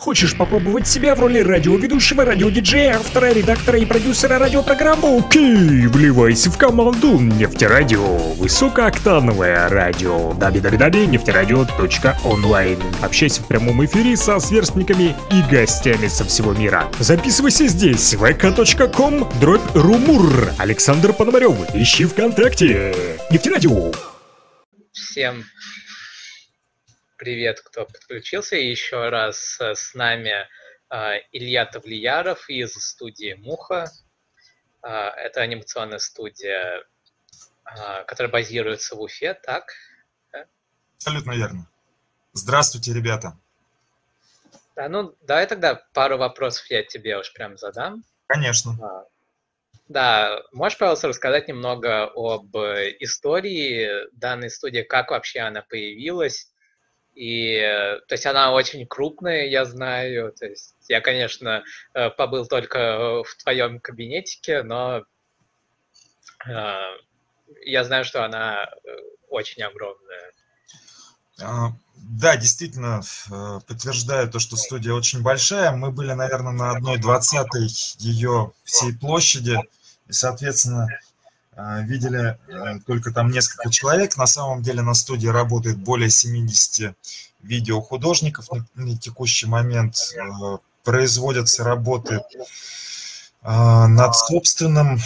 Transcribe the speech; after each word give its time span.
Хочешь 0.00 0.36
попробовать 0.36 0.86
себя 0.86 1.16
в 1.16 1.20
роли 1.20 1.40
радиоведущего, 1.40 2.24
радиодиджея, 2.24 2.94
автора, 2.94 3.32
редактора 3.32 3.80
и 3.80 3.84
продюсера 3.84 4.38
радиопрограммы? 4.38 5.18
Окей, 5.18 5.88
вливайся 5.88 6.52
в 6.52 6.56
команду 6.56 7.18
Нефтерадио. 7.18 8.34
Высокооктановое 8.34 9.68
радио. 9.68 10.30
www 10.34 11.06
нефтерадио.онлайн. 11.06 12.78
Общайся 13.02 13.42
в 13.42 13.48
прямом 13.48 13.84
эфире 13.86 14.16
со 14.16 14.38
сверстниками 14.38 15.16
и 15.32 15.42
гостями 15.50 16.06
со 16.06 16.24
всего 16.24 16.52
мира. 16.52 16.88
Записывайся 17.00 17.66
здесь, 17.66 18.14
vk.com, 18.14 19.28
дробь 19.40 19.74
румур. 19.74 20.52
Александр 20.58 21.12
Пономарев. 21.12 21.74
Ищи 21.74 22.04
ВКонтакте. 22.04 22.94
Нефтерадио. 23.32 23.90
Всем 24.92 25.42
привет, 27.18 27.60
кто 27.60 27.84
подключился. 27.84 28.56
И 28.56 28.70
еще 28.70 29.10
раз 29.10 29.60
э, 29.60 29.74
с 29.74 29.92
нами 29.94 30.46
э, 30.90 31.20
Илья 31.32 31.66
Тавлияров 31.66 32.48
из 32.48 32.72
студии 32.74 33.34
«Муха». 33.34 33.90
Э, 34.82 34.88
это 34.88 35.42
анимационная 35.42 35.98
студия, 35.98 36.84
которая 38.06 38.32
базируется 38.32 38.96
в 38.96 39.00
Уфе, 39.02 39.34
так? 39.34 39.64
Абсолютно 40.96 41.32
верно. 41.32 41.68
Здравствуйте, 42.32 42.94
ребята. 42.94 43.36
Да, 44.74 44.88
ну, 44.88 45.14
давай 45.20 45.46
тогда 45.46 45.74
пару 45.92 46.16
вопросов 46.16 46.64
я 46.70 46.82
тебе 46.82 47.18
уж 47.18 47.30
прям 47.34 47.58
задам. 47.58 48.04
Конечно. 48.26 49.04
Да, 49.88 50.42
можешь, 50.52 50.78
пожалуйста, 50.78 51.08
рассказать 51.08 51.48
немного 51.48 52.04
об 52.14 52.56
истории 52.56 54.08
данной 54.12 54.50
студии, 54.50 54.80
как 54.80 55.10
вообще 55.10 55.40
она 55.40 55.60
появилась, 55.60 56.50
и, 57.18 57.56
э, 57.56 57.98
то 58.06 58.14
есть, 58.14 58.26
она 58.26 58.52
очень 58.52 58.86
крупная, 58.86 59.46
я 59.46 59.64
знаю. 59.64 60.32
То 60.38 60.46
есть, 60.46 60.76
я, 60.88 61.00
конечно, 61.00 61.64
э, 61.92 62.10
побыл 62.10 62.46
только 62.46 63.24
в 63.24 63.42
твоем 63.42 63.80
кабинетике, 63.80 64.62
но 64.62 65.02
э, 66.46 66.78
я 67.64 67.82
знаю, 67.82 68.04
что 68.04 68.24
она 68.24 68.70
очень 69.28 69.64
огромная. 69.64 70.32
А, 71.42 71.72
да, 71.96 72.36
действительно, 72.36 73.00
подтверждаю 73.66 74.30
то, 74.30 74.38
что 74.38 74.56
студия 74.56 74.92
очень 74.92 75.20
большая. 75.20 75.72
Мы 75.72 75.90
были, 75.90 76.12
наверное, 76.12 76.52
на 76.52 76.70
одной 76.70 76.98
двадцатой 76.98 77.66
ее 77.98 78.52
всей 78.62 78.96
площади. 78.96 79.58
И, 80.06 80.12
соответственно, 80.12 80.86
видели 81.82 82.38
только 82.86 83.12
там 83.12 83.30
несколько 83.30 83.70
человек. 83.70 84.16
На 84.16 84.26
самом 84.26 84.62
деле 84.62 84.82
на 84.82 84.94
студии 84.94 85.28
работает 85.28 85.78
более 85.78 86.10
70 86.10 86.94
видеохудожников 87.42 88.50
на, 88.52 88.66
на 88.74 88.96
текущий 88.96 89.46
момент. 89.46 89.96
Производятся 90.84 91.64
работы 91.64 92.20
над 93.42 94.16
собственным 94.16 95.00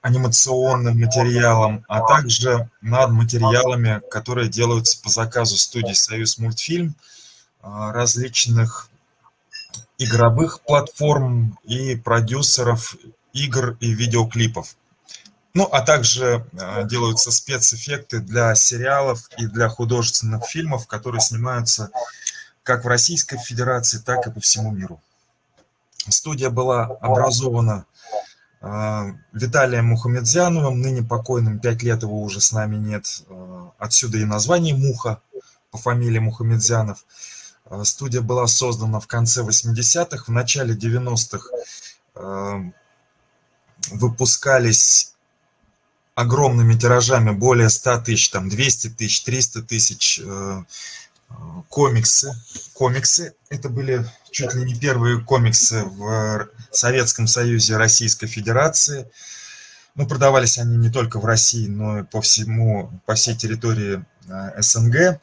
анимационным 0.00 0.98
материалом, 0.98 1.84
а 1.88 2.00
также 2.00 2.70
над 2.80 3.10
материалами, 3.10 4.00
которые 4.10 4.48
делаются 4.48 5.00
по 5.02 5.08
заказу 5.10 5.56
студии 5.56 5.94
«Союз 5.94 6.38
мультфильм», 6.38 6.94
различных 7.62 8.88
игровых 9.98 10.60
платформ 10.60 11.58
и 11.64 11.96
продюсеров 11.96 12.96
игр 13.32 13.76
и 13.80 13.92
видеоклипов. 13.92 14.76
Ну, 15.56 15.64
а 15.72 15.80
также 15.80 16.46
э, 16.52 16.84
делаются 16.86 17.30
спецэффекты 17.30 18.18
для 18.18 18.54
сериалов 18.54 19.30
и 19.38 19.46
для 19.46 19.70
художественных 19.70 20.44
фильмов, 20.44 20.86
которые 20.86 21.22
снимаются 21.22 21.90
как 22.62 22.84
в 22.84 22.88
Российской 22.88 23.38
Федерации, 23.38 23.96
так 23.96 24.26
и 24.26 24.30
по 24.30 24.38
всему 24.40 24.70
миру. 24.70 25.00
Студия 26.10 26.50
была 26.50 26.84
образована 27.00 27.86
э, 28.60 29.12
Виталием 29.32 29.86
Мухамедзяновым, 29.86 30.78
ныне 30.78 31.02
покойным, 31.02 31.58
пять 31.58 31.82
лет 31.82 32.02
его 32.02 32.20
уже 32.20 32.42
с 32.42 32.52
нами 32.52 32.76
нет. 32.76 33.06
Э, 33.30 33.68
отсюда 33.78 34.18
и 34.18 34.26
название 34.26 34.74
«Муха» 34.74 35.22
по 35.70 35.78
фамилии 35.78 36.18
Мухамедзянов. 36.18 37.02
Студия 37.84 38.20
была 38.20 38.46
создана 38.46 39.00
в 39.00 39.06
конце 39.06 39.40
80-х, 39.40 40.24
в 40.26 40.28
начале 40.28 40.74
90-х 40.74 41.48
э, 42.16 42.70
выпускались 43.92 45.15
огромными 46.16 46.72
тиражами, 46.74 47.30
более 47.30 47.68
100 47.68 47.98
тысяч, 47.98 48.30
там 48.30 48.48
200 48.48 48.88
тысяч, 48.88 49.22
300 49.22 49.62
тысяч 49.62 50.20
э, 50.24 50.62
э, 51.28 51.34
комиксы. 51.68 52.34
Комиксы, 52.72 53.34
это 53.50 53.68
были 53.68 54.04
чуть 54.30 54.54
ли 54.54 54.64
не 54.64 54.74
первые 54.74 55.20
комиксы 55.20 55.84
в 55.84 56.48
Советском 56.70 57.26
Союзе 57.26 57.76
Российской 57.76 58.28
Федерации. 58.28 59.08
Ну, 59.94 60.06
продавались 60.06 60.58
они 60.58 60.78
не 60.78 60.90
только 60.90 61.20
в 61.20 61.26
России, 61.26 61.68
но 61.68 61.98
и 61.98 62.02
по 62.02 62.22
всему, 62.22 62.90
по 63.04 63.14
всей 63.14 63.36
территории 63.36 64.02
э, 64.26 64.62
СНГ. 64.62 65.20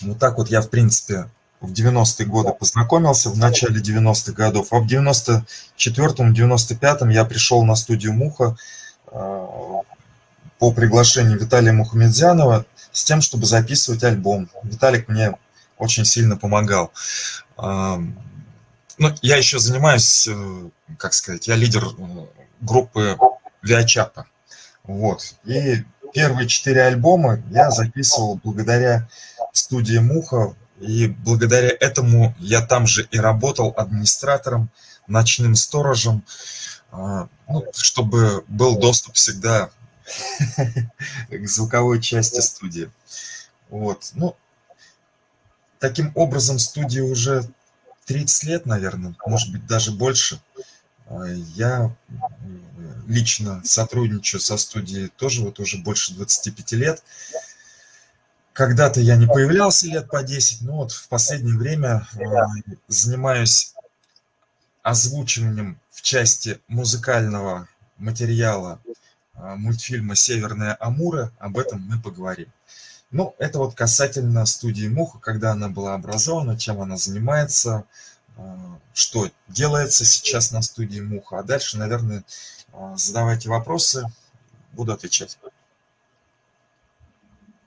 Вот 0.00 0.18
так 0.18 0.38
вот 0.38 0.48
я, 0.48 0.62
в 0.62 0.70
принципе, 0.70 1.30
в 1.60 1.70
90-е 1.70 2.24
годы 2.24 2.54
познакомился, 2.58 3.28
в 3.28 3.36
начале 3.36 3.78
90-х 3.78 4.32
годов. 4.32 4.68
А 4.72 4.78
в 4.78 4.86
94-м, 4.86 6.32
95-м 6.32 7.10
я 7.10 7.26
пришел 7.26 7.62
на 7.62 7.76
студию 7.76 8.14
«Муха», 8.14 8.56
по 10.58 10.72
приглашению 10.72 11.38
Виталия 11.38 11.72
Мухамедзянова 11.72 12.66
с 12.92 13.04
тем, 13.04 13.20
чтобы 13.20 13.46
записывать 13.46 14.04
альбом. 14.04 14.48
Виталик 14.62 15.08
мне 15.08 15.36
очень 15.76 16.04
сильно 16.04 16.36
помогал. 16.36 16.92
Ну, 17.56 19.14
я 19.22 19.36
еще 19.36 19.60
занимаюсь, 19.60 20.26
э, 20.26 20.68
как 20.98 21.14
сказать, 21.14 21.46
я 21.46 21.54
лидер 21.54 21.84
э, 21.84 22.26
группы 22.60 23.16
Виачапа. 23.62 24.26
Вот. 24.82 25.36
И 25.44 25.84
первые 26.12 26.48
четыре 26.48 26.82
альбома 26.82 27.40
я 27.50 27.70
записывал 27.70 28.40
благодаря 28.42 29.08
студии 29.52 29.98
Муха. 29.98 30.56
И 30.80 31.06
благодаря 31.06 31.68
этому 31.68 32.34
я 32.40 32.60
там 32.60 32.88
же 32.88 33.06
и 33.10 33.18
работал 33.18 33.72
администратором, 33.76 34.68
ночным 35.06 35.54
сторожем, 35.54 36.24
а, 36.90 37.28
ну, 37.48 37.64
чтобы 37.76 38.44
был 38.48 38.78
доступ 38.78 39.14
всегда 39.14 39.70
к 41.30 41.46
звуковой 41.46 42.00
части 42.00 42.40
студии. 42.40 42.90
Вот. 43.68 44.10
Ну, 44.14 44.36
таким 45.78 46.12
образом, 46.14 46.58
студии 46.58 47.00
уже 47.00 47.44
30 48.06 48.44
лет, 48.44 48.66
наверное, 48.66 49.14
может 49.26 49.52
быть, 49.52 49.66
даже 49.66 49.92
больше. 49.92 50.40
А, 51.06 51.24
я 51.26 51.94
лично 53.06 53.62
сотрудничаю 53.64 54.40
со 54.40 54.56
студией 54.56 55.08
тоже 55.08 55.42
вот 55.42 55.60
уже 55.60 55.78
больше 55.78 56.14
25 56.14 56.72
лет. 56.72 57.02
Когда-то 58.52 59.00
я 59.00 59.16
не 59.16 59.26
появлялся 59.26 59.86
лет 59.86 60.08
по 60.08 60.22
10, 60.22 60.62
но 60.62 60.78
вот 60.78 60.92
в 60.92 61.08
последнее 61.08 61.56
время 61.56 62.08
а, 62.14 62.46
занимаюсь 62.88 63.74
озвучиванием 64.82 65.78
в 65.90 66.02
части 66.02 66.60
музыкального 66.66 67.68
материала 67.98 68.80
мультфильма 69.38 70.14
«Северная 70.14 70.76
Амура», 70.80 71.32
об 71.38 71.58
этом 71.58 71.80
мы 71.80 72.00
поговорим. 72.00 72.52
Ну, 73.10 73.34
это 73.38 73.58
вот 73.58 73.74
касательно 73.74 74.44
студии 74.44 74.86
Муха, 74.86 75.18
когда 75.18 75.52
она 75.52 75.68
была 75.68 75.94
образована, 75.94 76.58
чем 76.58 76.80
она 76.80 76.96
занимается, 76.96 77.86
а, 78.36 78.78
что 78.92 79.30
делается 79.48 80.04
сейчас 80.04 80.52
на 80.52 80.60
студии 80.60 81.00
Муха. 81.00 81.38
А 81.38 81.42
дальше, 81.42 81.78
наверное, 81.78 82.24
а, 82.72 82.96
задавайте 82.96 83.48
вопросы, 83.48 84.04
буду 84.72 84.92
отвечать. 84.92 85.38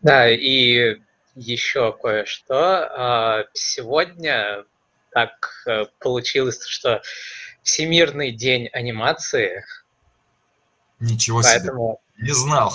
Да, 0.04 0.30
и 0.30 1.00
еще 1.36 1.94
кое-что. 1.94 3.48
Сегодня 3.54 4.66
так 5.12 5.64
э, 5.68 5.86
получилось, 6.00 6.66
что 6.66 7.02
Всемирный 7.62 8.32
день 8.32 8.68
анимации– 8.74 9.64
Ничего 11.02 11.42
Поэтому, 11.42 12.00
себе. 12.16 12.28
Не 12.28 12.34
знал. 12.34 12.72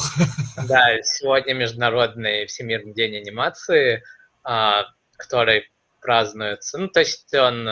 Да, 0.69 1.01
сегодня 1.03 1.55
Международный 1.55 2.47
Всемирный 2.47 2.93
день 2.93 3.17
анимации, 3.17 4.03
а, 4.43 4.85
который 5.17 5.71
празднуется. 6.01 6.79
Ну, 6.79 6.89
то 6.89 7.01
есть 7.01 7.33
он 7.35 7.69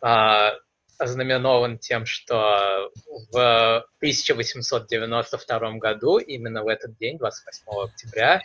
а, 0.00 0.52
ознаменован 0.98 1.78
тем, 1.78 2.06
что 2.06 2.90
в 3.32 3.84
1892 3.98 5.72
году, 5.78 6.18
именно 6.18 6.62
в 6.62 6.68
этот 6.68 6.96
день, 6.98 7.18
28 7.18 7.64
октября, 7.90 8.40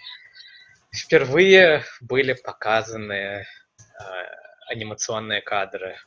впервые 0.92 1.84
были 2.02 2.34
показаны 2.34 3.46
а, 4.00 4.06
анимационные 4.70 5.42
кадры 5.42 5.98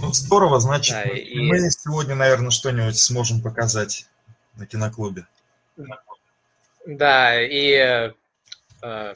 ну, 0.00 0.12
здорово, 0.12 0.60
значит, 0.60 0.94
да, 0.94 1.02
и... 1.02 1.38
мы 1.40 1.70
сегодня, 1.70 2.14
наверное, 2.14 2.50
что-нибудь 2.50 2.98
сможем 2.98 3.42
показать 3.42 4.06
на 4.56 4.66
киноклубе. 4.66 5.26
Да, 6.86 7.42
и 7.42 8.12
э, 8.82 9.14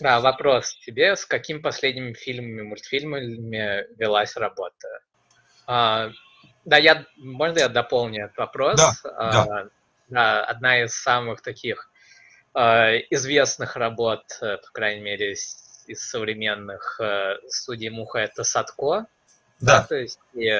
Да, 0.00 0.20
вопрос 0.20 0.76
тебе. 0.84 1.16
С 1.16 1.24
какими 1.24 1.58
последними 1.58 2.12
фильмами, 2.12 2.62
мультфильмами 2.62 3.86
велась 3.96 4.36
работа? 4.36 5.00
А, 5.66 6.10
да, 6.64 6.78
я, 6.78 7.06
можно 7.16 7.60
я 7.60 7.68
дополню 7.68 8.26
этот 8.26 8.36
вопрос? 8.36 8.76
Да, 8.76 8.92
а, 9.16 9.32
да. 9.32 9.68
да. 10.08 10.44
Одна 10.44 10.82
из 10.82 10.94
самых 10.94 11.42
таких 11.42 11.90
а, 12.52 12.96
известных 13.10 13.76
работ, 13.76 14.24
э, 14.42 14.58
по 14.58 14.72
крайней 14.72 15.02
мере, 15.02 15.36
из, 15.88 15.98
из 15.98 16.08
современных 16.08 17.00
а, 17.00 17.36
студий 17.48 17.90
Муха, 17.90 18.18
это 18.18 18.44
Садко. 18.44 19.06
Да. 19.60 19.80
да 19.80 19.82
то 19.84 19.94
есть, 19.96 20.18
и, 20.34 20.50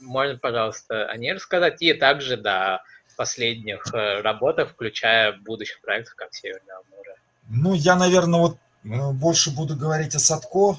можно, 0.00 0.38
пожалуйста, 0.38 1.06
о 1.06 1.16
ней 1.16 1.32
рассказать? 1.32 1.82
И 1.82 1.92
также, 1.94 2.36
да, 2.36 2.82
последних 3.18 3.92
э, 3.92 4.20
работах, 4.20 4.70
включая 4.70 5.32
будущих 5.32 5.80
проектов, 5.80 6.14
как 6.14 6.32
Северное 6.32 6.76
море. 6.90 7.14
Ну, 7.48 7.74
я, 7.74 7.96
наверное, 7.96 8.38
вот 8.38 8.58
больше 8.84 9.50
буду 9.50 9.76
говорить 9.76 10.14
о 10.14 10.20
Садко. 10.20 10.78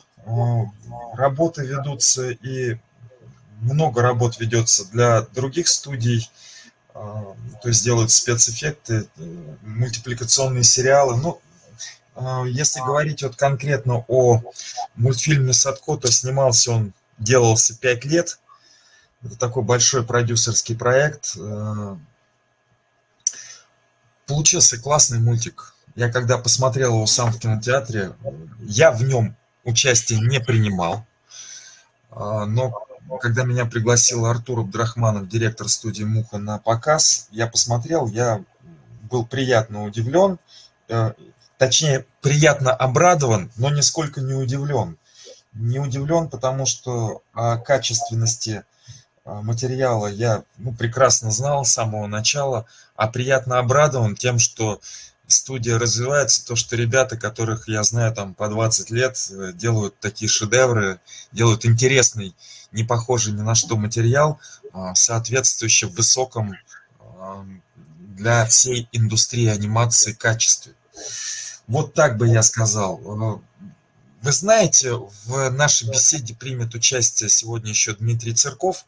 Работы 1.16 1.66
ведутся 1.66 2.30
и 2.30 2.78
много 3.62 4.02
работ 4.02 4.40
ведется 4.40 4.90
для 4.90 5.22
других 5.22 5.68
студий, 5.68 6.30
то 6.94 7.36
есть 7.66 7.84
делают 7.84 8.12
спецэффекты, 8.12 9.08
мультипликационные 9.62 10.64
сериалы. 10.64 11.18
Ну, 11.18 11.42
если 12.48 12.80
говорить 12.82 13.24
вот 13.24 13.36
конкретно 13.36 14.04
о 14.08 14.42
мультфильме 14.96 15.54
Садко, 15.54 15.98
то 15.98 16.12
снимался 16.12 16.72
он, 16.72 16.94
делался 17.18 17.78
пять 17.78 18.06
лет. 18.06 18.40
Это 19.24 19.38
такой 19.38 19.64
большой 19.64 20.04
продюсерский 20.06 20.76
проект. 20.76 21.38
Получился 24.26 24.80
классный 24.80 25.20
мультик. 25.20 25.74
Я 25.96 26.10
когда 26.10 26.38
посмотрел 26.38 26.96
его 26.96 27.06
сам 27.08 27.32
в 27.32 27.40
кинотеатре, 27.40 28.14
я 28.62 28.92
в 28.92 29.04
нем 29.04 29.36
участие 29.64 30.20
не 30.20 30.40
принимал. 30.40 31.06
Но 32.12 32.86
когда 33.22 33.44
меня 33.44 33.66
пригласил 33.66 34.26
Артур 34.26 34.60
Абдрахманов, 34.60 35.28
директор 35.28 35.68
студии 35.68 36.04
«Муха» 36.04 36.38
на 36.38 36.60
показ, 36.60 37.28
я 37.32 37.48
посмотрел, 37.48 38.08
я 38.08 38.44
был 39.10 39.26
приятно 39.26 39.84
удивлен, 39.84 40.38
э, 40.88 41.14
точнее, 41.60 42.06
приятно 42.22 42.74
обрадован, 42.74 43.52
но 43.58 43.70
нисколько 43.70 44.22
не 44.22 44.34
удивлен. 44.34 44.98
Не 45.54 45.80
удивлен, 45.80 46.30
потому 46.30 46.66
что 46.66 47.22
о 47.34 47.58
качественности 47.58 48.64
э, 49.26 49.32
материала 49.44 50.08
я 50.08 50.44
ну, 50.58 50.74
прекрасно 50.74 51.32
знал 51.32 51.66
с 51.66 51.74
самого 51.74 52.08
начала, 52.08 52.66
а 52.96 53.08
приятно 53.08 53.60
обрадован 53.60 54.16
тем, 54.16 54.40
что 54.40 54.80
студия 55.28 55.78
развивается, 55.78 56.46
то, 56.46 56.56
что 56.56 56.76
ребята, 56.76 57.18
которых 57.18 57.68
я 57.68 57.84
знаю 57.84 58.14
там 58.16 58.34
по 58.34 58.48
20 58.48 58.90
лет, 58.90 59.18
э, 59.30 59.52
делают 59.54 60.00
такие 60.00 60.30
шедевры, 60.30 61.00
делают 61.32 61.66
интересный 61.66 62.36
не 62.72 62.84
похожий 62.84 63.34
ни 63.34 63.42
на 63.42 63.56
что 63.56 63.76
материал, 63.78 64.40
а, 64.72 64.94
соответствующий 64.94 65.88
высоком 65.88 66.56
для 68.16 68.46
всей 68.46 68.88
индустрии 68.92 69.48
анимации 69.48 70.14
качестве. 70.14 70.74
Вот 71.70 71.94
так 71.94 72.18
бы 72.18 72.28
я 72.28 72.42
сказал. 72.42 72.98
Вы 72.98 74.32
знаете, 74.32 74.96
в 74.96 75.50
нашей 75.52 75.90
беседе 75.90 76.34
примет 76.34 76.74
участие 76.74 77.30
сегодня 77.30 77.70
еще 77.70 77.94
Дмитрий 77.94 78.34
Цирков. 78.34 78.86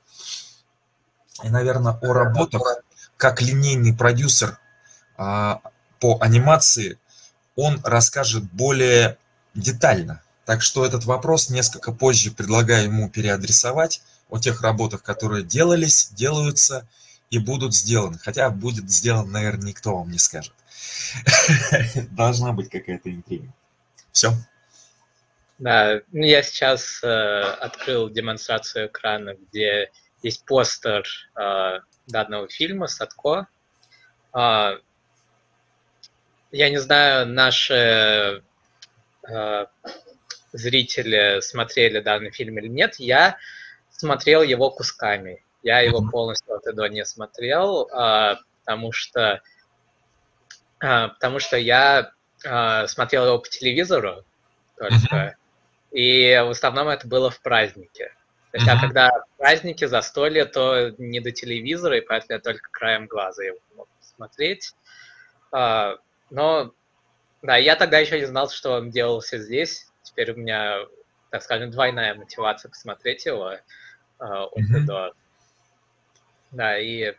И, 1.44 1.50
наверное, 1.50 1.94
о 1.94 2.14
работах 2.14 2.62
как 3.18 3.40
линейный 3.40 3.94
продюсер 3.94 4.58
а, 5.16 5.62
по 6.00 6.18
анимации 6.22 6.98
он 7.56 7.80
расскажет 7.84 8.52
более 8.52 9.18
детально. 9.54 10.24
Так 10.46 10.64
что 10.64 10.84
этот 10.84 11.06
вопрос 11.06 11.50
несколько 11.50 11.92
позже 11.92 12.32
предлагаю 12.32 12.86
ему 12.86 13.10
переадресовать 13.10 14.02
о 14.30 14.40
тех 14.40 14.62
работах, 14.62 15.04
которые 15.04 15.44
делались, 15.44 16.10
делаются 16.14 16.88
и 17.32 17.40
будут 17.40 17.74
сделаны. 17.74 18.20
Хотя 18.20 18.50
будет 18.52 18.92
сделан, 18.92 19.32
наверное, 19.32 19.70
никто 19.70 19.98
вам 19.98 20.12
не 20.12 20.20
скажет. 20.20 20.54
Должна 22.12 22.52
быть 22.52 22.70
какая-то 22.70 23.10
интрига. 23.10 23.52
Все. 24.12 24.34
Да, 25.58 26.02
ну, 26.12 26.24
я 26.24 26.44
сейчас 26.44 27.02
э, 27.04 27.08
открыл 27.08 28.10
демонстрацию 28.10 28.88
экрана, 28.88 29.36
где 29.36 29.92
есть 30.22 30.46
постер 30.46 31.06
э, 31.40 31.80
данного 32.08 32.50
фильма 32.50 32.88
Садко. 32.88 33.48
Э, 34.36 34.78
я 36.52 36.70
не 36.70 36.80
знаю, 36.80 37.28
наши 37.28 38.44
э, 39.30 39.66
зрители 40.52 41.40
смотрели 41.42 42.02
данный 42.02 42.32
фильм 42.32 42.58
или 42.58 42.68
нет, 42.68 42.96
я 42.98 43.38
смотрел 43.92 44.42
его 44.42 44.70
кусками. 44.72 45.44
Я 45.64 45.80
его 45.82 46.08
полностью 46.10 46.56
от 46.56 46.66
и 46.68 46.74
до 46.74 46.88
не 46.88 47.06
смотрел, 47.06 47.88
а, 47.92 48.38
потому 48.64 48.92
что 48.92 49.42
а, 50.80 51.10
потому 51.10 51.40
что 51.40 51.58
я 51.58 52.12
а, 52.46 52.88
смотрел 52.88 53.26
его 53.28 53.40
по 53.40 53.48
телевизору 53.48 54.24
только, 54.78 55.36
и 55.92 56.42
в 56.44 56.50
основном 56.50 56.88
это 56.88 57.08
было 57.08 57.30
в 57.30 57.40
празднике. 57.42 58.12
То 58.52 58.58
есть, 58.58 58.68
а 58.68 58.80
когда 58.82 59.10
праздники, 59.38 59.86
застолье, 59.86 60.46
то 60.46 60.90
не 60.98 61.22
до 61.22 61.32
телевизора, 61.32 61.98
и 61.98 62.02
поэтому 62.02 62.34
я 62.34 62.40
только 62.40 62.68
краем 62.72 63.06
глаза 63.06 63.44
его 63.44 63.60
мог 63.78 63.88
смотреть. 64.02 64.74
А, 65.52 65.98
но, 66.30 66.74
да, 67.42 67.56
я 67.58 67.76
тогда 67.76 68.00
еще 68.00 68.20
не 68.20 68.26
знал, 68.26 68.50
что 68.50 68.74
он 68.74 68.90
делался 68.90 69.38
здесь, 69.38 69.88
теперь 70.04 70.32
у 70.32 70.36
меня, 70.36 70.80
так 71.30 71.44
скажем, 71.44 71.72
двойная 71.72 72.16
мотивация 72.16 72.70
посмотреть 72.70 73.26
его 73.26 73.52
э, 73.52 73.60
от 74.20 74.58
mm-hmm. 74.58 74.86
до. 74.86 75.14
Да, 76.52 76.78
и 76.78 77.14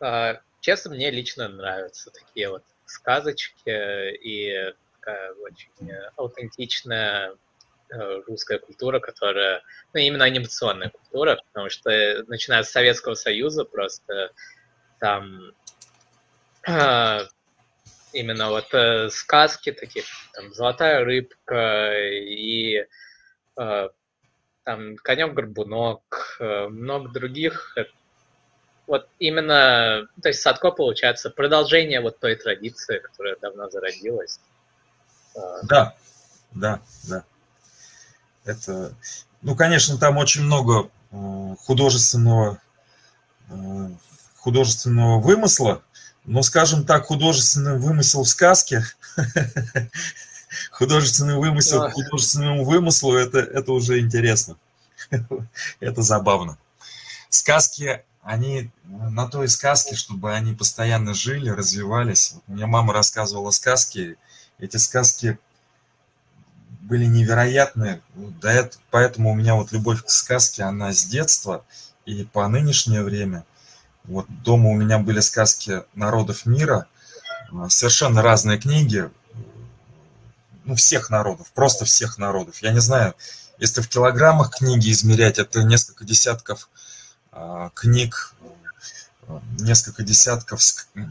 э, 0.00 0.34
честно, 0.60 0.94
мне 0.94 1.10
лично 1.10 1.48
нравятся 1.48 2.10
такие 2.10 2.50
вот 2.50 2.64
сказочки 2.84 4.14
и 4.16 4.74
такая 5.00 5.32
очень 5.34 5.90
аутентичная 6.16 7.34
э, 7.90 8.22
русская 8.26 8.58
культура, 8.58 9.00
которая, 9.00 9.62
ну, 9.94 10.00
именно 10.00 10.24
анимационная 10.24 10.90
культура, 10.90 11.40
потому 11.52 11.70
что 11.70 11.90
начиная 12.26 12.62
с 12.62 12.70
Советского 12.70 13.14
Союза 13.14 13.64
просто 13.64 14.32
там 14.98 15.52
э, 16.68 17.20
именно 18.12 18.50
вот 18.50 18.72
э, 18.74 19.08
сказки 19.10 19.72
такие, 19.72 20.04
там 20.34 20.52
«Золотая 20.52 21.04
рыбка» 21.04 21.92
и 21.98 22.84
э, 23.56 23.88
там 24.64 24.96
«Конек-горбунок», 24.96 26.36
э, 26.40 26.68
много 26.68 27.08
других. 27.08 27.76
Вот 28.90 29.08
именно, 29.20 30.08
то 30.20 30.30
есть 30.30 30.42
Садко 30.42 30.72
получается 30.72 31.30
продолжение 31.30 32.00
вот 32.00 32.18
той 32.18 32.34
традиции, 32.34 32.98
которая 32.98 33.36
давно 33.40 33.70
зародилась. 33.70 34.40
Э, 35.36 35.38
да, 35.62 35.94
да, 36.50 36.80
да. 37.04 37.22
Это, 38.44 38.92
ну, 39.42 39.54
конечно, 39.54 39.96
там 39.96 40.16
очень 40.16 40.42
много 40.42 40.90
э, 41.12 41.54
художественного, 41.60 42.60
э, 43.48 43.54
художественного 44.38 45.20
вымысла, 45.20 45.84
ну, 46.24 46.42
скажем 46.42 46.84
так, 46.84 47.04
художественный 47.04 47.78
вымысел 47.78 48.24
в 48.24 48.28
сказке, 48.28 48.82
художественный 50.72 51.36
вымысел 51.36 51.88
к 51.88 51.92
художественному 51.92 52.64
вымыслу, 52.64 53.14
это, 53.14 53.38
это 53.38 53.70
уже 53.70 54.00
интересно. 54.00 54.56
это 55.78 56.02
забавно. 56.02 56.58
Сказки, 57.28 58.04
они 58.22 58.70
на 58.84 59.28
то 59.28 59.44
и 59.44 59.48
сказки, 59.48 59.94
чтобы 59.94 60.34
они 60.34 60.54
постоянно 60.54 61.14
жили, 61.14 61.48
развивались. 61.48 62.34
У 62.46 62.52
меня 62.52 62.66
мама 62.66 62.92
рассказывала 62.92 63.50
сказки, 63.50 64.16
эти 64.58 64.76
сказки 64.76 65.38
были 66.82 67.06
невероятные, 67.06 68.02
поэтому 68.90 69.30
у 69.30 69.34
меня 69.34 69.54
вот 69.54 69.72
любовь 69.72 70.04
к 70.04 70.10
сказке, 70.10 70.64
она 70.64 70.92
с 70.92 71.04
детства 71.04 71.64
и 72.04 72.24
по 72.24 72.46
нынешнее 72.48 73.02
время– 73.02 73.44
вот 74.04 74.26
дома 74.42 74.70
у 74.70 74.74
меня 74.74 74.98
были 74.98 75.20
сказки 75.20 75.82
народов 75.94 76.46
мира, 76.46 76.86
а, 77.52 77.68
совершенно 77.68 78.22
разные 78.22 78.58
книги, 78.58 79.10
ну, 80.64 80.74
всех 80.74 81.10
народов, 81.10 81.50
просто 81.52 81.84
всех 81.84 82.18
народов. 82.18 82.62
Я 82.62 82.72
не 82.72 82.80
знаю, 82.80 83.14
если 83.58 83.82
в 83.82 83.88
килограммах 83.88 84.56
книги 84.56 84.90
измерять, 84.90 85.38
это 85.38 85.62
несколько 85.62 86.04
десятков 86.04 86.68
книг, 87.74 88.34
несколько 89.58 90.02
десятков 90.02 90.60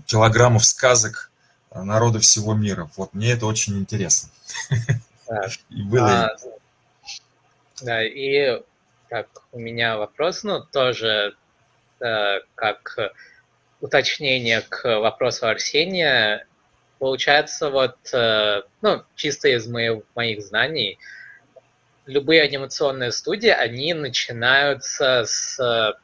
килограммов 0.06 0.66
сказок 0.66 1.32
народов 1.74 2.24
всего 2.24 2.54
мира. 2.54 2.90
Вот 2.98 3.14
мне 3.14 3.32
это 3.32 3.46
очень 3.46 3.78
интересно. 3.78 4.30
Да. 5.28 5.48
И 5.70 5.84
было... 5.84 6.26
А, 6.26 6.38
да, 7.82 8.04
и 8.04 8.62
так, 9.08 9.28
у 9.54 9.60
меня 9.60 9.96
вопрос, 9.98 10.44
ну, 10.44 10.62
тоже 10.62 11.38
Э, 12.00 12.40
как 12.56 12.98
уточнение 13.82 14.62
к 14.62 15.00
вопросу 15.00 15.48
Арсения, 15.48 16.46
получается, 16.98 17.70
вот, 17.70 17.98
э, 18.14 18.62
ну, 18.82 19.04
чисто 19.16 19.50
из 19.50 19.68
моих, 19.68 20.04
моих 20.16 20.42
знаний, 20.42 20.98
любые 22.06 22.42
анимационные 22.42 23.12
студии, 23.12 23.50
они 23.50 23.94
начинаются 23.94 25.24
с... 25.26 25.98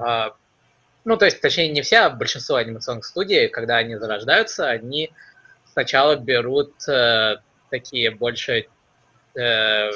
Э, 0.00 0.30
ну, 1.04 1.16
то 1.16 1.24
есть, 1.24 1.40
точнее, 1.40 1.68
не 1.68 1.82
все, 1.82 1.98
а 1.98 2.10
большинство 2.10 2.56
анимационных 2.56 3.04
студий, 3.04 3.48
когда 3.48 3.76
они 3.76 3.96
зарождаются, 3.96 4.68
они 4.68 5.12
сначала 5.72 6.16
берут 6.16 6.74
э, 6.88 7.36
такие 7.70 8.10
больше... 8.10 8.66
Э, 9.34 9.90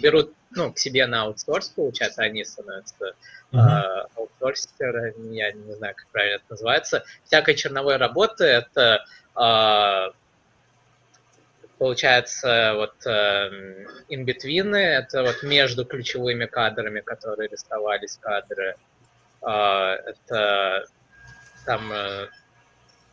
берут 0.00 0.34
ну, 0.50 0.72
к 0.72 0.78
себе 0.78 1.06
на 1.06 1.22
аутсорс, 1.22 1.68
получается, 1.68 2.22
они 2.22 2.44
становятся 2.44 3.14
uh-huh. 3.52 4.06
аутсорсеры, 4.16 5.14
я 5.30 5.52
не 5.52 5.74
знаю, 5.74 5.94
как 5.94 6.06
правильно 6.08 6.36
это 6.36 6.44
называется. 6.50 7.04
Всякой 7.24 7.54
черновой 7.54 7.96
работы 7.96 8.44
это 8.44 9.04
э, 9.36 10.12
получается 11.78 12.74
вот 12.76 12.94
инбитвины, 14.08 14.76
э, 14.76 14.98
это 14.98 15.22
вот 15.22 15.42
между 15.42 15.84
ключевыми 15.84 16.46
кадрами, 16.46 17.00
которые 17.00 17.48
рисовались 17.48 18.18
кадры. 18.20 18.76
Э, 19.42 19.96
это 20.06 20.86
там 21.64 21.92
э, 21.92 22.28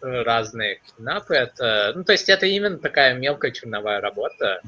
разные 0.02 0.82
кинапы, 0.98 1.36
это, 1.36 1.94
ну, 1.96 2.04
то 2.04 2.12
есть 2.12 2.30
это 2.30 2.46
именно 2.46 2.78
такая 2.78 3.14
мелкая 3.14 3.52
черновая 3.52 4.02
работа, 4.02 4.62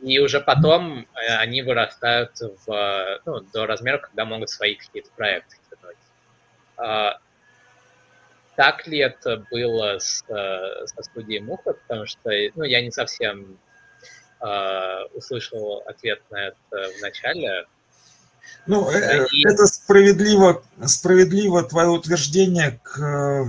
и 0.00 0.18
уже 0.18 0.40
потом 0.40 1.06
э, 1.14 1.36
они 1.36 1.62
вырастают 1.62 2.32
в, 2.66 3.20
ну, 3.24 3.40
до 3.40 3.66
размера, 3.66 3.98
когда 3.98 4.24
могут 4.24 4.50
свои 4.50 4.74
какие-то 4.74 5.10
проекты 5.16 5.56
тянуть. 5.70 7.18
Так 8.56 8.86
ли 8.86 8.98
это 8.98 9.44
было 9.50 9.98
с, 9.98 10.24
э, 10.28 10.86
со 10.86 11.02
студией 11.02 11.40
Муха? 11.40 11.72
Потому 11.72 12.06
что 12.06 12.30
ну, 12.54 12.64
я 12.64 12.82
не 12.82 12.90
совсем 12.90 13.58
uh, 14.40 15.08
услышал 15.14 15.82
ответ 15.86 16.22
на 16.30 16.48
это 16.48 16.90
в 16.98 17.02
начале. 17.02 17.66
Ну, 18.66 18.90
и... 18.90 19.46
это 19.46 19.66
справедливо, 19.66 20.62
справедливо 20.86 21.62
твое 21.64 21.88
утверждение 21.88 22.78
к, 22.82 23.46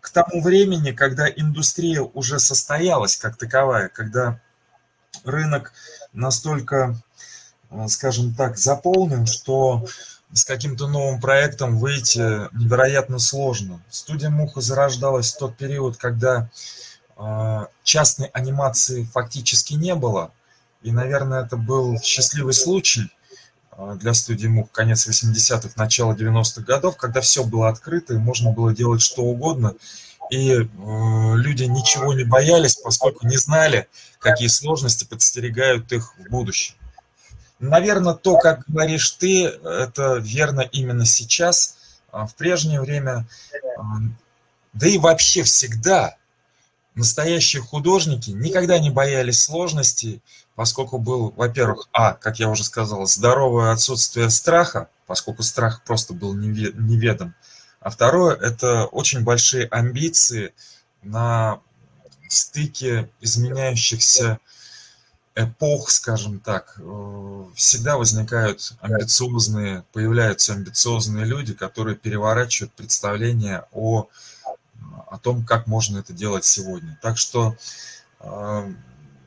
к 0.00 0.10
тому 0.10 0.42
времени, 0.42 0.92
когда 0.92 1.28
индустрия 1.28 2.02
уже 2.02 2.38
состоялась 2.38 3.16
как 3.16 3.36
таковая, 3.36 3.88
когда 3.88 4.40
рынок 5.24 5.72
настолько, 6.12 6.96
э, 7.70 7.88
скажем 7.88 8.34
так, 8.34 8.56
заполнен, 8.58 9.26
что 9.26 9.86
с 10.32 10.44
каким-то 10.44 10.88
новым 10.88 11.20
проектом 11.20 11.78
выйти 11.78 12.18
невероятно 12.56 13.18
сложно. 13.18 13.80
Студия 13.90 14.30
Муха 14.30 14.60
зарождалась 14.60 15.32
в 15.32 15.38
тот 15.38 15.56
период, 15.56 15.96
когда 15.96 16.50
э, 17.16 17.66
частной 17.82 18.28
анимации 18.28 19.04
фактически 19.04 19.74
не 19.74 19.94
было. 19.94 20.32
И, 20.82 20.90
наверное, 20.90 21.44
это 21.44 21.56
был 21.56 22.00
счастливый 22.00 22.54
случай 22.54 23.10
э, 23.76 23.96
для 24.00 24.14
студии 24.14 24.46
Мух 24.46 24.70
конец 24.72 25.06
80-х, 25.06 25.70
начало 25.76 26.14
90-х 26.14 26.62
годов, 26.62 26.96
когда 26.96 27.20
все 27.20 27.44
было 27.44 27.68
открыто 27.68 28.14
и 28.14 28.18
можно 28.18 28.52
было 28.52 28.74
делать 28.74 29.02
что 29.02 29.22
угодно 29.22 29.74
и 30.32 30.50
э, 30.50 30.64
люди 31.36 31.64
ничего 31.64 32.14
не 32.14 32.24
боялись, 32.24 32.76
поскольку 32.76 33.26
не 33.26 33.36
знали, 33.36 33.86
какие 34.18 34.48
сложности 34.48 35.04
подстерегают 35.04 35.92
их 35.92 36.14
в 36.16 36.30
будущем. 36.30 36.74
Наверное, 37.62 38.14
то, 38.14 38.38
как 38.38 38.64
говоришь 38.66 39.12
ты, 39.12 39.44
это 39.44 40.16
верно 40.16 40.62
именно 40.62 41.06
сейчас. 41.06 41.76
А 42.10 42.26
в 42.26 42.34
прежнее 42.34 42.80
время, 42.80 43.24
да 44.72 44.88
и 44.88 44.98
вообще 44.98 45.44
всегда, 45.44 46.16
настоящие 46.96 47.62
художники 47.62 48.30
никогда 48.30 48.80
не 48.80 48.90
боялись 48.90 49.44
сложностей, 49.44 50.20
поскольку 50.56 50.98
был, 50.98 51.32
во-первых, 51.36 51.88
а, 51.92 52.14
как 52.14 52.40
я 52.40 52.48
уже 52.48 52.64
сказал, 52.64 53.06
здоровое 53.06 53.70
отсутствие 53.70 54.28
страха, 54.30 54.88
поскольку 55.06 55.44
страх 55.44 55.84
просто 55.84 56.14
был 56.14 56.34
неведом, 56.34 57.32
а 57.78 57.90
второе– 57.90 58.34
это 58.40 58.86
очень 58.86 59.20
большие 59.20 59.68
амбиции 59.68 60.52
на 61.04 61.60
стыке 62.28 63.08
изменяющихся 63.20 64.40
эпох, 65.34 65.90
скажем 65.90 66.40
так. 66.40 66.74
Э, 66.78 67.44
всегда 67.54 67.96
возникают 67.96 68.74
амбициозные, 68.80 69.84
появляются 69.92 70.52
амбициозные 70.52 71.24
люди, 71.24 71.54
которые 71.54 71.96
переворачивают 71.96 72.72
представление 72.72 73.64
о, 73.72 74.08
о 75.06 75.18
том, 75.18 75.44
как 75.44 75.66
можно 75.66 75.98
это 75.98 76.12
делать 76.12 76.44
сегодня. 76.44 76.98
Так 77.02 77.18
что 77.18 77.56
э, 78.20 78.72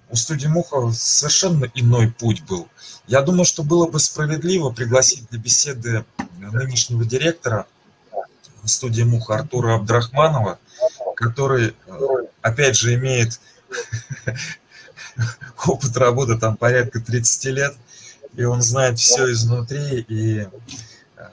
у 0.09 0.15
студии 0.15 0.47
Муха 0.47 0.91
совершенно 0.91 1.65
иной 1.73 2.11
путь 2.11 2.43
был. 2.43 2.67
Я 3.07 3.21
думаю, 3.21 3.45
что 3.45 3.63
было 3.63 3.87
бы 3.87 3.99
справедливо 3.99 4.71
пригласить 4.71 5.29
для 5.29 5.39
беседы 5.39 6.05
нынешнего 6.39 7.03
директора 7.03 7.65
студии 8.67 9.03
Муха 9.03 9.35
Артура 9.35 9.75
Абдрахманова, 9.75 10.59
который, 11.15 11.75
э, 11.87 12.07
опять 12.41 12.75
же, 12.75 12.95
имеет 12.95 13.39
опыт 15.65 15.95
работы 15.97 16.37
там 16.37 16.57
порядка 16.57 16.99
30 16.99 17.45
лет, 17.45 17.75
и 18.35 18.43
он 18.43 18.61
знает 18.61 18.99
все 18.99 19.31
изнутри, 19.31 20.05
и 20.07 20.39
э, 20.39 20.47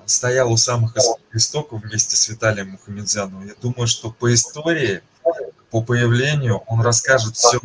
стоял 0.07 0.53
у 0.53 0.57
самых 0.57 0.95
истоков 1.33 1.83
вместе 1.83 2.17
с 2.17 2.29
Виталием 2.29 2.71
Мухамедзяновым. 2.71 3.47
Я 3.47 3.55
думаю, 3.61 3.87
что 3.87 4.11
по 4.11 4.33
истории, 4.33 5.03
по 5.71 5.83
появлению 5.83 6.59
он 6.67 6.81
расскажет 6.81 7.37
все 7.37 7.61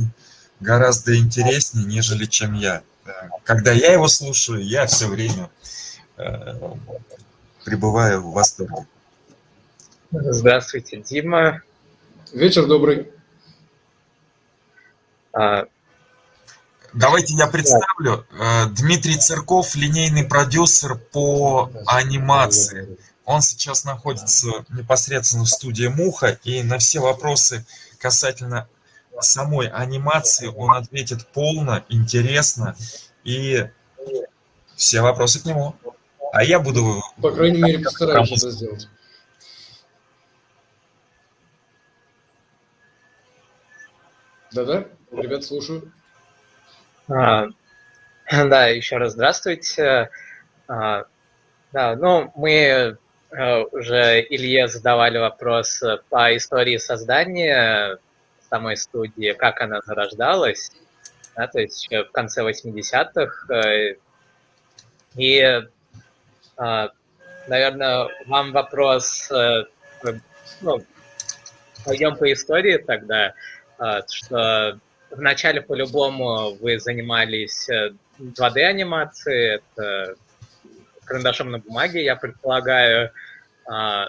гораздо 0.59 1.17
интереснее, 1.17 1.85
нежели 1.85 2.25
чем 2.25 2.53
я. 2.53 2.81
Когда 3.43 3.71
я 3.71 3.93
его 3.93 4.07
слушаю, 4.07 4.65
я 4.65 4.85
все 4.85 5.07
время 5.07 5.49
э, 6.17 6.53
пребываю 7.63 8.21
в 8.21 8.33
восторге. 8.33 8.85
Здравствуйте, 10.11 10.97
Дима. 11.01 11.61
Вечер 12.33 12.65
добрый. 12.65 13.11
А... 15.33 15.67
Давайте 16.93 17.33
я 17.33 17.47
представлю. 17.47 18.25
Э, 18.31 18.65
Дмитрий 18.69 19.17
Церков, 19.17 19.75
линейный 19.75 20.23
продюсер 20.23 20.95
по 20.95 21.69
анимации. 21.85 22.97
Он 23.25 23.41
сейчас 23.41 23.83
находится 23.83 24.65
непосредственно 24.69 25.43
в 25.43 25.49
студии 25.49 25.87
Муха, 25.87 26.39
и 26.43 26.63
на 26.63 26.77
все 26.77 26.99
вопросы 26.99 27.65
касательно 27.99 28.67
самой 29.19 29.67
анимации 29.67 30.47
он 30.47 30.71
ответит 30.71 31.27
полно, 31.27 31.83
интересно, 31.89 32.75
и 33.23 33.69
все 34.75 35.01
вопросы 35.01 35.41
к 35.41 35.45
нему. 35.45 35.75
А 36.31 36.43
я 36.43 36.59
буду... 36.59 37.03
По 37.21 37.31
крайней 37.31 37.61
мере, 37.61 37.79
постараюсь 37.79 38.31
это 38.31 38.51
сделать. 38.51 38.87
Да-да, 44.53 44.87
ребят, 45.11 45.43
слушаю. 45.43 45.91
А, 47.09 47.47
да, 48.31 48.67
еще 48.67 48.97
раз 48.97 49.13
здравствуйте. 49.13 50.09
А, 50.67 51.05
да, 51.71 51.95
ну, 51.95 52.31
мы 52.35 52.97
а, 53.31 53.61
уже 53.71 54.21
Илье 54.29 54.67
задавали 54.67 55.17
вопрос 55.17 55.81
по 56.09 56.35
истории 56.35 56.77
создания 56.77 57.97
самой 58.49 58.75
студии, 58.75 59.33
как 59.33 59.61
она 59.61 59.81
зарождалась, 59.85 60.71
да, 61.35 61.47
то 61.47 61.59
есть 61.59 61.89
в 61.89 62.11
конце 62.11 62.43
80-х. 62.43 63.53
Э, 63.53 63.95
и, 65.15 65.61
а, 66.57 66.89
наверное, 67.47 68.07
вам 68.25 68.51
вопрос, 68.51 69.29
э, 69.31 69.65
ну, 70.61 70.83
пойдем 71.85 72.17
по 72.17 72.31
истории 72.31 72.77
тогда. 72.77 73.33
Что 74.09 74.79
вначале 75.11 75.61
по-любому 75.61 76.55
вы 76.55 76.79
занимались 76.79 77.69
2D-анимацией, 78.19 79.57
э, 79.57 79.59
это 79.77 80.15
карандашом 81.05 81.51
на 81.51 81.59
бумаге, 81.59 82.03
я 82.03 82.15
предполагаю. 82.15 83.11
А, 83.65 84.07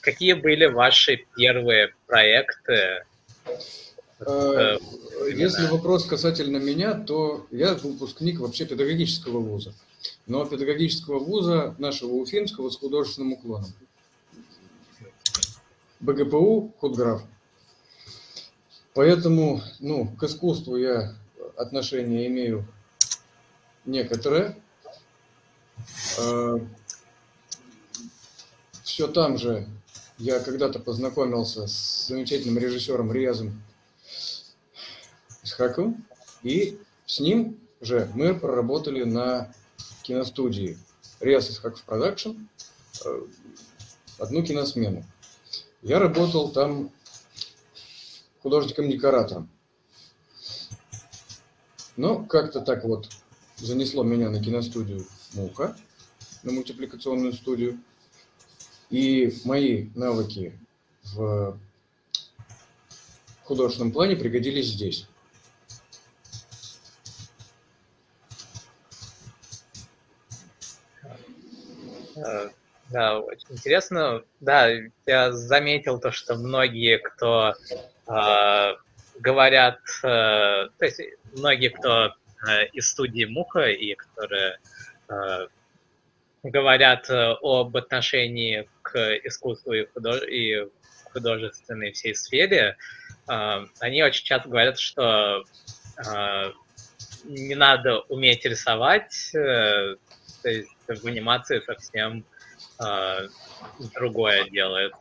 какие 0.00 0.32
были 0.34 0.66
ваши 0.66 1.24
первые 1.36 1.94
проекты? 2.06 3.04
Э, 4.20 4.78
если 5.32 5.66
вопрос 5.66 6.04
касательно 6.04 6.56
меня, 6.56 6.94
то 6.94 7.46
я 7.50 7.74
выпускник 7.74 8.40
вообще 8.40 8.66
педагогического 8.66 9.38
вуза. 9.38 9.74
Но 10.26 10.44
педагогического 10.44 11.18
вуза 11.18 11.74
нашего 11.78 12.14
Уфимского 12.14 12.70
с 12.70 12.76
художественным 12.76 13.34
уклоном. 13.34 13.72
БГПУ, 16.00 16.74
худграф. 16.78 17.22
Поэтому, 18.98 19.62
ну, 19.78 20.08
к 20.16 20.24
искусству 20.24 20.74
я 20.74 21.14
отношение 21.56 22.26
имею 22.26 22.66
некоторое. 23.84 24.58
А, 26.18 26.56
Все 28.82 29.06
там 29.06 29.38
же 29.38 29.68
я 30.18 30.40
когда-то 30.40 30.80
познакомился 30.80 31.68
с 31.68 32.08
замечательным 32.08 32.58
режиссером 32.58 33.12
Риязом 33.12 33.62
Исхаковым, 35.44 36.04
и 36.42 36.76
с 37.06 37.20
ним 37.20 37.56
же 37.80 38.10
мы 38.16 38.34
проработали 38.34 39.04
на 39.04 39.54
киностудии 40.02 40.76
Риас 41.20 41.48
Исхаков 41.48 41.84
Продакшн 41.84 42.30
э, 43.04 43.20
одну 44.18 44.42
киносмену. 44.42 45.04
Я 45.82 46.00
работал 46.00 46.50
там 46.50 46.90
художником-декоратором. 48.42 49.50
Но 51.96 52.24
как-то 52.24 52.60
так 52.60 52.84
вот 52.84 53.08
занесло 53.56 54.04
меня 54.04 54.30
на 54.30 54.42
киностудию 54.42 55.04
«Муха», 55.34 55.76
на 56.42 56.52
мультипликационную 56.52 57.32
студию. 57.32 57.80
И 58.90 59.36
мои 59.44 59.90
навыки 59.94 60.58
в 61.02 61.58
художественном 63.44 63.92
плане 63.92 64.16
пригодились 64.16 64.68
здесь. 64.68 65.06
Да, 72.90 73.20
очень 73.20 73.48
интересно. 73.50 74.24
Да, 74.40 74.68
я 75.04 75.32
заметил 75.32 76.00
то, 76.00 76.10
что 76.10 76.36
многие, 76.36 76.98
кто 76.98 77.54
говорят, 79.18 79.80
э, 80.02 80.68
то 80.78 80.84
есть 80.84 81.00
многие, 81.32 81.68
кто 81.70 82.14
э, 82.46 82.66
из 82.72 82.90
студии 82.90 83.24
Муха 83.24 83.68
и 83.68 83.94
которые 83.94 84.58
э, 85.08 85.46
говорят 86.42 87.10
об 87.10 87.76
отношении 87.76 88.68
к 88.82 88.96
искусству 89.24 89.72
и, 89.72 89.86
худож... 89.86 90.22
и 90.22 90.68
художественной 91.12 91.92
всей 91.92 92.14
сфере, 92.14 92.76
они 93.26 94.02
очень 94.02 94.24
часто 94.24 94.48
говорят, 94.48 94.78
что 94.78 95.42
не 97.24 97.54
надо 97.54 98.00
уметь 98.08 98.44
рисовать, 98.44 99.30
то 99.32 99.98
есть 100.44 100.70
в 100.86 101.06
анимации 101.06 101.60
совсем 101.60 102.24
другое 103.94 104.48
делает. 104.50 104.94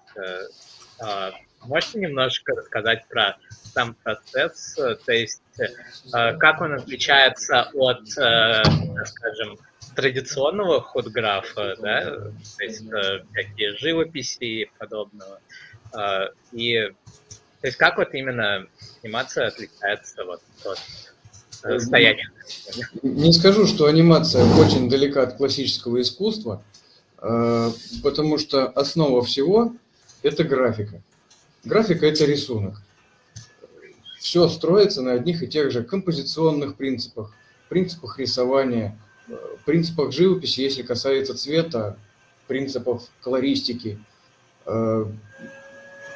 Э, 1.68 1.70
можете 1.70 2.00
немножко 2.00 2.54
рассказать 2.56 3.06
про 3.08 3.38
сам 3.74 3.96
процесс, 4.04 4.76
то 4.76 5.12
есть 5.12 5.42
э, 5.60 6.38
как 6.38 6.62
он 6.62 6.74
отличается 6.74 7.70
от, 7.74 8.02
э, 8.18 8.64
скажем, 9.06 9.58
традиционного 9.96 10.82
худграфа, 10.82 11.76
да, 11.80 12.02
то 12.04 12.64
есть 12.64 12.84
э, 12.92 13.24
всякие 13.32 13.78
живописи 13.78 14.44
и 14.44 14.72
подобного. 14.78 15.40
Э, 15.94 16.30
и 16.52 16.92
то 17.62 17.68
есть 17.68 17.78
как 17.78 17.98
вот 17.98 18.14
именно 18.14 18.68
анимация 19.04 19.48
отличается 19.48 20.24
вот 20.26 20.42
от 20.64 20.80
э, 21.64 21.80
стояния? 21.80 22.30
Не 23.02 23.34
скажу, 23.34 23.66
что 23.66 23.86
анимация 23.86 24.46
очень 24.46 24.90
далека 24.90 25.24
от 25.24 25.38
классического 25.38 26.02
искусства, 26.02 26.64
э, 27.22 27.72
потому 28.04 28.38
что 28.38 28.68
основа 28.68 29.24
всего– 29.24 29.74
это 30.24 30.44
графика. 30.44 31.02
Графика– 31.68 32.06
это 32.08 32.26
рисунок. 32.26 32.82
Все 34.20 34.48
строится 34.50 35.02
на 35.02 35.14
одних 35.14 35.44
и 35.44 35.48
тех 35.48 35.72
же 35.72 35.84
композиционных 35.84 36.76
принципах, 36.76 37.32
принципах 37.70 38.20
рисования– 38.20 38.98
принципах 39.68 40.14
живописи, 40.14 40.62
если 40.62 40.82
касается 40.82 41.38
цвета, 41.38 41.98
принципов 42.48 43.04
колористики. 43.22 44.00
Э, 44.66 45.06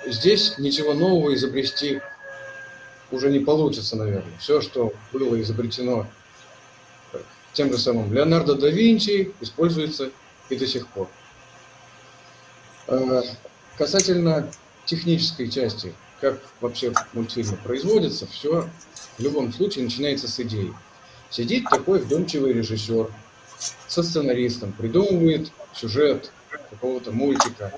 здесь 0.08 0.58
ничего 0.58 0.93
нового 0.93 1.34
изобрести 1.36 2.01
уже 3.12 3.29
не 3.29 3.39
получится, 3.39 3.98
наверное. 3.98 4.38
Все, 4.39 4.62
что 4.62 4.93
было 5.12 5.39
изобретено 5.41 6.08
тем 7.52 7.69
же 7.73 7.78
самым 7.78 8.13
Леонардо 8.13 8.56
да 8.56 8.69
Винчи, 8.69 9.34
используется 9.41 10.12
и 10.49 10.56
до 10.56 10.65
сих 10.65 10.88
пор. 10.88 11.10
Э, 12.88 13.21
касательно 13.78 14.49
технической 14.86 15.50
части, 15.50 15.94
как 16.20 16.41
вообще 16.60 16.94
мультфильмы 17.13 17.58
производятся, 17.58 18.28
все 18.28 18.70
в 19.17 19.22
любом 19.22 19.52
случае 19.54 19.86
начинается 19.86 20.28
с 20.28 20.39
идеи. 20.39 20.74
Сидит 21.30 21.65
такой 21.70 22.00
вдумчивый 22.00 22.54
режиссер 22.54 23.12
со 23.88 24.04
сценаристом, 24.04 24.74
придумывает 24.74 25.52
сюжет 25.74 26.32
какого-то 26.70 27.12
мультика. 27.12 27.74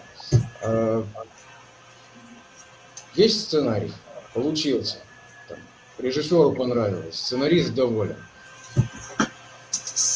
А, 0.62 1.06
есть 3.16 3.42
сценарий, 3.42 3.92
получился. 4.34 4.98
Там, 5.48 5.58
режиссеру 6.00 6.54
понравилось, 6.54 7.16
сценарист 7.16 7.74
доволен. 7.74 8.18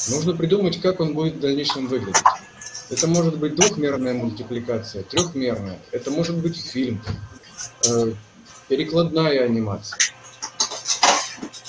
Нужно 0.09 0.35
придумать, 0.35 0.81
как 0.81 0.99
он 0.99 1.13
будет 1.13 1.35
в 1.35 1.39
дальнейшем 1.39 1.87
выглядеть. 1.87 2.23
Это 2.89 3.07
может 3.07 3.37
быть 3.37 3.55
двухмерная 3.55 4.13
мультипликация, 4.13 5.03
трехмерная. 5.03 5.79
Это 5.91 6.09
может 6.09 6.37
быть 6.37 6.57
фильм, 6.57 7.01
э, 7.85 8.13
перекладная 8.69 9.43
анимация. 9.43 9.99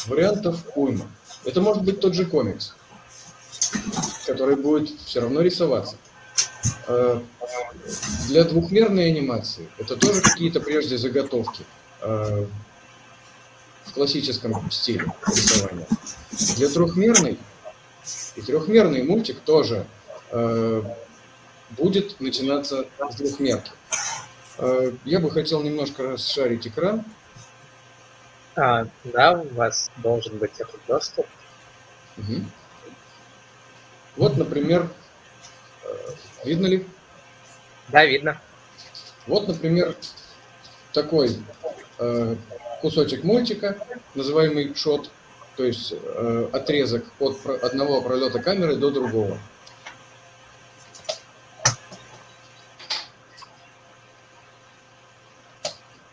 Вариантов 0.07 0.61
уйма. 0.76 1.07
Это 1.44 1.61
может 1.61 1.83
быть 1.83 2.00
тот 2.00 2.14
же 2.14 2.24
комикс, 2.24 2.74
который 4.26 4.57
будет 4.57 4.90
все 5.00 5.20
равно 5.20 5.40
рисоваться. 5.40 5.96
А, 6.87 7.22
для 8.28 8.44
двухмерной 8.44 9.11
анимации 9.11 9.68
это 9.78 9.96
тоже 9.96 10.20
какие-то 10.20 10.61
прежде 10.61 10.98
заготовки 10.98 11.64
а, 12.00 12.46
в 13.85 13.92
классическом 13.92 14.70
стиле 14.70 15.12
рисования. 15.26 15.87
Для 16.57 16.68
трехмерной 16.68 17.38
и 18.37 18.40
трехмерный 18.40 19.02
мультик 19.02 19.40
тоже 19.40 19.87
будет 21.70 22.20
начинаться 22.20 22.87
с 23.11 23.14
двухмерки. 23.16 23.70
Я 25.04 25.20
бы 25.20 25.31
хотел 25.31 25.62
немножко 25.62 26.02
расшарить 26.02 26.66
экран. 26.66 27.04
А, 28.57 28.87
да, 29.04 29.35
у 29.40 29.54
вас 29.54 29.88
должен 29.98 30.37
быть 30.38 30.59
этот 30.59 30.81
доступ. 30.88 31.26
Угу. 32.16 32.42
Вот, 34.16 34.37
например, 34.37 34.90
э, 35.85 35.88
видно 36.44 36.66
ли? 36.66 36.85
Да, 37.87 38.04
видно. 38.04 38.40
Вот, 39.28 39.46
например, 39.46 39.94
такой 40.92 41.37
э, 41.98 42.35
кусочек 42.81 43.22
мультика, 43.22 43.78
называемый 44.16 44.74
шот, 44.74 45.09
то 45.57 45.62
есть 45.62 45.92
э, 45.92 46.48
отрезок 46.52 47.04
от 47.20 47.46
одного 47.46 48.02
пролета 48.02 48.40
камеры 48.42 48.74
до 48.74 48.90
другого. 48.90 49.38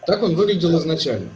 Так 0.08 0.24
он 0.24 0.36
выглядел 0.36 0.78
изначально. 0.80 1.30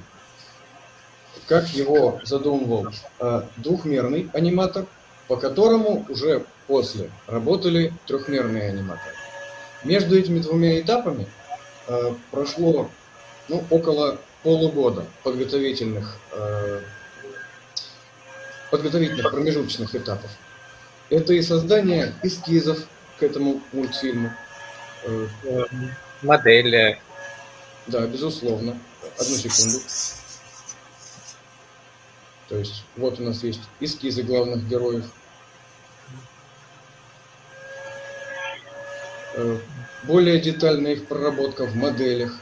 Как 1.48 1.68
его 1.70 2.20
задумывал 2.24 2.88
э, 3.20 3.42
двухмерный 3.58 4.30
аниматор– 4.34 4.86
по 5.30 5.38
которому 5.38 6.06
уже 6.10 6.44
после 6.68 7.10
работали 7.28 7.94
трехмерные 8.08 8.70
аниматоры. 8.70 9.14
Между 9.84 10.18
этими 10.18 10.40
двумя 10.40 10.82
этапами 10.82 11.28
э, 11.88 12.14
прошло 12.32 12.90
ну, 13.48 13.64
около 13.70 14.18
полугода 14.42 15.06
подготовительных, 15.24 16.18
э, 16.34 16.82
подготовительных 18.72 19.32
промежуточных 19.32 19.96
этапов. 19.96 20.32
Это 21.12 21.34
и 21.34 21.44
создание 21.44 22.12
эскизов 22.24 22.88
к 23.20 23.24
этому 23.24 23.62
мультфильму. 23.72 24.32
Модели. 26.24 27.00
Да, 27.90 28.06
безусловно. 28.06 28.78
Одну 29.18 29.36
секунду. 29.36 29.80
То 32.48 32.58
есть 32.58 32.84
вот 32.98 33.20
у 33.20 33.24
нас 33.24 33.44
есть 33.44 33.62
эскизы 33.80 34.24
главных 34.24 34.68
героев. 34.68 35.06
Э, 39.36 39.58
более 40.04 40.40
детальная 40.40 40.94
их 40.94 41.08
проработка 41.08 41.66
в 41.66 41.76
моделях. 41.76 42.34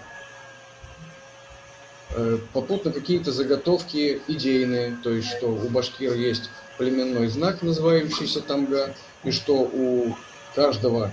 Э, 2.12 2.40
попутно 2.54 2.92
какие-то 2.92 3.32
заготовки 3.32 4.22
идейные, 4.28 4.98
то 5.04 5.12
есть 5.12 5.30
что 5.30 5.48
у 5.48 5.70
башкир 5.70 6.14
есть 6.14 6.50
племенной 6.78 7.28
знак, 7.28 7.62
называющийся 7.62 8.42
тамга, 8.42 8.96
и 9.24 9.32
что 9.32 9.56
у 9.56 10.16
каждого 10.56 11.12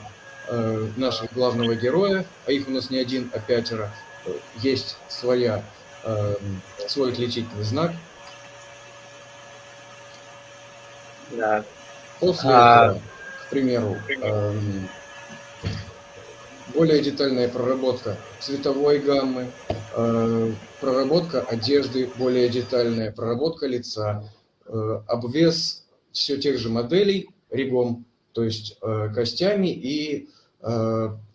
э, 0.49 0.89
нашего 0.97 1.29
главного 1.33 1.75
героя, 1.75 2.27
а 2.47 2.53
их 2.53 2.69
у 2.69 2.71
нас 2.71 2.91
не 2.91 2.99
один, 2.99 3.31
а 3.33 3.39
пятеро, 3.39 3.93
есть 4.57 4.97
своя, 5.09 5.65
свой 6.87 7.13
отличительный 7.13 7.65
знак. 7.65 7.93
Да. 11.31 11.65
После 12.21 12.51
а... 12.51 12.85
этого, 12.87 13.03
к 13.47 13.51
примеру, 13.51 13.97
более 16.75 17.01
детальная 17.01 17.49
проработка 17.49 18.17
цветовой 18.41 18.99
гаммы, 18.99 19.51
э, 19.97 20.53
проработка 20.81 21.41
одежды 21.43 22.11
более 22.19 22.49
детальная, 22.49 23.13
проработка 23.13 23.67
лица, 23.67 24.25
э, 24.67 25.01
обвес 25.07 25.85
все 26.13 26.37
тех 26.37 26.59
же 26.59 26.69
моделей 26.69 27.29
ригом, 27.51 28.05
то 28.33 28.43
есть 28.43 28.77
э, 28.83 29.09
костями 29.15 29.69
и 29.69 30.29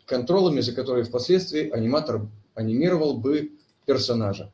контролами, 0.08 0.62
за 0.62 0.74
которые 0.74 1.04
впоследствии 1.04 1.70
аниматор 1.70 2.22
анимировал 2.60 3.18
бы 3.18 3.52
персонажа. 3.86 4.52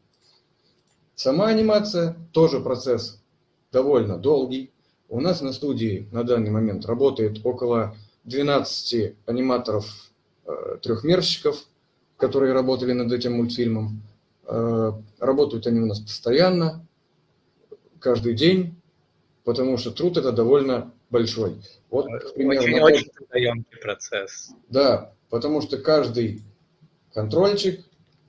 Сама 1.15 1.48
анимация 1.48 2.15
тоже 2.32 2.60
процесс 2.60 3.22
довольно 3.72 4.18
долгий. 4.18 4.72
У 5.10 5.20
нас 5.20 5.41
на 5.41 5.54
студии 5.54 6.08
на 6.12 6.24
данный 6.24 6.52
момент 6.52 6.86
работает 6.86 7.46
около 7.46 7.96
12 8.26 9.15
аниматоров 9.26 10.12
Э, 10.48 10.78
трехмерщиков, 10.80 11.65
которые 12.18 12.54
работали 12.54 12.94
над 12.94 13.12
этим 13.12 13.34
мультфильмом. 13.34 14.04
Э, 14.48 14.91
работают 15.20 15.65
они 15.65 15.80
у 15.80 15.88
нас 15.88 16.00
постоянно, 16.00 16.86
каждый 18.00 18.36
день, 18.36 18.76
потому 19.44 19.78
что 19.78 19.89
труд 19.89 20.18
это 20.18 20.32
довольно 20.32 20.94
большой. 21.10 21.56
Вот, 21.89 22.06
очень, 22.06 22.80
очень 22.80 23.10
трудоемкий 23.10 23.80
процесс. 23.82 24.52
Да, 24.70 25.13
потому 25.32 25.62
что 25.62 25.80
каждый 25.80 26.44
контрольчик 27.12 27.84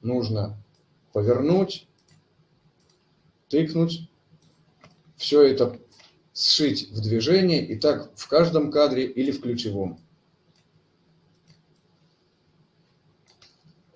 нужно 0.07 0.57
повернуть, 1.12 1.87
тыкнуть, 3.49 4.09
все 5.16 5.42
это 5.42 5.79
сшить 6.33 6.90
в 6.90 7.01
движение, 7.01 7.66
и 7.66 7.77
так 7.77 8.11
в 8.14 8.29
каждом 8.29 8.71
кадре 8.71 9.07
или 9.07 9.31
в 9.31 9.40
ключевом. 9.40 9.99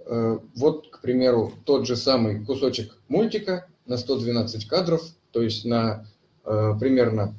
Э, 0.07 0.39
вот, 0.57 0.89
к 0.91 1.01
примеру, 1.01 1.53
тот 1.65 1.87
же 1.87 1.97
самый 1.97 2.45
кусочек 2.45 2.99
мультика 3.09 3.69
на 3.87 3.97
112 3.97 4.67
кадров, 4.67 5.03
то 5.31 5.43
есть 5.43 5.65
на 5.65 6.07
э, 6.45 6.75
примерно 6.81 7.35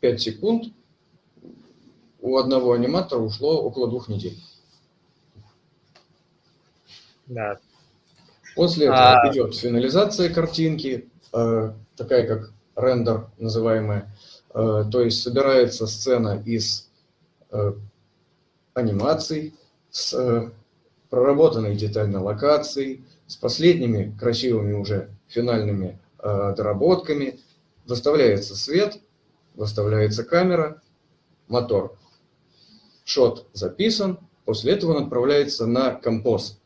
5 0.00 0.20
секунд, 0.20 0.72
у 2.20 2.36
одного 2.36 2.72
аниматора 2.72 3.20
ушло 3.20 3.62
около 3.62 3.88
двух 3.88 4.08
недель. 4.08 4.38
Да. 7.26 7.58
После 8.54 8.86
этого 8.86 9.22
а... 9.22 9.30
идет 9.32 9.54
финализация 9.54 10.32
картинки, 10.32 11.08
э, 11.32 11.72
такая 11.96 12.26
как 12.26 12.52
рендер 12.76 13.28
называемая, 13.38 14.14
э, 14.54 14.84
то 14.90 15.00
есть 15.00 15.22
собирается 15.22 15.86
сцена 15.86 16.42
из 16.44 16.88
э, 17.50 17.72
анимаций 18.74 19.54
с 19.90 20.50
проработанной 21.10 21.76
детально 21.76 22.22
локацией, 22.22 23.04
с 23.26 23.36
последними 23.36 24.16
красивыми 24.18 24.72
уже 24.72 25.10
финальными 25.28 25.98
доработками. 26.22 27.40
Выставляется 27.86 28.56
свет, 28.56 28.98
выставляется 29.54 30.24
камера, 30.24 30.80
мотор. 31.48 31.98
Шот 33.04 33.46
записан, 33.52 34.18
после 34.46 34.72
этого 34.72 34.94
он 34.94 35.04
отправляется 35.04 35.66
на 35.66 35.92
композ. 35.92 36.61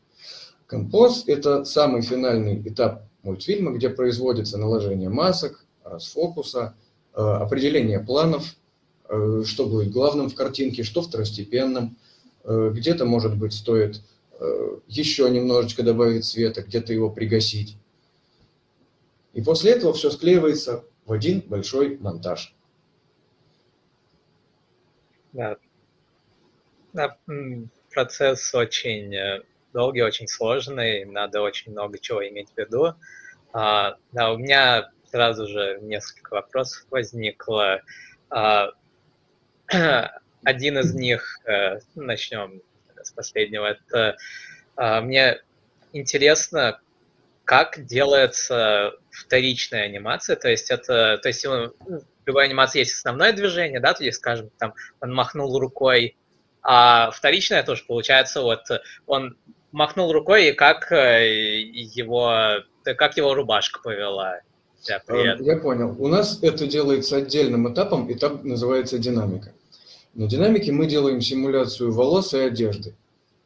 Композ– 0.67 1.23
это 1.27 1.63
самый 1.63 2.01
финальный 2.01 2.61
этап 2.67 3.03
мультфильма, 3.23 3.71
где 3.71 3.89
производится 3.89 4.57
наложение 4.57 5.07
масок, 5.07 5.65
расфокуса, 5.85 6.75
э, 7.13 7.21
определение 7.21 8.01
планов, 8.01 8.55
э, 9.07 9.43
что 9.45 9.65
будет 9.65 9.91
главным 9.91 10.29
в 10.29 10.35
картинке, 10.35 10.83
что 10.83 11.01
второстепенным. 11.01 11.97
Э, 12.43 12.71
где-то, 12.73 13.05
может 13.05 13.37
быть, 13.37 13.53
стоит 13.53 14.01
еще 14.87 15.27
немножечко 15.31 15.81
добавить 15.81 16.23
света, 16.23 16.61
где-то 16.61 16.93
его 16.93 17.09
пригасить. 17.09 17.75
И 19.33 19.41
после 19.41 19.71
этого 19.71 19.93
все 19.93 20.11
склеивается 20.11 20.83
в 21.07 21.11
один 21.11 21.41
большой 21.41 21.97
монтаж. 21.97 22.55
Да. 25.33 25.57
да 26.93 27.17
процесс 27.89 28.53
очень 28.53 29.41
долгий, 29.73 30.01
очень 30.01 30.27
сложный, 30.27 31.05
надо 31.05 31.41
очень 31.41 31.71
много 31.71 31.99
чего 31.99 32.27
иметь 32.27 32.49
в 32.53 32.57
виду. 32.57 32.95
А, 33.53 33.97
да, 34.11 34.31
у 34.31 34.37
меня 34.37 34.91
сразу 35.11 35.47
же 35.47 35.79
несколько 35.81 36.35
вопросов 36.35 36.85
возникло. 36.89 37.81
А, 38.29 38.71
один 40.43 40.77
из 40.77 40.93
них, 40.93 41.39
э, 41.45 41.79
начнем 41.95 42.61
с 43.01 43.11
последнего. 43.11 43.65
Это 43.65 44.17
а, 44.75 45.01
мне 45.01 45.41
интересно, 45.93 46.79
как 47.43 47.85
делается 47.85 48.93
вторичная 49.09 49.83
анимация, 49.83 50.35
то 50.35 50.49
есть 50.49 50.69
это, 50.69 51.17
то 51.17 51.27
есть 51.29 51.45
ну, 51.45 51.73
в 51.79 52.27
любой 52.27 52.45
анимации 52.45 52.79
есть 52.79 52.93
основное 52.93 53.31
движение, 53.33 53.79
да, 53.79 53.93
то 53.93 54.03
есть, 54.03 54.17
скажем, 54.17 54.49
там 54.57 54.73
он 55.01 55.13
махнул 55.13 55.57
рукой, 55.57 56.17
а 56.61 57.11
вторичная 57.11 57.63
тоже 57.63 57.83
получается 57.85 58.41
вот 58.41 58.65
он 59.05 59.37
махнул 59.71 60.11
рукой 60.11 60.49
и 60.49 60.53
как 60.53 60.91
э, 60.91 61.61
его, 61.61 62.61
как 62.83 63.17
его 63.17 63.33
рубашка 63.33 63.79
повела. 63.81 64.39
Я, 64.87 65.01
я 65.39 65.57
понял. 65.57 65.95
У 65.99 66.07
нас 66.07 66.39
это 66.41 66.67
делается 66.67 67.17
отдельным 67.17 67.71
этапом, 67.71 68.11
этап 68.11 68.43
называется 68.43 68.97
динамика. 68.97 69.53
На 70.13 70.27
динамике 70.27 70.71
мы 70.71 70.87
делаем 70.87 71.21
симуляцию 71.21 71.91
волос 71.91 72.33
и 72.33 72.39
одежды. 72.39 72.95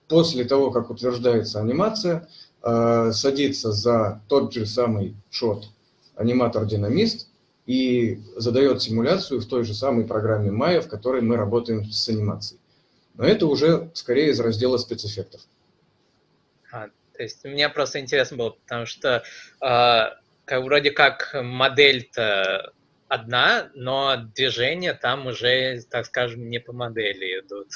После 0.07 0.43
того, 0.43 0.71
как 0.71 0.89
утверждается 0.89 1.59
анимация, 1.59 2.27
э, 2.63 3.11
садится 3.13 3.71
за 3.71 4.21
тот 4.27 4.53
же 4.53 4.65
самый 4.65 5.15
шот 5.29 5.65
аниматор-динамист 6.15 7.27
и 7.65 8.21
задает 8.35 8.81
симуляцию 8.81 9.41
в 9.41 9.45
той 9.45 9.63
же 9.63 9.73
самой 9.73 10.05
программе 10.05 10.49
Maya, 10.49 10.81
в 10.81 10.87
которой 10.87 11.21
мы 11.21 11.37
работаем 11.37 11.85
с 11.85 12.07
анимацией. 12.09 12.59
Но 13.15 13.25
это 13.25 13.47
уже 13.47 13.89
скорее 13.93 14.31
из 14.31 14.39
раздела 14.39 14.77
спецэффектов. 14.77 15.41
А, 16.71 16.87
то 16.87 17.23
есть 17.23 17.43
мне 17.43 17.69
просто 17.69 17.99
интересно 17.99 18.37
было, 18.37 18.49
потому 18.51 18.85
что 18.85 19.23
э, 19.61 20.21
как, 20.45 20.63
вроде 20.63 20.91
как 20.91 21.35
модель-то 21.41 22.73
одна, 23.07 23.69
но 23.75 24.15
движения 24.35 24.93
там 24.93 25.27
уже, 25.27 25.81
так 25.89 26.05
скажем, 26.05 26.49
не 26.49 26.59
по 26.59 26.71
модели 26.71 27.41
идут. 27.41 27.67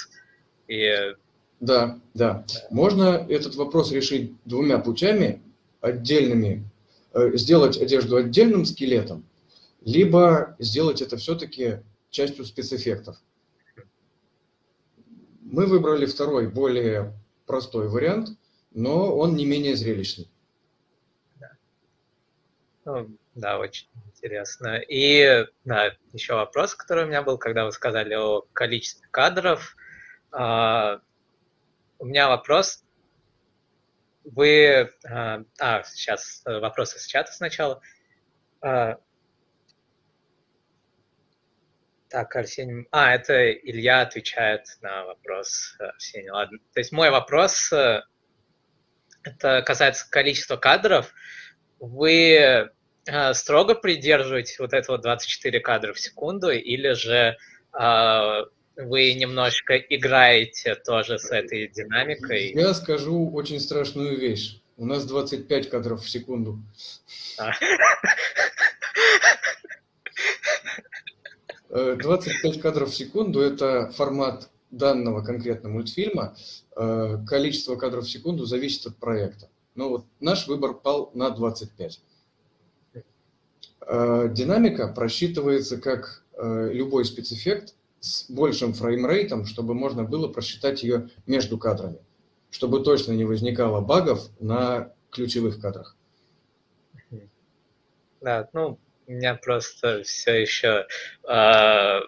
И... 0.67 1.13
Да, 1.59 1.99
да. 2.13 2.45
Можно 2.69 3.25
этот 3.29 3.55
вопрос 3.55 3.91
решить 3.91 4.33
двумя 4.45 4.79
путями, 4.79 5.41
отдельными, 5.81 6.63
э, 7.13 7.31
сделать 7.35 7.77
одежду 7.77 8.15
отдельным 8.15 8.65
скелетом, 8.65 9.25
либо 9.81 10.55
сделать 10.57 11.01
это 11.01 11.17
все-таки 11.17 11.79
частью 12.09 12.45
спецэффектов. 12.45 13.17
Мы 15.41 15.65
выбрали 15.65 16.05
второй, 16.05 16.47
более 16.47 17.13
простой 17.45 17.89
вариант, 17.89 18.29
но 18.75 19.15
он 19.15 19.35
не 19.35 19.45
менее 19.45 19.75
зрелищный. 19.75 20.29
Да, 21.39 21.51
ну, 22.83 23.17
да 23.33 23.57
очень 23.57 23.87
интересно. 24.05 24.77
И 24.77 25.47
да, 25.63 25.95
еще 26.11 26.35
вопрос, 26.35 26.75
который 26.75 27.05
у 27.05 27.07
меня 27.07 27.23
был, 27.23 27.37
когда 27.37 27.65
вы 27.65 27.71
сказали 27.71 28.13
о 28.13 28.41
количестве 28.53 29.07
кадров. 29.09 29.77
А, 30.31 30.99
у 31.99 32.05
меня 32.05 32.27
вопрос. 32.27 32.83
Вы... 34.25 34.91
А, 35.09 35.43
а 35.57 35.83
сейчас 35.83 36.43
вопросы 36.45 36.99
с 36.99 37.05
чата 37.05 37.31
сначала. 37.31 37.81
А, 38.61 38.97
так, 42.09 42.35
Арсений... 42.35 42.87
А, 42.91 43.15
это 43.15 43.53
Илья 43.53 44.01
отвечает 44.01 44.65
на 44.81 45.05
вопрос 45.05 45.77
Арсения. 45.79 46.33
Ладно. 46.33 46.59
То 46.73 46.79
есть 46.81 46.91
мой 46.91 47.09
вопрос, 47.09 47.71
это 49.25 49.61
касается 49.63 50.09
количества 50.09 50.55
кадров. 50.55 51.13
Вы 51.79 52.69
а, 53.07 53.33
строго 53.33 53.75
придерживаетесь 53.75 54.59
вот 54.59 54.73
этого 54.73 54.97
24 54.97 55.59
кадра 55.59 55.93
в 55.93 55.99
секунду, 55.99 56.49
или 56.51 56.93
же 56.93 57.37
э, 57.77 58.45
вы 58.77 59.13
немножко 59.13 59.77
играете 59.77 60.75
тоже 60.75 61.19
с 61.19 61.29
этой 61.31 61.67
динамикой? 61.67 62.51
Я 62.53 62.73
скажу 62.73 63.29
очень 63.31 63.59
страшную 63.59 64.17
вещь. 64.17 64.61
У 64.77 64.85
нас 64.85 65.05
25 65.05 65.69
кадров 65.69 66.03
в 66.03 66.09
секунду. 66.09 66.59
25 71.69 72.57
э, 72.57 72.59
кадров 72.59 72.89
в 72.89 72.95
секунду– 72.95 73.41
это 73.41 73.91
формат 73.91 74.49
данного 74.71 75.23
конкретного 75.23 75.73
мультфильма. 75.73 76.35
Э, 76.75 77.17
количество 77.25 77.77
кадров 77.77 78.05
в 78.05 78.09
секунду 78.09 78.45
зависит 78.45 78.85
от 78.85 78.97
проекта. 78.97 79.49
Но 79.75 79.89
вот 79.89 80.05
наш 80.19 80.47
выбор 80.47 80.73
пал 80.73 81.09
на 81.13 81.29
25. 81.29 82.01
Э, 83.87 84.29
динамика 84.29 84.87
просчитывается 84.89 85.77
как 85.77 86.23
э, 86.33 86.69
любой 86.73 87.05
спецэффект 87.05 87.75
с 88.01 88.29
большим 88.29 88.73
фреймрейтом, 88.73 89.45
чтобы 89.45 89.73
можно 89.73 90.03
было 90.03 90.27
просчитать 90.27 90.83
ее 90.83 91.09
между 91.25 91.57
кадрами. 91.57 91.99
чтобы 92.51 92.85
точно 92.85 93.11
не 93.11 93.25
возникало 93.25 93.81
багов 93.81 94.29
на 94.39 94.93
ключевых 95.11 95.59
кадрах. 95.59 95.97
Да, 98.21 98.47
ну, 98.53 98.79
у 99.07 99.11
меня 99.11 99.35
просто 99.35 100.03
все 100.03 100.41
еще 100.41 100.87
э, 101.27 101.99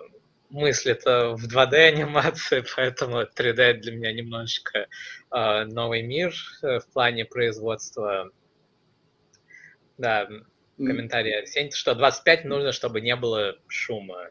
мысли-то 0.49 1.36
в 1.36 1.47
2D 1.47 1.75
анимации, 1.75 2.63
поэтому 2.75 3.21
3D 3.23 3.73
для 3.75 3.91
меня 3.95 4.13
немножечко 4.13 4.88
э, 5.31 5.65
новый 5.65 6.01
мир 6.01 6.33
э, 6.63 6.79
в 6.79 6.88
плане 6.88 7.25
производства. 7.25 8.31
Да, 9.97 10.27
комментарий 10.77 11.39
Арсений, 11.39 11.71
что 11.71 11.95
25 11.95 12.45
нужно, 12.45 12.71
чтобы 12.71 13.01
не 13.01 13.15
было 13.15 13.57
шума. 13.67 14.29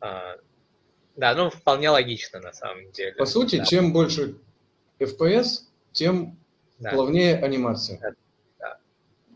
Да, 0.00 1.34
ну 1.34 1.50
вполне 1.50 1.90
логично 1.90 2.40
на 2.40 2.52
самом 2.52 2.90
деле. 2.92 3.12
По 3.14 3.26
сути, 3.26 3.56
да. 3.56 3.64
чем 3.64 3.92
больше 3.92 4.36
FPS, 5.00 5.64
тем 5.92 6.38
да. 6.78 6.92
плавнее 6.92 7.36
анимация. 7.36 7.98
Да. 8.00 8.14
Да. 8.58 8.78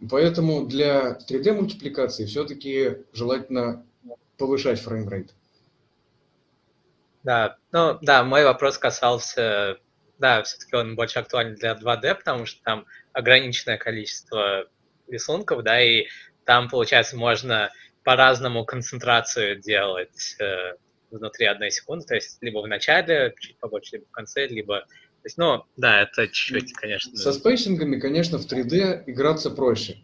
Поэтому 0.09 0.67
для 0.67 1.19
3D 1.29 1.53
мультипликации 1.53 2.27
все-таки 2.27 2.99
желательно 3.13 3.85
повышать 4.39 4.81
фреймрейт. 4.81 5.35
Да, 7.25 7.57
ну 7.73 7.99
да, 8.03 8.23
мой 8.23 8.45
вопрос 8.45 8.77
касался, 8.77 9.79
да, 10.19 10.43
все-таки 10.43 10.77
он 10.77 10.95
больше 10.95 11.19
актуален 11.19 11.55
для 11.55 11.73
2D, 11.73 12.15
потому 12.17 12.45
что 12.45 12.63
там 12.63 12.87
ограниченное 13.13 13.79
количество 13.79 14.69
рисунков, 15.09 15.63
да, 15.63 15.83
и 15.83 16.07
там, 16.45 16.69
получается, 16.69 17.17
можно 17.17 17.71
по-разному 18.05 18.67
концентрацию 18.67 19.59
делать 19.59 20.37
э, 20.39 20.75
внутри 21.11 21.47
одной 21.47 21.71
секунды, 21.71 22.05
то 22.07 22.15
есть 22.15 22.37
либо 22.43 22.59
в 22.59 22.69
начале, 22.69 23.35
чуть 23.41 23.59
побольше, 23.59 23.97
либо 23.97 24.05
в 24.07 24.11
конце, 24.11 24.47
либо... 24.47 24.81
То 24.81 25.27
есть, 25.27 25.39
ну, 25.39 25.65
да, 25.79 26.03
это 26.03 26.29
чуть-чуть, 26.29 26.75
конечно... 26.75 27.17
Со 27.17 27.33
спейсингами, 27.33 27.99
конечно, 27.99 28.37
в 28.37 28.47
3D 28.47 29.05
играться 29.07 29.51
проще. 29.51 29.97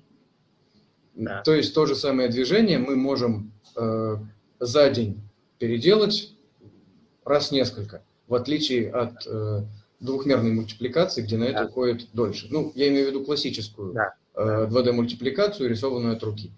Да. 1.14 1.42
То 1.42 1.54
есть 1.54 1.74
то 1.74 1.84
же 1.84 1.94
самое 1.94 2.30
движение 2.30 2.78
мы 2.78 2.96
можем 2.96 3.52
э, 3.76 4.16
за 4.58 4.88
день 4.88 5.20
переделать 5.58 6.34
раз 7.30 7.50
несколько, 7.50 8.02
в 8.28 8.34
отличие 8.34 8.90
от 8.92 9.26
э, 9.26 9.62
двухмерной 10.00 10.52
мультипликации, 10.52 11.22
где 11.22 11.36
на 11.36 11.44
это 11.44 11.60
да. 11.60 11.66
уходит 11.66 12.08
дольше. 12.12 12.48
Ну, 12.50 12.72
я 12.74 12.88
имею 12.88 13.06
в 13.06 13.08
виду 13.10 13.24
классическую 13.24 13.92
да. 13.92 14.14
э, 14.34 14.68
2D-мультипликацию, 14.70 15.68
рисованную 15.68 16.16
от 16.16 16.22
руки. 16.22 16.50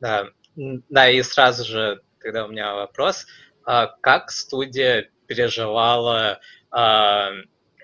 Да, 0.00 0.28
да, 0.56 1.10
и 1.10 1.22
сразу 1.22 1.64
же 1.64 2.02
тогда 2.20 2.46
у 2.46 2.48
меня 2.48 2.74
вопрос, 2.74 3.26
а 3.64 3.86
как 4.00 4.30
студия 4.30 5.10
переживала 5.26 6.40
а, 6.70 7.30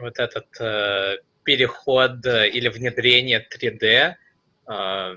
вот 0.00 0.18
этот 0.18 0.46
а, 0.60 1.16
переход 1.44 2.24
или 2.24 2.68
внедрение 2.68 3.46
3D 3.50 4.14
а, 4.66 5.14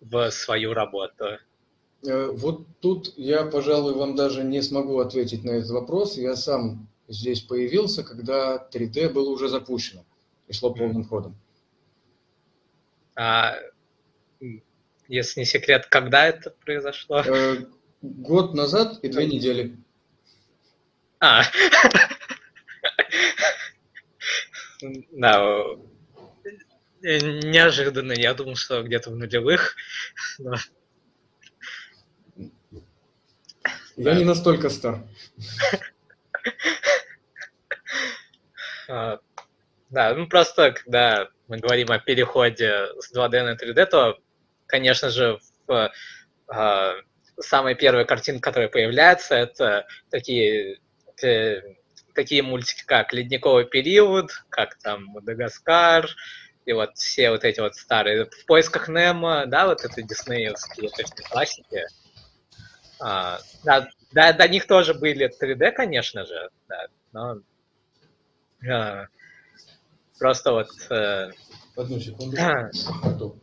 в 0.00 0.30
свою 0.30 0.74
работу? 0.74 1.38
Э, 2.06 2.30
вот 2.32 2.66
тут 2.80 3.14
я, 3.16 3.44
пожалуй, 3.44 3.94
вам 3.94 4.14
даже 4.14 4.44
не 4.44 4.62
смогу 4.62 4.98
ответить 4.98 5.44
на 5.44 5.50
этот 5.50 5.70
вопрос. 5.70 6.16
Я 6.16 6.36
сам 6.36 6.88
здесь 7.08 7.40
появился, 7.40 8.04
когда 8.04 8.68
3D 8.72 9.10
было 9.10 9.30
уже 9.30 9.48
запущено 9.48 10.04
и 10.46 10.52
шло 10.52 10.72
полным 10.72 11.04
ходом. 11.04 11.36
А, 13.14 13.56
если 15.08 15.40
не 15.40 15.46
секрет, 15.46 15.86
когда 15.86 16.26
это 16.26 16.50
произошло? 16.64 17.22
Э, 17.22 17.66
год 18.02 18.54
назад 18.54 19.00
и 19.02 19.08
две 19.08 19.26
недели. 19.26 19.76
А. 21.20 21.42
Да, 25.10 25.64
неожиданно. 27.02 28.12
Я 28.12 28.32
думал, 28.34 28.54
что 28.54 28.84
где-то 28.84 29.10
в 29.10 29.16
нулевых. 29.16 29.74
Но... 30.38 30.54
Я 33.98 34.04
да. 34.04 34.14
не 34.14 34.24
настолько 34.24 34.70
стар. 34.70 35.00
А, 38.90 39.18
да, 39.90 40.14
ну 40.14 40.26
просто, 40.26 40.72
когда 40.72 41.28
мы 41.46 41.58
говорим 41.58 41.90
о 41.90 41.98
переходе 41.98 42.86
с 42.98 43.14
2D 43.14 43.42
на 43.42 43.54
3D, 43.54 43.84
то, 43.84 44.18
конечно 44.66 45.10
же, 45.10 45.38
в, 45.66 45.92
э, 46.50 47.02
самая 47.38 47.74
первая 47.74 48.06
картинка, 48.06 48.48
которая 48.48 48.70
появляется, 48.70 49.34
это 49.34 49.86
такие, 50.08 50.78
э, 51.22 51.60
такие 52.14 52.42
мультики, 52.42 52.82
как 52.86 53.12
«Ледниковый 53.12 53.66
период», 53.66 54.30
как 54.48 54.78
там 54.78 55.04
«Мадагаскар», 55.04 56.08
и 56.64 56.72
вот 56.72 56.96
все 56.96 57.30
вот 57.30 57.44
эти 57.44 57.60
вот 57.60 57.74
старые 57.74 58.24
«В 58.24 58.46
поисках 58.46 58.88
Немо», 58.88 59.44
да, 59.46 59.66
вот 59.66 59.84
это 59.84 60.00
диснеевские 60.00 60.88
точно 60.88 61.28
классики. 61.30 61.84
А, 63.00 63.38
да, 63.64 63.88
да, 64.12 64.32
до 64.32 64.48
них 64.48 64.66
тоже 64.66 64.94
были 64.94 65.30
3D, 65.30 65.72
конечно 65.72 66.24
же, 66.24 66.50
да, 66.68 66.86
но 67.12 67.40
а, 68.68 69.06
просто 70.18 70.52
вот... 70.52 70.68
Э, 70.90 71.30
Одну 71.76 72.00
секунду. 72.00 73.38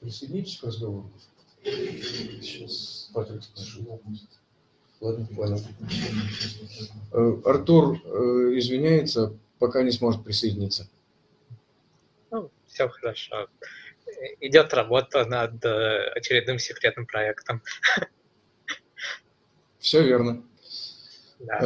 Присоединитесь 0.00 0.58
к 0.58 0.64
разговору. 0.64 1.10
Сейчас 1.62 3.10
Патрик 3.14 3.42
спрошу. 3.42 4.00
Ладно, 5.00 5.26
понял. 5.34 5.60
Э, 7.12 7.48
Артур 7.48 8.00
э, 8.04 8.58
извиняется, 8.58 9.38
пока 9.58 9.82
не 9.82 9.92
сможет 9.92 10.24
присоединиться. 10.24 10.88
Ну, 12.30 12.50
все 12.66 12.88
хорошо. 12.88 13.48
Идет 14.40 14.74
работа 14.74 15.24
над 15.24 15.64
очередным 15.64 16.58
секретным 16.58 17.06
проектом. 17.06 17.62
Все 19.84 20.02
верно. 20.02 20.42
Да. 21.40 21.60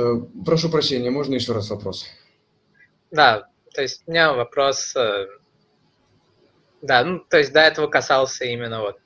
Прошу 0.45 0.69
прощения, 0.71 1.09
можно 1.09 1.37
еще 1.37 1.53
раз 1.53 1.71
вопрос? 1.71 2.05
Да, 3.13 3.49
то 3.73 3.81
есть 3.81 4.03
у 4.07 4.11
меня 4.11 4.33
вопрос... 4.33 4.93
Да, 6.83 7.05
ну, 7.05 7.21
то 7.21 7.39
есть 7.39 7.53
до 7.53 7.61
этого 7.61 7.87
касался 7.87 8.45
именно 8.45 8.81
вот 8.81 8.99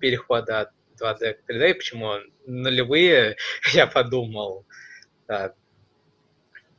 перехода 0.00 0.62
от 0.62 0.70
2D 1.00 1.34
к 1.34 1.48
3D, 1.48 1.74
почему 1.74 2.14
нулевые, 2.44 3.36
я 3.72 3.86
подумал. 3.86 4.66
Да. 5.28 5.54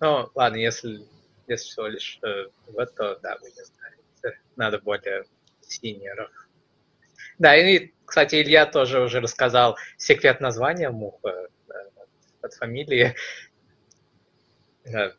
Ну, 0.01 0.29
ладно, 0.35 0.57
если, 0.57 1.07
если 1.47 1.69
всего 1.69 1.87
лишь 1.87 2.19
э, 2.21 2.47
вот, 2.67 2.93
то 2.95 3.17
да, 3.23 3.37
вы 3.41 3.47
не 3.47 3.63
знаете. 3.63 4.41
Надо 4.57 4.79
более 4.79 5.23
синеров. 5.61 6.31
Да, 7.39 7.55
и, 7.55 7.93
кстати, 8.05 8.41
Илья 8.41 8.65
тоже 8.65 9.01
уже 9.01 9.19
рассказал 9.19 9.77
секрет 9.97 10.39
названия 10.39 10.89
муха 10.89 11.47
да, 11.67 11.75
от 12.41 12.53
фамилии. 12.53 13.15
Да. 14.85 15.13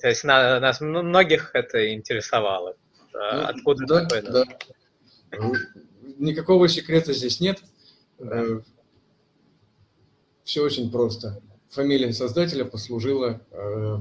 То 0.00 0.08
есть 0.08 0.24
на, 0.24 0.60
нас 0.60 0.80
многих 0.80 1.50
это 1.54 1.92
интересовало. 1.92 2.76
Ну, 3.12 3.44
Откуда 3.44 3.86
да, 3.86 4.06
такое? 4.06 4.22
Да 4.30 4.44
никакого 6.18 6.68
секрета 6.68 7.12
здесь 7.12 7.40
нет. 7.40 7.62
Э, 8.18 8.60
Все 10.44 10.62
очень 10.62 10.90
просто. 10.90 11.40
Фамилия 11.70 12.12
создателя 12.12 12.64
послужила 12.64 13.40
э, 13.50 13.96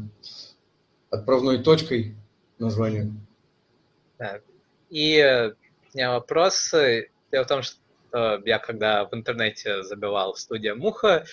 отправной 1.10 1.64
точкой 1.64 2.16
названию. 2.60 3.14
Да. 4.20 4.40
И 4.90 5.18
э, 5.18 5.50
у 5.50 5.56
меня 5.94 6.12
вопрос. 6.12 6.74
Дело 7.34 7.46
в 7.46 7.48
том, 7.48 7.64
что 7.64 8.44
я 8.46 8.60
когда 8.60 9.06
в 9.06 9.14
интернете 9.16 9.82
забивал 9.82 10.36
студия 10.36 10.76
Муха, 10.76 11.26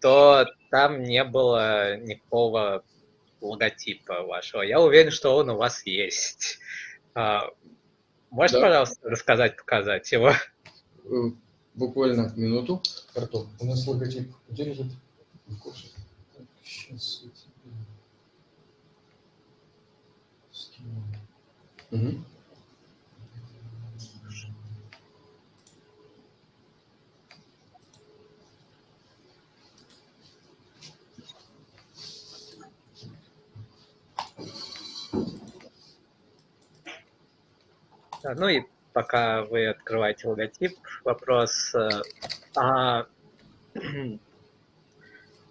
то 0.00 0.46
там 0.70 1.02
не 1.02 1.24
было 1.24 1.96
никакого 1.96 2.84
логотипа 3.40 4.22
вашего. 4.22 4.62
Я 4.62 4.80
уверен, 4.80 5.10
что 5.10 5.34
он 5.34 5.50
у 5.50 5.56
вас 5.56 5.84
есть. 5.84 6.60
А, 7.16 7.48
Можешь, 8.30 8.52
да. 8.52 8.60
пожалуйста, 8.60 9.10
рассказать, 9.10 9.56
показать 9.56 10.12
его? 10.12 10.30
Э, 10.30 11.32
буквально 11.74 12.32
минуту. 12.36 12.80
Артур, 13.16 13.48
у 13.58 13.66
нас 13.66 13.84
логотип 13.88 14.32
где 14.48 14.62
лежит? 14.62 14.86
В 15.46 15.58
курсе. 15.58 15.88
Сейчас 16.62 17.22
я 17.24 17.30
тебе 17.30 17.74
скину. 20.52 21.02
Угу. 21.90 22.24
Ну 38.22 38.48
и 38.48 38.62
пока 38.92 39.44
вы 39.44 39.68
открываете 39.68 40.28
логотип, 40.28 40.76
вопрос, 41.04 41.74
э, 41.74 41.88
а, 42.56 43.06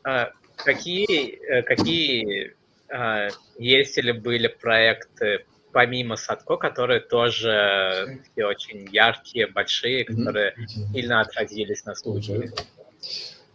а 0.03 0.31
какие, 0.63 1.39
э, 1.49 1.63
какие 1.63 2.55
э, 2.89 3.29
есть 3.57 3.97
или 3.97 4.11
были 4.11 4.47
проекты 4.47 5.45
помимо 5.71 6.15
Садко, 6.15 6.57
которые 6.57 6.99
тоже 6.99 8.19
все 8.31 8.45
очень 8.45 8.87
яркие, 8.91 9.47
большие, 9.47 10.03
которые 10.03 10.55
сильно 10.93 11.21
отразились 11.21 11.85
на 11.85 11.95
студии? 11.95 12.51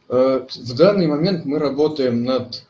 Э, 0.09 0.47
в 0.49 0.77
данный 0.77 1.07
момент 1.07 1.45
мы 1.45 1.59
работаем 1.59 2.25
над 2.25 2.67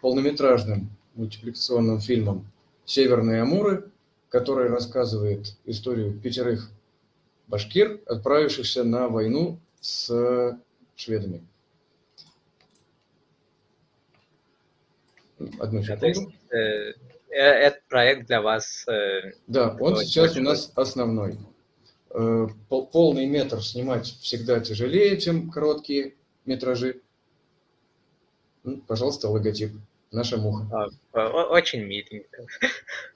полнометражным 0.00 0.90
мультипликационным 1.14 2.00
фильмом 2.00 2.46
«Северные 2.84 3.42
Амуры», 3.42 3.90
который 4.34 4.68
рассказывает 4.68 5.54
историю 5.64 6.12
пятерых 6.12 6.68
башкир, 7.46 8.00
отправившихся 8.04 8.82
на 8.82 9.06
войну 9.06 9.60
с 9.80 10.58
шведами. 10.96 11.46
Одну 15.60 15.84
секунду. 15.84 16.06
есть, 16.06 16.26
э, 16.50 16.56
э, 16.56 16.94
этот 17.30 17.84
проект 17.84 18.26
для 18.26 18.42
вас... 18.42 18.88
Э, 18.88 19.34
да, 19.46 19.76
он 19.78 19.98
сейчас 19.98 20.36
у 20.36 20.42
нас 20.42 20.72
основной. 20.74 21.38
Э, 22.10 22.48
пол, 22.68 22.88
полный 22.88 23.26
метр 23.26 23.62
снимать 23.62 24.06
всегда 24.06 24.58
тяжелее, 24.58 25.16
чем 25.20 25.48
короткие 25.48 26.16
метражи. 26.44 27.02
Ну, 28.64 28.78
пожалуйста, 28.78 29.28
логотип. 29.28 29.70
Наша 30.10 30.38
муха. 30.38 30.90
А, 31.12 31.28
очень 31.50 31.84
миленько. 31.84 32.46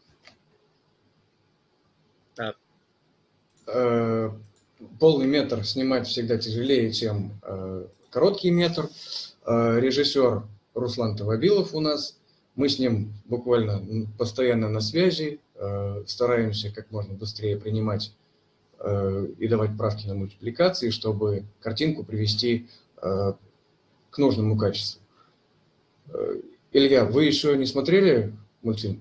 Э, 3.70 4.30
полный 4.98 5.26
метр 5.26 5.64
снимать 5.64 6.06
всегда 6.06 6.38
тяжелее, 6.38 6.90
чем 6.92 7.32
э, 7.42 7.86
короткий 8.10 8.50
метр. 8.50 8.88
Э, 9.44 9.78
режиссер 9.78 10.42
Руслан 10.74 11.16
Тавабилов 11.16 11.74
у 11.74 11.80
нас. 11.80 12.16
Мы 12.54 12.68
с 12.70 12.78
ним 12.78 13.12
буквально 13.26 14.08
постоянно 14.18 14.68
на 14.68 14.80
связи, 14.80 15.38
стараемся 16.08 16.72
как 16.74 16.90
можно 16.90 17.14
быстрее 17.14 17.56
принимать 17.56 18.12
и 18.84 19.46
давать 19.46 19.78
правки 19.78 20.08
на 20.08 20.16
мультипликации, 20.16 20.90
чтобы 20.90 21.44
картинку 21.60 22.02
привести 22.02 22.66
к 22.96 23.38
нужному 24.16 24.58
качеству. 24.58 25.00
Илья, 26.72 27.04
вы 27.04 27.26
еще 27.26 27.56
не 27.56 27.66
смотрели 27.66 28.32
мультфильм? 28.62 29.00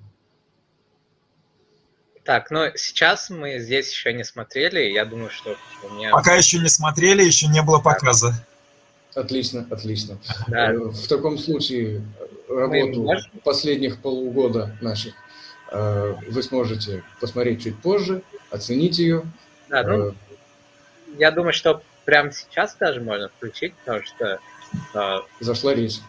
Так, 2.28 2.52
ну 2.52 2.66
сейчас 2.76 3.30
мы 3.30 3.58
здесь 3.58 3.90
еще 3.90 4.12
не 4.12 4.26
смотрели. 4.26 4.82
Я 4.92 5.06
думаю, 5.06 5.30
что 5.30 5.56
у 5.82 5.94
меня... 5.94 6.12
Пока 6.12 6.36
еще 6.36 6.60
не 6.60 6.68
смотрели, 6.68 7.24
еще 7.24 7.48
не 7.48 7.62
было 7.62 7.80
показа. 7.80 8.34
Отлично, 9.16 9.66
отлично. 9.72 10.18
Да. 10.50 10.74
Э, 10.74 10.78
в 10.78 11.08
таком 11.08 11.38
случае 11.38 12.02
работу 12.50 13.02
можем... 13.02 13.32
последних 13.46 14.02
полугода 14.02 14.76
наших 14.82 15.14
э, 15.72 16.16
вы 16.28 16.44
сможете 16.44 17.02
посмотреть 17.22 17.64
чуть 17.64 17.82
позже, 17.82 18.22
оценить 18.52 19.00
ее. 19.00 19.24
Да, 19.70 19.84
ну, 19.84 20.10
э, 20.10 20.14
я 21.18 21.32
думаю, 21.32 21.54
что 21.54 21.82
прямо 22.04 22.34
сейчас 22.34 22.76
даже 22.76 23.00
можно 23.00 23.30
включить, 23.30 23.74
потому 23.86 24.04
что... 24.04 24.40
Зашла 25.40 25.74
речь. 25.74 26.00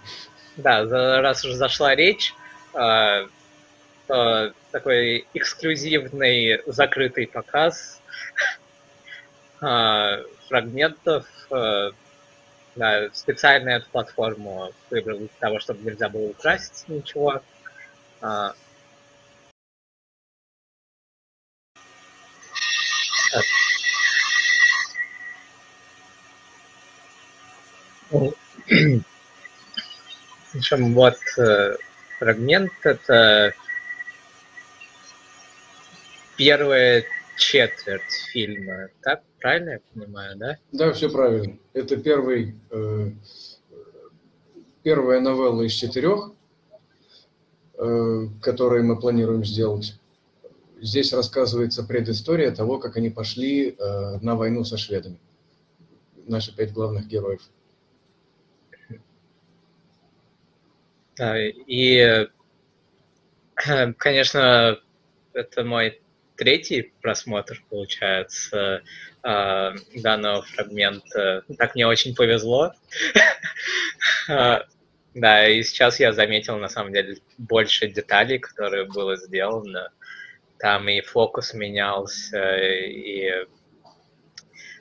Да, 0.57 0.83
раз 1.21 1.45
уже 1.45 1.55
зашла 1.55 1.95
речь, 1.95 2.35
э, 4.09 4.53
такой 4.71 5.27
эксклюзивный 5.35 6.62
закрытый 6.66 7.27
показ 7.27 8.01
э, 9.62 10.25
фрагментов. 10.49 11.27
Э, 11.51 11.90
да, 12.77 13.09
специально 13.12 13.71
эту 13.71 13.90
платформу 13.90 14.73
выбрал 14.90 15.18
для 15.18 15.29
того, 15.40 15.59
чтобы 15.59 15.83
нельзя 15.83 16.09
было 16.09 16.29
украсить 16.31 16.88
ничего. 16.88 17.42
Э, 18.21 18.53
Причем 30.53 30.94
вот 30.94 31.18
фрагмент 32.18 32.73
это 32.83 33.55
первая 36.38 37.05
четверть 37.37 38.12
фильма. 38.33 38.88
Так, 39.03 39.22
правильно 39.40 39.70
я 39.70 39.81
понимаю, 39.92 40.37
да? 40.38 40.59
Да, 40.72 40.92
все 40.92 41.11
правильно. 41.11 41.59
Это 41.74 41.96
первый, 41.96 42.55
э, 42.70 43.11
первая 44.83 45.20
новелла 45.20 45.62
из 45.62 45.72
четырех, 45.72 46.33
э, 47.74 48.27
которые 48.40 48.85
мы 48.85 48.98
планируем 48.98 49.44
сделать. 49.44 49.98
Здесь 50.81 51.12
рассказывается 51.12 51.83
предыстория 51.83 52.53
того, 52.53 52.79
как 52.79 52.96
они 52.96 53.11
пошли 53.11 53.70
э, 53.70 54.18
на 54.20 54.37
войну 54.37 54.64
со 54.64 54.79
шведами. 54.79 55.18
Наши 56.27 56.55
пять 56.55 56.72
главных 56.72 57.09
героев. 57.09 57.42
И, 61.66 62.29
конечно, 63.98 64.79
это 65.33 65.64
мой 65.64 66.01
третий 66.38 66.92
просмотр, 67.03 67.62
получается, 67.68 68.83
э, 69.24 69.74
данного 69.96 70.42
фрагмента. 70.42 71.42
Так 71.59 71.74
мне 71.74 71.87
очень 71.87 72.14
повезло. 72.14 72.72
А, 74.31 74.66
да, 75.14 75.48
и 75.48 75.62
сейчас 75.62 75.98
я 76.01 76.12
заметил, 76.12 76.59
на 76.59 76.68
самом 76.68 76.92
деле, 76.92 77.16
больше 77.38 77.88
деталей, 77.88 78.38
которые 78.38 78.85
было 78.85 79.16
сделано. 79.16 79.90
Там 80.59 80.87
и 80.90 81.01
фокус 81.01 81.55
менялся, 81.55 82.59
и 82.59 83.46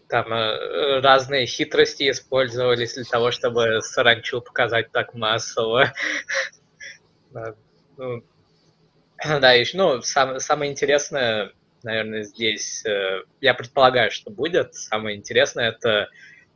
там 0.10 0.34
э, 0.34 1.00
разные 1.00 1.46
хитрости 1.46 2.10
использовались 2.10 2.96
для 2.96 3.06
того, 3.06 3.32
чтобы 3.32 3.82
саранчу 3.82 4.42
показать 4.42 4.92
так 4.92 5.14
массово. 5.14 5.94
Ну, 8.00 8.24
Да, 9.42 9.54
еще, 9.54 9.78
ну, 9.78 10.02
сам, 10.02 10.40
самое 10.40 10.72
интересное, 10.72 11.52
наверное, 11.84 12.24
здесь, 12.24 12.86
э, 12.86 13.24
я 13.42 13.54
предполагаю, 13.54 14.12
что 14.12 14.30
будет, 14.30 14.76
самое 14.76 15.18
интересное 15.18 15.70
это 15.70 16.10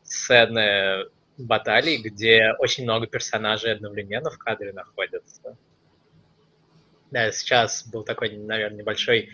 сцены 0.04 1.06
баталий, 1.38 1.97
где 1.97 2.54
очень 2.60 2.84
много 2.84 3.08
персонажей 3.08 3.74
одновременно 3.74 4.30
в 4.30 4.38
кадре 4.38 4.74
находятся. 4.74 5.58
Да, 7.10 7.32
сейчас 7.32 7.88
был 7.88 8.04
такой, 8.04 8.30
наверное, 8.38 8.80
небольшой 8.80 9.30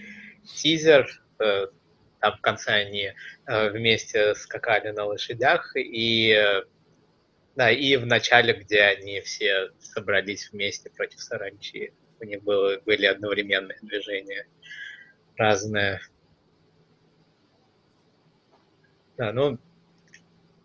тизер, 0.46 1.08
э, 1.40 1.68
там 2.20 2.38
в 2.38 2.42
конце 2.42 2.72
они 2.72 3.14
э, 3.46 3.70
вместе 3.70 4.36
скакали 4.36 4.92
на 4.92 5.06
лошадях, 5.06 5.74
и 5.76 6.64
да, 7.56 7.72
и 7.72 7.98
в 7.98 8.06
начале, 8.06 8.54
где 8.54 8.84
они 8.84 9.20
все 9.22 9.72
собрались 9.80 10.52
вместе 10.52 10.92
против 10.92 11.20
саранчи 11.20 11.92
у 12.20 12.26
них 12.26 12.44
было, 12.44 12.80
были 12.86 13.06
одновременные 13.06 13.78
движения 13.82 14.48
разные. 15.38 16.00
Да, 19.18 19.32
ну, 19.34 19.58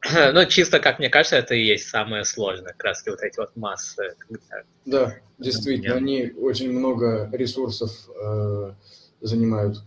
ну, 0.32 0.44
чисто, 0.46 0.80
как 0.80 0.98
мне 0.98 1.08
кажется, 1.08 1.36
это 1.36 1.54
и 1.54 1.62
есть 1.62 1.88
самое 1.88 2.24
сложное, 2.24 2.72
как 2.72 2.84
раз 2.84 3.06
вот 3.06 3.22
эти 3.22 3.38
вот 3.38 3.54
массы. 3.56 4.14
Когда, 4.18 4.64
да, 4.84 5.16
действительно, 5.38 5.96
они 5.96 6.32
очень 6.36 6.72
много 6.72 7.30
ресурсов 7.32 7.90
э, 8.08 8.74
занимают. 9.20 9.78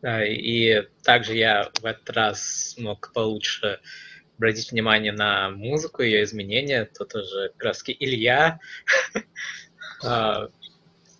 Да, 0.00 0.24
и 0.26 0.82
также 1.04 1.36
я 1.36 1.70
в 1.80 1.84
этот 1.84 2.10
раз 2.10 2.42
смог 2.74 3.12
получше 3.12 3.80
обратить 4.42 4.72
внимание 4.72 5.12
на 5.12 5.50
музыку, 5.50 6.02
ее 6.02 6.24
изменения. 6.24 6.84
Тут 6.84 7.14
уже 7.14 7.50
как 7.56 7.62
раз 7.62 7.84
Илья 7.86 8.58
а, 10.04 10.48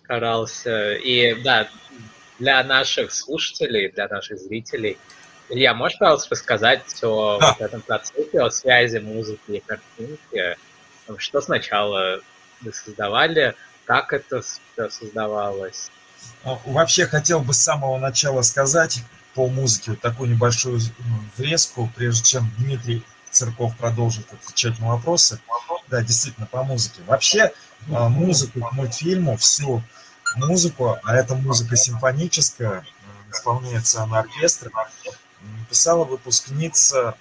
старался. 0.03 0.95
И 0.95 1.41
да, 1.41 1.69
для 2.39 2.61
наших 2.65 3.13
слушателей, 3.13 3.89
для 3.89 4.09
наших 4.09 4.39
зрителей, 4.39 4.97
Илья, 5.49 5.73
можешь, 5.73 5.97
пожалуйста, 5.97 6.31
рассказать 6.31 6.81
о 7.01 7.37
да. 7.39 7.51
вот 7.51 7.61
этом 7.61 7.81
процессе, 7.81 8.41
о 8.41 8.51
связи 8.51 8.97
музыки 8.97 9.51
и 9.51 9.59
картинки? 9.61 10.57
Что 11.17 11.39
сначала 11.39 12.19
вы 12.59 12.73
создавали, 12.73 13.55
как 13.85 14.11
это 14.11 14.41
создавалось? 14.89 15.91
Ну, 16.43 16.59
вообще 16.65 17.05
хотел 17.05 17.39
бы 17.39 17.53
с 17.53 17.59
самого 17.59 17.97
начала 17.99 18.41
сказать 18.41 18.99
по 19.33 19.47
музыке 19.47 19.91
вот 19.91 20.01
такую 20.01 20.29
небольшую 20.29 20.79
врезку, 21.37 21.89
прежде 21.95 22.23
чем 22.23 22.51
Дмитрий 22.57 23.03
Церков 23.33 23.75
продолжит 23.77 24.31
отвечать 24.31 24.79
на 24.79 24.89
вопросы. 24.89 25.39
Да, 25.87 26.01
действительно, 26.01 26.45
по 26.45 26.63
музыке. 26.63 27.01
Вообще, 27.05 27.51
а, 27.91 28.09
музыку 28.09 28.61
к 28.61 28.71
мультфильму, 28.71 29.37
всю 29.37 29.83
музыку, 30.35 30.97
а 31.03 31.15
эта 31.15 31.35
музыка 31.35 31.75
симфоническая, 31.75 32.85
исполняется 33.31 34.05
на 34.05 34.19
оркестре, 34.19 34.71
писала 35.69 36.05
выпускница 36.05 37.15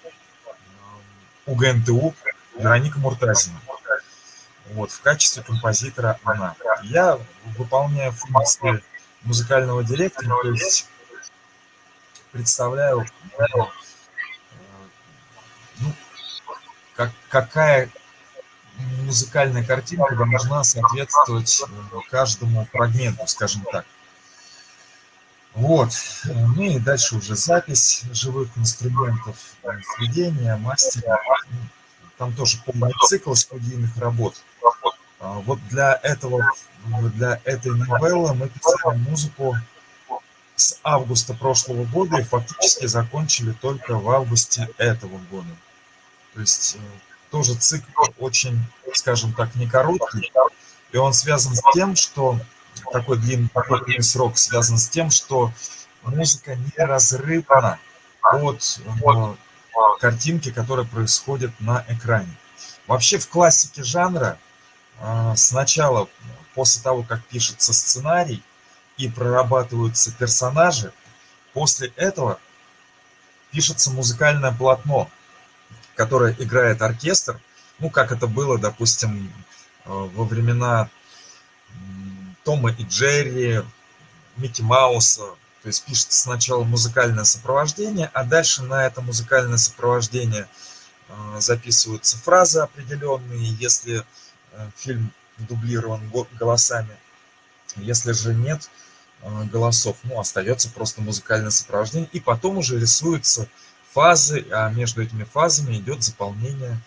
УГНТУ 1.46 2.14
Вероника 2.58 2.98
Муртазина. 2.98 3.60
Вот, 4.70 4.90
в 4.90 5.00
качестве 5.00 5.42
композитора 5.42 6.18
она. 6.24 6.54
Я 6.82 7.18
выполняю 7.56 8.12
функции 8.12 8.82
музыкального 9.22 9.84
директора, 9.84 10.34
то 10.42 10.50
есть 10.50 10.86
представляю, 12.30 13.06
ну, 15.78 15.94
как, 17.02 17.12
какая 17.28 17.90
музыкальная 19.02 19.64
картинка 19.64 20.14
должна 20.14 20.64
соответствовать 20.64 21.62
каждому 22.10 22.66
фрагменту, 22.72 23.26
скажем 23.26 23.62
так. 23.70 23.84
Вот. 25.54 25.90
Ну 26.24 26.62
и 26.62 26.78
дальше 26.78 27.16
уже 27.16 27.36
запись 27.36 28.04
живых 28.12 28.48
инструментов, 28.56 29.36
сведения, 29.96 30.56
мастера. 30.56 31.18
Там 32.16 32.32
тоже 32.34 32.58
полный 32.64 32.92
цикл 33.06 33.34
студийных 33.34 33.96
работ. 33.98 34.36
А 35.20 35.34
вот 35.40 35.58
для 35.68 35.98
этого, 36.02 36.44
для 37.14 37.40
этой 37.44 37.72
новеллы 37.72 38.34
мы 38.34 38.48
писали 38.48 38.96
музыку 38.98 39.56
с 40.56 40.78
августа 40.82 41.34
прошлого 41.34 41.84
года 41.84 42.18
и 42.18 42.24
фактически 42.24 42.86
закончили 42.86 43.52
только 43.52 43.94
в 43.94 44.08
августе 44.10 44.68
этого 44.78 45.18
года. 45.30 45.48
То 46.34 46.40
есть 46.40 46.76
э, 46.76 46.78
тоже 47.30 47.54
цикл 47.54 48.04
очень, 48.18 48.58
скажем 48.94 49.32
так, 49.34 49.54
не 49.54 49.68
короткий, 49.68 50.32
и 50.92 50.96
он 50.96 51.12
связан 51.12 51.54
с 51.54 51.62
тем, 51.74 51.96
что 51.96 52.38
такой 52.92 53.18
длинный, 53.18 53.48
такой 53.48 54.02
срок 54.02 54.38
связан 54.38 54.78
с 54.78 54.88
тем, 54.88 55.10
что 55.10 55.52
музыка 56.02 56.56
неразрывна 56.56 57.78
от 58.22 58.80
э, 58.84 59.34
картинки, 60.00 60.50
которая 60.50 60.86
происходит 60.86 61.52
на 61.60 61.84
экране. 61.88 62.34
Вообще 62.86 63.18
в 63.18 63.28
классике 63.28 63.82
жанра 63.82 64.38
э, 65.00 65.32
сначала, 65.36 66.08
после 66.54 66.82
того, 66.82 67.02
как 67.02 67.24
пишется 67.26 67.72
сценарий 67.72 68.42
и 68.96 69.08
прорабатываются 69.08 70.12
персонажи, 70.12 70.92
после 71.52 71.88
этого 71.96 72.38
пишется 73.50 73.90
музыкальное 73.90 74.52
полотно, 74.52 75.10
которое 75.94 76.34
играет 76.38 76.82
оркестр, 76.82 77.40
ну, 77.78 77.90
как 77.90 78.12
это 78.12 78.26
было, 78.26 78.58
допустим, 78.58 79.32
э, 79.84 79.88
во 79.88 80.24
времена 80.24 80.88
Тома 82.44 82.70
и 82.72 82.84
Джерри, 82.84 83.62
Микки 84.36 84.62
Мауса. 84.62 85.22
То 85.62 85.68
есть 85.68 85.84
пишется 85.84 86.16
сначала 86.16 86.64
музыкальное 86.64 87.24
сопровождение, 87.24 88.10
а 88.14 88.24
дальше 88.24 88.62
на 88.62 88.86
это 88.86 89.00
музыкальное 89.00 89.58
сопровождение 89.58 90.48
э, 91.08 91.40
записываются 91.40 92.16
фразы 92.18 92.60
определенные, 92.60 93.52
если 93.54 94.04
э, 94.52 94.70
фильм 94.76 95.12
дублирован 95.38 96.00
голосами. 96.38 96.96
Если 97.76 98.12
же 98.12 98.34
нет 98.34 98.68
голосов, 99.50 99.96
ну, 100.02 100.20
остается 100.20 100.68
просто 100.68 101.00
музыкальное 101.00 101.50
сопровождение. 101.50 102.08
И 102.12 102.20
потом 102.20 102.58
уже 102.58 102.78
рисуются 102.78 103.48
фазы, 103.92 104.46
а 104.50 104.70
между 104.70 105.02
этими 105.02 105.24
фазами 105.24 105.76
идет 105.76 106.02
заполнение 106.02 106.78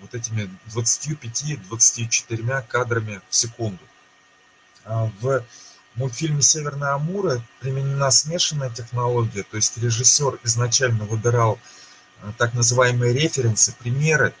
вот 0.00 0.14
этими 0.14 0.48
25-24 0.68 2.62
кадрами 2.68 3.20
в 3.28 3.34
секунду. 3.34 3.82
А, 4.84 5.10
в 5.20 5.44
мультфильме 5.94 6.42
«Северная 6.42 6.94
Амура» 6.94 7.42
применена 7.60 8.10
смешанная 8.10 8.70
технология, 8.70 9.42
то 9.44 9.56
есть 9.56 9.78
режиссер 9.78 10.40
изначально 10.44 11.04
выбирал 11.04 11.58
а, 12.22 12.32
так 12.38 12.54
называемые 12.54 13.12
референсы, 13.12 13.74
примеры 13.78 14.34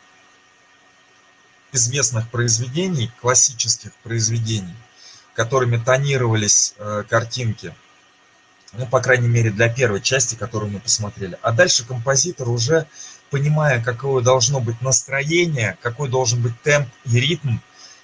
известных 1.72 2.30
произведений, 2.30 3.10
классических 3.20 3.92
произведений, 4.02 4.76
которыми 5.34 5.78
тонировались 5.82 6.74
э, 6.76 7.02
картинки, 7.08 7.74
ну, 8.72 8.86
по 8.86 9.00
крайней 9.00 9.28
мере, 9.28 9.50
для 9.50 9.68
первой 9.68 10.00
части, 10.00 10.34
которую 10.34 10.72
мы 10.72 10.80
посмотрели. 10.80 11.38
А 11.42 11.52
дальше 11.52 11.86
композитор 11.86 12.48
уже, 12.48 12.86
понимая, 13.30 13.82
какое 13.82 14.22
должно 14.22 14.60
быть 14.60 14.80
настроение, 14.80 15.76
какой 15.82 16.08
должен 16.08 16.42
быть 16.42 16.60
темп 16.62 16.88
и 17.04 17.20
ритм, 17.20 17.58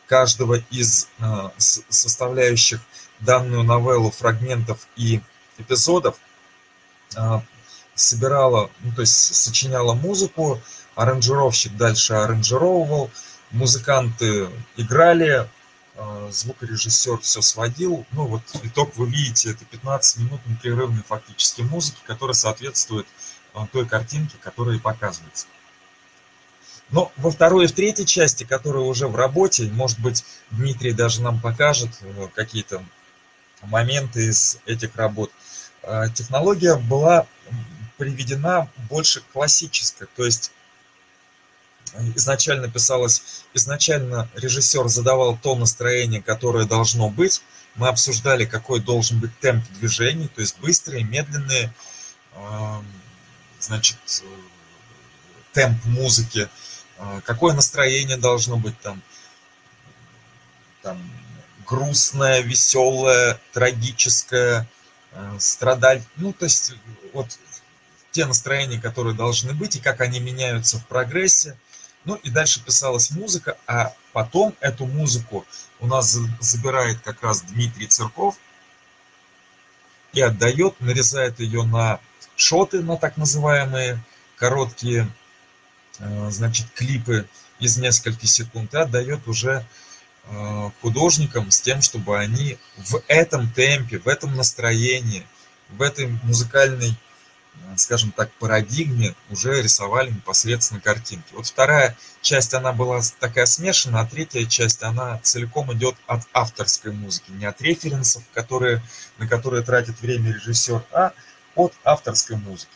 каждого 0.06 0.62
из 0.70 1.08
э, 1.18 1.50
составляющих 1.58 2.80
данную 3.20 3.62
новеллу 3.62 4.10
фрагментов 4.10 4.88
и 4.96 5.20
эпизодов, 5.58 6.16
э, 7.16 7.40
собирала, 7.94 8.70
ну, 8.80 8.92
то 8.92 9.02
есть 9.02 9.34
сочиняла 9.34 9.94
музыку, 9.94 10.60
аранжировщик 10.94 11.76
дальше 11.76 12.14
аранжировывал, 12.14 13.10
музыканты 13.50 14.48
играли, 14.76 15.48
звукорежиссер 16.30 17.18
все 17.20 17.42
сводил. 17.42 18.06
Ну 18.12 18.26
вот 18.26 18.42
итог 18.62 18.96
вы 18.96 19.08
видите, 19.08 19.50
это 19.50 19.64
15 19.64 20.18
минут 20.18 20.40
непрерывной 20.46 21.02
фактически 21.02 21.62
музыки, 21.62 21.98
которая 22.06 22.34
соответствует 22.34 23.06
той 23.72 23.86
картинке, 23.86 24.36
которая 24.40 24.78
показывается. 24.78 25.46
Но 26.90 27.12
во 27.16 27.30
второй 27.30 27.64
и 27.64 27.68
в 27.68 27.72
третьей 27.72 28.06
части, 28.06 28.44
которые 28.44 28.84
уже 28.84 29.08
в 29.08 29.16
работе, 29.16 29.64
может 29.64 29.98
быть, 30.00 30.24
Дмитрий 30.50 30.92
даже 30.92 31.20
нам 31.22 31.38
покажет 31.40 31.90
э, 32.00 32.28
какие-то 32.34 32.82
моменты 33.62 34.28
из 34.28 34.58
этих 34.64 34.96
работ, 34.96 35.30
э, 35.82 36.04
технология 36.14 36.76
была 36.76 37.26
приведена 37.98 38.70
больше 38.88 39.22
классическая, 39.32 40.08
то 40.16 40.24
есть 40.24 40.52
изначально 42.14 42.68
писалось, 42.68 43.44
изначально 43.54 44.28
режиссер 44.34 44.88
задавал 44.88 45.36
то 45.36 45.54
настроение, 45.54 46.22
которое 46.22 46.64
должно 46.64 47.08
быть, 47.08 47.42
мы 47.74 47.88
обсуждали, 47.88 48.44
какой 48.44 48.80
должен 48.80 49.20
быть 49.20 49.38
темп 49.40 49.64
движений, 49.78 50.28
то 50.28 50.40
есть 50.40 50.58
быстрые, 50.58 51.04
медленные, 51.04 51.72
эм, 52.34 52.86
значит, 53.60 53.98
э, 54.22 54.26
темп 55.52 55.84
музыки, 55.84 56.48
а, 56.98 57.20
какое 57.20 57.54
настроение 57.54 58.16
должно 58.16 58.56
быть 58.56 58.78
там, 58.80 59.02
там 60.82 61.00
грустное, 61.66 62.40
веселое, 62.40 63.40
трагическое, 63.52 64.66
э, 65.12 65.36
страдать. 65.38 66.02
Ну, 66.16 66.32
то 66.32 66.44
есть 66.44 66.72
вот 67.12 67.38
те 68.10 68.26
настроения, 68.26 68.80
которые 68.80 69.14
должны 69.14 69.52
быть, 69.52 69.76
и 69.76 69.80
как 69.80 70.00
они 70.00 70.18
меняются 70.18 70.78
в 70.78 70.86
прогрессе. 70.86 71.56
Ну 72.08 72.16
и 72.16 72.30
дальше 72.30 72.64
писалась 72.64 73.10
музыка, 73.10 73.56
а 73.66 73.94
потом 74.12 74.54
эту 74.60 74.86
музыку 74.86 75.46
у 75.78 75.86
нас 75.86 76.18
забирает 76.40 76.98
как 77.00 77.22
раз 77.22 77.42
Дмитрий 77.42 77.86
Цирков 77.86 78.36
и 80.12 80.20
отдает, 80.20 80.80
нарезает 80.80 81.38
ее 81.38 81.62
на 81.62 82.00
шоты, 82.34 82.80
на 82.80 82.96
так 82.96 83.16
называемые 83.16 84.02
короткие 84.36 85.08
Э, 86.00 86.28
значит, 86.30 86.66
клипы 86.74 87.26
из 87.58 87.76
нескольких 87.76 88.28
секунд 88.28 88.72
и 88.74 88.78
отдает 88.78 89.26
уже 89.26 89.66
э, 90.24 90.70
художникам 90.80 91.50
с 91.50 91.60
тем, 91.60 91.82
чтобы 91.82 92.18
они 92.18 92.56
в 92.76 93.02
этом 93.08 93.50
темпе, 93.50 93.98
в 93.98 94.06
этом 94.06 94.36
настроении, 94.36 95.26
в 95.70 95.82
этой 95.82 96.06
музыкальной, 96.22 96.94
скажем 97.76 98.12
так, 98.12 98.30
парадигме 98.32 99.14
уже 99.30 99.62
рисовали 99.62 100.10
непосредственно 100.10 100.80
картинки. 100.80 101.32
Вот 101.32 101.46
вторая 101.46 101.96
часть, 102.20 102.54
она 102.54 102.72
была 102.72 103.00
такая 103.20 103.46
смешанная, 103.46 104.02
а 104.02 104.06
третья 104.06 104.44
часть, 104.46 104.82
она 104.82 105.18
целиком 105.22 105.72
идет 105.72 105.94
от 106.06 106.22
авторской 106.32 106.92
музыки, 106.92 107.30
не 107.30 107.46
от 107.46 107.60
референсов, 107.62 108.22
которые, 108.34 108.82
на 109.18 109.28
которые 109.28 109.62
тратит 109.62 110.00
время 110.00 110.32
режиссер, 110.32 110.84
а 110.92 111.12
от 111.54 111.72
авторской 111.84 112.36
музыки. 112.36 112.72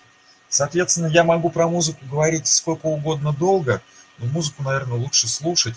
Соответственно, 0.48 1.06
я 1.06 1.24
могу 1.24 1.50
про 1.50 1.66
музыку 1.68 2.04
говорить 2.04 2.46
сколько 2.46 2.86
угодно 2.86 3.32
долго, 3.32 3.82
но 4.18 4.26
музыку, 4.26 4.62
наверное, 4.62 4.98
лучше 4.98 5.28
слушать. 5.28 5.74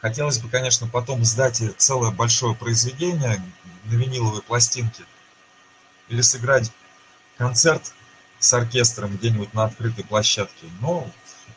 Хотелось 0.00 0.38
бы, 0.38 0.48
конечно, 0.48 0.88
потом 0.88 1.24
сдать 1.24 1.62
целое 1.78 2.10
большое 2.10 2.56
произведение 2.56 3.40
на 3.84 3.94
виниловой 3.94 4.42
пластинке 4.42 5.04
или 6.08 6.20
сыграть 6.20 6.72
концерт 7.38 7.94
с 8.42 8.52
оркестром 8.52 9.16
где-нибудь 9.16 9.54
на 9.54 9.64
открытой 9.64 10.04
площадке. 10.04 10.66
Но, 10.80 11.08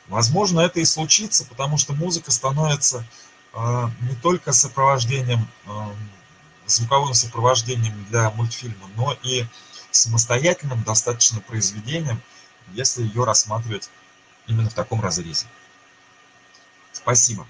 возможно, 0.07 0.61
это 0.61 0.79
и 0.79 0.85
случится, 0.85 1.45
потому 1.45 1.77
что 1.77 1.93
музыка 1.93 2.31
становится 2.31 3.05
э, 3.53 3.87
не 4.01 4.15
только 4.15 4.53
сопровождением, 4.53 5.47
э, 5.65 5.69
звуковым 6.67 7.13
сопровождением 7.13 8.05
для 8.09 8.29
мультфильма, 8.31 8.87
но 8.95 9.17
и 9.23 9.45
самостоятельным 9.91 10.83
достаточно 10.83 11.41
произведением– 11.41 12.21
если 12.73 13.03
ее 13.03 13.23
рассматривать 13.23 13.89
именно 14.47 14.69
в 14.69 14.73
таком 14.73 15.01
разрезе. 15.01 15.45
Спасибо. 16.91 17.45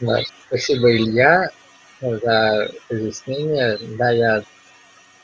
Да, 0.00 0.20
спасибо, 0.46 0.94
Илья, 0.94 1.50
за 2.00 2.70
разъяснение. 2.88 3.78
Да, 3.96 4.10
я 4.10 4.44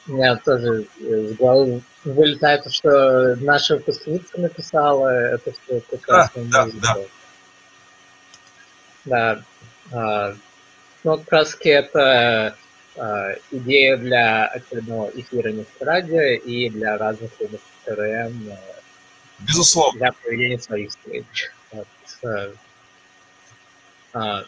у 0.08 0.12
меня 0.12 0.36
тоже 0.36 0.86
с 0.98 1.36
головы 1.36 1.82
вылетает, 2.04 2.72
что 2.72 3.36
наша 3.36 3.76
выпускница 3.76 4.40
написала 4.40 5.08
это 5.08 5.52
все 5.52 5.80
прекрасную 5.80 6.48
да, 6.48 6.64
музыку. 6.64 6.80
Да, 9.04 9.34
да. 9.34 9.42
Да. 9.90 10.34
Ну, 11.02 11.18
как 11.18 11.32
раз 11.32 11.56
это 11.60 12.56
а, 12.96 13.32
идея 13.50 13.96
для 13.96 14.46
очередного 14.46 15.10
эфира 15.14 15.52
Радио 15.80 16.20
и 16.20 16.68
для 16.68 16.98
разных 16.98 17.30
видов 17.40 17.60
ТРМ. 17.84 18.52
Безусловно. 19.38 19.98
Для 19.98 20.12
проведения 20.12 20.58
своих 20.58 20.90
встреч. 20.90 21.50
Вот. 21.72 21.86
А, 24.12 24.44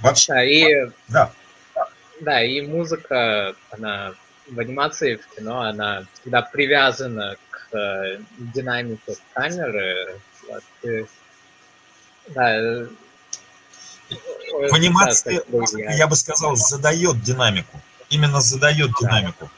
Вообще, 0.00 0.32
да, 0.32 0.44
и, 0.44 0.90
да. 1.08 1.32
Да, 2.20 2.42
и 2.42 2.60
музыка, 2.60 3.54
она 3.70 4.14
в 4.48 4.58
анимации, 4.58 5.16
в 5.16 5.34
кино, 5.34 5.60
она 5.60 6.04
всегда 6.14 6.42
привязана 6.42 7.36
к 7.50 7.76
э, 7.76 8.20
динамике 8.38 9.16
камеры. 9.34 10.20
Вот, 10.48 10.62
и, 10.82 11.04
да, 12.28 12.88
в 14.10 14.74
анимации, 14.74 15.42
я 15.96 16.06
бы 16.06 16.16
сказал, 16.16 16.56
задает 16.56 17.22
динамику. 17.22 17.80
Именно 18.08 18.40
задает 18.40 18.90
динамику. 19.00 19.50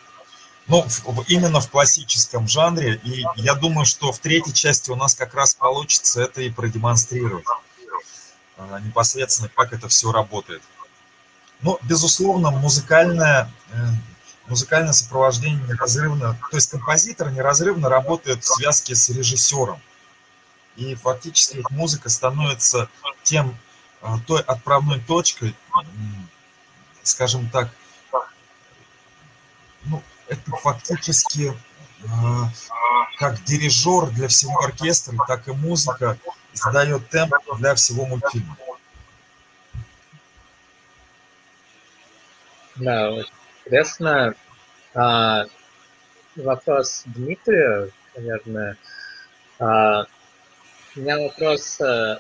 Ну, 0.67 0.83
в, 0.83 1.25
именно 1.29 1.61
в 1.61 1.71
классическом 1.71 2.49
жанре. 2.49 3.01
И 3.05 3.25
я 3.37 3.55
думаю, 3.55 3.87
что 3.87 4.13
в 4.13 4.19
третьей 4.19 4.53
части 4.53 4.91
у 4.91 4.97
нас 4.97 5.15
как 5.15 5.35
раз 5.35 5.55
получится 5.55 6.23
это 6.23 6.43
и 6.43 6.51
продемонстрировать. 6.51 7.45
А, 8.57 8.81
непосредственно, 8.81 9.51
как 9.55 9.73
это 9.73 9.89
все 9.89 10.13
работает. 10.13 10.63
Ну, 11.63 11.79
безусловно, 11.83 12.51
музыкальное, 12.51 13.51
э, 13.73 13.77
музыкальное 14.47 14.93
сопровождение 14.93 15.63
неразрывно, 15.69 16.39
то 16.51 16.57
есть 16.57 16.71
композитор 16.71 17.31
неразрывно 17.31 17.89
работает 17.89 18.43
в 18.43 18.47
связке 18.47 18.95
с 18.95 19.09
режиссером. 19.11 19.81
И 20.77 20.95
фактически 20.95 21.63
музыка 21.71 22.09
становится 22.09 22.89
тем 23.23 23.59
а, 24.01 24.19
той 24.21 24.41
отправной 24.41 24.99
точкой, 25.01 25.55
скажем 27.03 27.51
так, 27.51 27.69
ну, 29.85 30.03
это 30.29 30.51
фактически 30.53 31.55
а, 32.09 32.51
как 33.19 33.45
дирижер 33.45 34.07
для 34.11 34.29
всего 34.29 34.59
оркестра, 34.61 35.15
так 35.29 35.47
и 35.49 35.53
музыка 35.53 36.17
задает 36.55 37.11
темп 37.11 37.35
для 37.59 37.75
всего 37.75 38.07
мультфильма. 38.07 38.57
Да, 42.81 43.15
интересно. 43.67 44.35
А, 44.95 45.45
вопрос 46.35 47.03
Дмитрия, 47.07 47.91
наверное. 48.17 48.79
А, 49.59 50.07
у 50.97 51.01
меня 51.01 51.19
вопрос 51.19 51.79
э, 51.83 52.19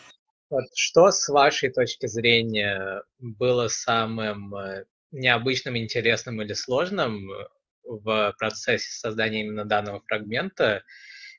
вот 0.50 0.64
что, 0.74 1.10
с 1.10 1.28
вашей 1.28 1.70
точки 1.70 2.06
зрения, 2.06 3.02
было 3.18 3.68
самым 3.68 4.54
э, 4.54 4.84
необычным, 5.12 5.78
интересным 5.78 6.42
или 6.42 6.52
сложным 6.52 7.32
э, 7.32 7.46
в 7.84 8.34
процессе 8.38 8.92
создания 8.92 9.40
именно 9.40 9.64
данного 9.64 10.02
фрагмента? 10.06 10.82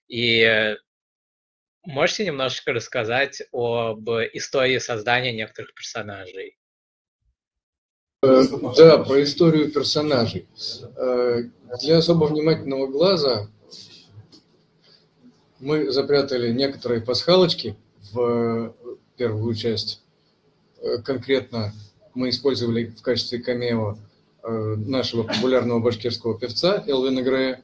И 0.08 0.76
можете 1.84 2.26
немножечко 2.26 2.74
рассказать 2.74 3.44
об 3.52 4.10
истории 4.34 4.80
создания 4.80 5.32
некоторых 5.32 5.76
персонажей? 5.76 6.58
Э, 8.24 8.44
да, 8.78 9.00
про 9.00 9.24
историю 9.24 9.72
персонажей. 9.72 10.46
Для 11.82 11.98
особо 11.98 12.26
внимательного 12.26 12.86
глаза 12.88 13.48
мы 15.60 15.92
запрятали 15.92 16.52
некоторые 16.52 17.02
пасхалочки 17.02 17.76
в 18.12 18.76
первую 19.16 19.56
часть. 19.56 20.02
Э, 20.82 20.98
конкретно 20.98 21.74
мы 22.14 22.30
использовали 22.30 22.88
в 22.88 23.02
качестве 23.02 23.40
камео 23.40 23.98
э, 24.44 24.76
нашего 24.78 25.24
популярного 25.24 25.80
башкирского 25.80 26.38
певца 26.38 26.84
Элвина 26.88 27.22
Грея. 27.22 27.64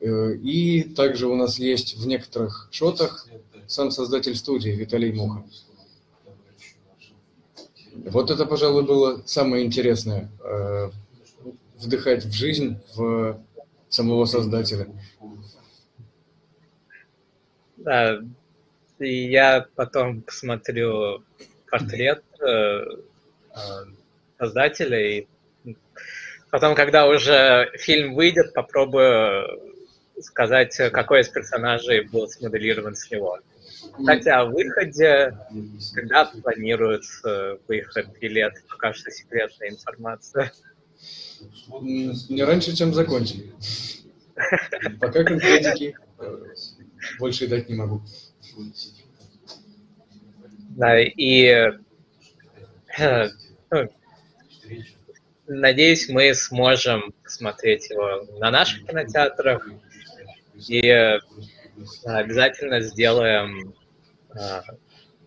Э, 0.00 0.34
и 0.34 0.82
также 0.82 1.26
у 1.26 1.34
нас 1.34 1.58
есть 1.58 1.96
в 1.96 2.06
некоторых 2.06 2.68
шотах 2.70 3.26
сам 3.66 3.90
создатель 3.90 4.36
студии 4.36 4.70
Виталий 4.70 5.12
Муха. 5.12 5.44
Вот 8.06 8.30
это, 8.30 8.46
пожалуй, 8.46 8.84
было 8.84 9.22
самое 9.26 9.64
интересное– 9.64 10.30
вдыхать 11.78 12.24
в 12.24 12.32
жизнь 12.32 12.80
в 12.94 13.40
самого 13.88 14.24
создателя. 14.24 14.88
Да, 17.76 18.20
и 18.98 19.30
я 19.30 19.66
потом 19.76 20.22
посмотрю 20.22 21.22
портрет 21.70 22.24
э, 22.40 22.44
э, 22.44 22.84
создателя, 24.38 25.00
и 25.00 25.26
потом, 26.50 26.74
когда 26.74 27.06
уже 27.06 27.70
фильм 27.78 28.14
выйдет, 28.14 28.52
попробую 28.52 29.76
сказать, 30.20 30.76
какой 30.92 31.20
из 31.20 31.28
персонажей 31.28 32.08
был 32.08 32.28
смоделирован 32.28 32.96
с 32.96 33.08
него. 33.10 33.38
Кстати, 33.98 34.28
о 34.28 34.44
выходе, 34.46 35.36
когда 35.94 36.24
планируется 36.26 37.58
выход 37.66 38.06
билет, 38.20 38.54
пока 38.68 38.92
что 38.92 39.10
секретная 39.10 39.70
информация. 39.70 40.52
Не 41.80 42.42
раньше, 42.42 42.76
чем 42.76 42.94
закончим. 42.94 43.52
Пока 45.00 45.24
конкретики 45.24 45.96
э, 46.18 46.38
больше 47.18 47.46
дать 47.48 47.68
не 47.68 47.74
могу. 47.74 48.02
Да, 50.70 51.00
и 51.00 51.72
э, 52.98 53.28
ну, 53.70 53.88
надеюсь, 55.46 56.08
мы 56.08 56.34
сможем 56.34 57.12
посмотреть 57.22 57.90
его 57.90 58.26
на 58.38 58.50
наших 58.50 58.86
кинотеатрах 58.86 59.68
и 60.68 60.86
э, 60.86 61.18
обязательно 62.04 62.80
сделаем 62.80 63.70
э, 63.70 63.77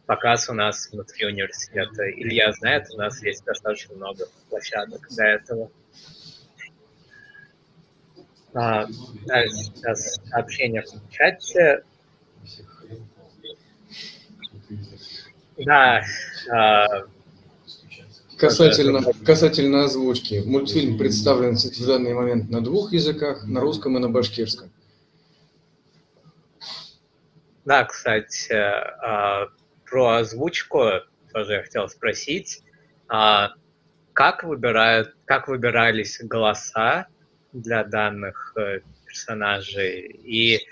показ 0.06 0.50
у 0.50 0.54
нас 0.54 0.90
внутри 0.92 1.26
университета. 1.26 2.10
Илья 2.12 2.52
знает, 2.54 2.88
у 2.94 2.98
нас 2.98 3.24
есть 3.24 3.46
достаточно 3.46 3.96
много 3.96 4.28
площадок 4.50 5.08
для 5.10 5.36
этого. 5.36 5.72
А, 8.54 8.86
да, 9.26 9.48
сейчас 9.48 10.20
сообщение 10.30 10.82
в 10.82 11.10
чате. 11.10 11.84
Да. 15.58 16.02
А, 16.52 16.88
касательно, 18.38 19.02
касательно 19.26 19.86
озвучки. 19.86 20.44
Мультфильм 20.46 20.98
представлен 20.98 21.56
в 21.56 21.86
данный 21.86 22.14
момент 22.14 22.50
на 22.50 22.62
двух 22.62 22.92
языках, 22.92 23.46
на 23.46 23.62
русском 23.62 23.96
и 23.98 24.02
на 24.02 24.10
башкирском. 24.10 24.72
Да, 27.66 27.86
кстати, 27.86 28.54
а, 28.54 29.48
про 29.86 30.18
озвучку 30.18 30.90
тоже 31.32 31.54
я 31.54 31.64
хотел 31.64 31.90
спросить. 31.90 32.64
А, 33.08 33.54
как, 34.14 34.44
выбирают, 34.44 35.16
как 35.26 35.48
выбирались 35.48 36.20
голоса 36.22 37.08
для 37.54 37.84
данных 37.84 38.54
э, 38.58 38.80
персонажей? 39.06 40.02
И 40.24 40.66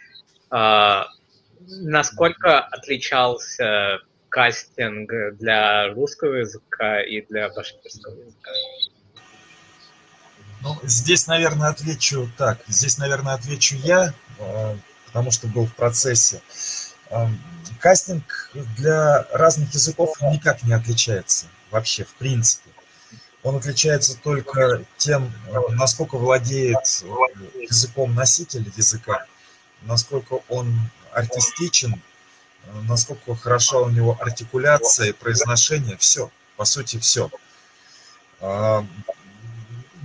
насколько 1.60 2.60
отличался 2.60 4.00
кастинг 4.30 5.12
для 5.38 5.90
русского 5.90 6.36
языка 6.36 7.02
и 7.02 7.22
для 7.22 7.50
башкирского 7.50 8.16
языка? 8.16 8.52
Ну, 10.62 10.76
здесь, 10.84 11.28
наверное, 11.28 11.70
отвечу 11.70 12.30
так. 12.38 12.60
Здесь, 12.68 12.98
наверное, 12.98 13.34
отвечу 13.34 13.76
я, 13.78 14.14
потому 15.10 15.32
что 15.32 15.48
был 15.48 15.66
в 15.66 15.74
процессе. 15.74 16.42
Э, 17.10 17.28
кастинг 17.80 18.52
для 18.78 19.26
разных 19.32 19.74
языков 19.74 20.16
никак 20.22 20.64
не 20.64 20.74
отличается 20.74 21.48
вообще, 21.72 22.06
в 22.06 22.14
принципе. 22.14 22.70
Он 23.42 23.56
отличается 23.56 24.18
только 24.18 24.84
тем, 24.98 25.32
насколько 25.72 26.18
владеет 26.18 27.04
языком 27.70 28.14
носитель 28.14 28.72
языка, 28.76 29.26
насколько 29.84 30.40
он 30.50 30.78
артистичен, 31.14 32.02
насколько 32.84 33.36
хорошо 33.36 33.86
у 33.86 33.90
него 33.90 34.18
артикуляция 34.20 35.08
и 35.08 35.14
произношение, 35.14 35.98
все, 35.98 36.30
по 36.58 36.66
сути, 36.66 37.00
все. 37.00 37.32
А, 38.42 38.86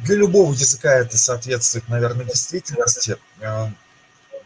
для 0.05 0.17
любого 0.17 0.53
языка 0.53 0.93
это 0.95 1.19
соответствует, 1.19 1.89
наверное, 1.89 2.25
действительности. 2.25 3.17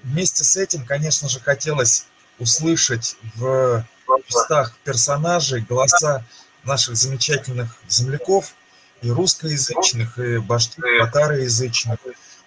А, 0.03 0.07
вместе 0.07 0.45
с 0.45 0.57
этим, 0.57 0.85
конечно 0.85 1.29
же, 1.29 1.41
хотелось 1.41 2.07
услышать 2.39 3.17
в 3.35 3.85
устах 4.29 4.77
персонажей 4.85 5.61
голоса 5.61 6.25
наших 6.65 6.97
замечательных 6.97 7.77
земляков, 7.89 8.55
и 9.01 9.11
русскоязычных, 9.11 10.19
и 10.19 10.39
башкир, 10.39 10.85
татароязычных. 11.05 11.99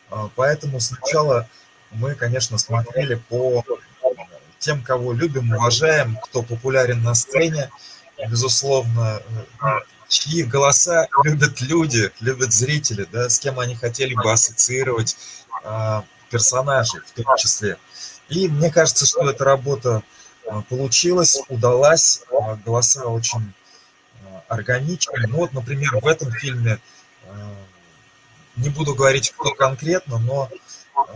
А, 0.10 0.30
поэтому 0.36 0.80
сначала 0.80 1.47
мы, 1.91 2.16
конечно, 2.16 2.58
смотрели 2.58 3.16
по 3.16 3.64
тем, 4.60 4.84
кого 4.84 5.14
любим, 5.14 5.54
уважаем, 5.54 6.18
кто 6.22 6.43
популярен 6.43 7.02
на 7.02 7.16
сцене, 7.16 7.70
безусловно, 8.30 9.22
чьи 10.08 10.43
голоса 10.43 11.08
любят 11.24 11.62
люди, 11.62 12.12
любят 12.20 12.54
зрители, 12.54 13.08
да, 13.12 13.30
с 13.30 13.39
кем 13.39 13.60
они 13.60 13.76
хотели 13.76 14.14
бы 14.14 14.32
ассоциировать 14.32 15.18
э, 15.64 16.02
персонажей 16.32 17.02
в 17.02 17.12
том 17.12 17.26
числе. 17.38 17.78
И 18.30 18.48
мне 18.48 18.72
кажется, 18.72 19.06
что 19.06 19.30
эта 19.30 19.44
работа 19.44 20.02
а, 20.48 20.62
получилась, 20.64 21.40
удалась, 21.50 22.24
а, 22.32 22.56
голоса 22.56 23.06
очень 23.06 23.54
органичны. 24.48 25.28
Ну 25.28 25.38
вот, 25.38 25.54
например, 25.54 25.98
в 26.02 26.08
этом 26.08 26.32
фильме, 26.32 26.80
не 28.58 28.70
буду 28.70 28.94
говорить, 28.96 29.34
кто 29.38 29.54
конкретно, 29.54 30.18
но 30.18 30.50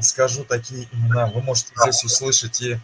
скажу 0.02 0.46
такие 0.46 0.88
имена. 0.94 1.28
Вы 1.28 1.42
можете 1.42 1.72
здесь 1.76 2.04
услышать 2.04 2.62
и 2.62 2.80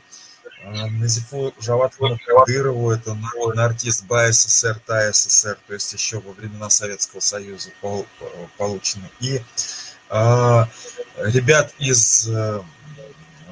Назифу 0.64 1.54
Жаватовну 1.60 2.20
Кадырову, 2.26 2.92
это 2.92 3.16
народный 3.16 3.66
артист 3.66 4.06
БАССР, 4.06 4.80
ТАССР, 4.86 5.58
то 5.68 5.74
есть 5.74 5.92
еще 5.94 6.20
во 6.20 6.34
времена 6.34 6.70
Советского 6.70 7.20
Союза 7.20 7.70
получены. 8.58 9.10
И 9.20 9.42
ребят 10.12 11.74
из 11.80 12.28
э, 12.28 12.62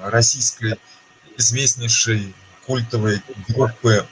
российской 0.04 0.78
известнейшей 1.38 2.34
культовой 2.66 3.22
группы, 3.48 4.06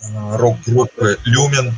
э, 0.00 0.36
рок-группы 0.36 1.18
«Люмен», 1.24 1.74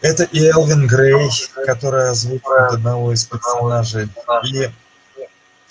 это 0.00 0.24
и 0.24 0.40
Элвин 0.44 0.86
Грей, 0.86 1.30
который 1.64 2.10
озвучивает 2.10 2.74
одного 2.74 3.12
из 3.12 3.24
персонажей, 3.24 4.08
и 4.44 4.70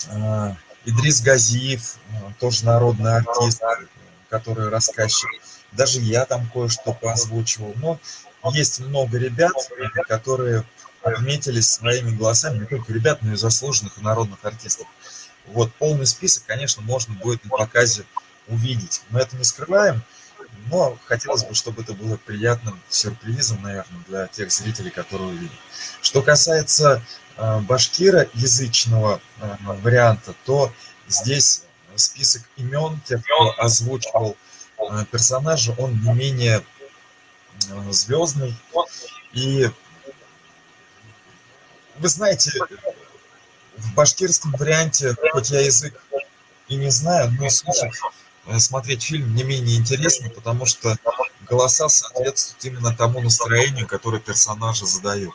э, 0.08 0.54
Идрис 0.86 1.20
Газиев, 1.20 1.96
тоже 2.40 2.64
народный 2.64 3.16
артист, 3.16 3.62
который 4.28 4.70
рассказчик. 4.70 5.28
Даже 5.70 6.00
я 6.00 6.24
там 6.24 6.50
кое-что 6.52 6.92
поозвучивал. 6.92 7.74
Но 7.76 8.00
есть 8.52 8.80
много 8.80 9.18
ребят, 9.18 9.52
которые 10.08 10.64
отметились 11.04 11.68
своими 11.68 12.14
голосами, 12.16 12.58
не 12.60 12.66
только 12.66 12.92
ребят, 12.92 13.22
но 13.22 13.32
и 13.32 13.36
заслуженных 13.36 13.98
и 13.98 14.00
народных 14.00 14.44
артистов. 14.44 14.86
Вот 15.46 15.72
полный 15.74 16.06
список, 16.06 16.44
конечно, 16.46 16.82
можно 16.82 17.14
будет 17.14 17.44
на 17.44 17.50
показе 17.50 18.04
увидеть. 18.48 19.02
Мы 19.10 19.20
это 19.20 19.36
не 19.36 19.44
скрываем, 19.44 20.02
но 20.70 20.98
хотелось 21.04 21.44
бы, 21.44 21.54
чтобы 21.54 21.82
это 21.82 21.92
было 21.92 22.16
приятным 22.16 22.80
сюрпризом, 22.88 23.62
наверное, 23.62 24.02
для 24.08 24.26
тех 24.28 24.50
зрителей, 24.50 24.90
которые 24.90 25.30
увидят. 25.30 25.52
Что 26.00 26.22
касается 26.22 27.02
Э, 27.36 27.58
башкира 27.60 28.28
язычного 28.34 29.20
э, 29.40 29.56
варианта, 29.82 30.34
то 30.44 30.72
здесь 31.08 31.64
список 31.96 32.42
имен 32.56 33.00
тех, 33.04 33.24
кто 33.24 33.54
озвучивал 33.58 34.36
э, 34.78 35.04
персонажа, 35.10 35.74
он 35.78 36.00
не 36.00 36.12
менее 36.12 36.64
звездный. 37.90 38.54
И 39.32 39.68
вы 41.96 42.08
знаете, 42.08 42.52
в 43.76 43.94
башкирском 43.94 44.52
варианте, 44.52 45.14
хоть 45.32 45.50
я 45.50 45.60
язык 45.60 46.00
и 46.68 46.76
не 46.76 46.90
знаю, 46.90 47.30
но 47.38 47.48
слушать, 47.50 47.92
смотреть 48.58 49.02
фильм 49.02 49.34
не 49.34 49.42
менее 49.42 49.76
интересно, 49.76 50.30
потому 50.30 50.66
что 50.66 50.96
голоса 51.48 51.88
соответствуют 51.88 52.64
именно 52.64 52.94
тому 52.94 53.20
настроению, 53.20 53.86
которое 53.86 54.20
персонажи 54.20 54.86
задают. 54.86 55.34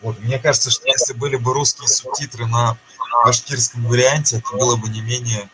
Вот. 0.00 0.18
Мне 0.20 0.38
кажется, 0.38 0.70
что 0.70 0.86
если 0.88 1.12
были 1.12 1.36
бы 1.36 1.52
русские 1.52 1.88
субтитры 1.88 2.46
на 2.46 2.76
башкирском 3.24 3.86
варианте, 3.86 4.38
это 4.38 4.50
было 4.56 4.76
бы 4.76 4.88
не 4.88 5.00
менее 5.00 5.48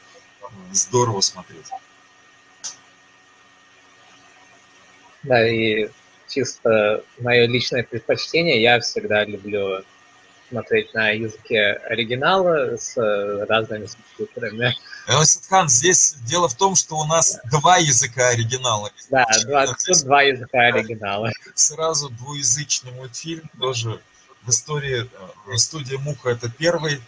здорово 0.72 1.20
смотреть. 1.20 1.66
Да, 5.22 5.46
и 5.46 5.88
чисто 6.28 7.05
мое 7.18 7.46
личное 7.46 7.82
предпочтение, 7.82 8.62
я 8.62 8.80
всегда 8.80 9.24
люблю 9.24 9.84
смотреть 10.49 10.94
на 10.94 11.11
языке 11.11 11.72
оригинала 11.88 12.76
с 12.76 12.96
разными 13.46 13.86
субтитрами. 13.86 14.76
Садхан, 15.22 15.68
здесь 15.68 16.16
дело 16.26 16.49
в 16.49 16.55
том, 16.55 16.74
что 16.74 16.96
у 16.96 17.05
нас 17.05 17.38
два 17.51 17.78
языка 17.78 18.28
оригинала. 18.28 18.90
Да, 19.11 19.26
два, 19.46 19.66
тут 19.66 20.05
два 20.05 20.22
языка 20.22 20.59
оригинала. 20.59 21.30
Сразу 21.55 22.11
двуязычный 22.11 22.92
мультфильм 22.92 23.51
тоже 23.59 24.01
в 24.49 24.51
истории 24.51 25.09
э, 25.53 25.57
студия 25.57 25.99
Муха 25.99 26.30
это 26.30 26.49
первый, 26.49 27.01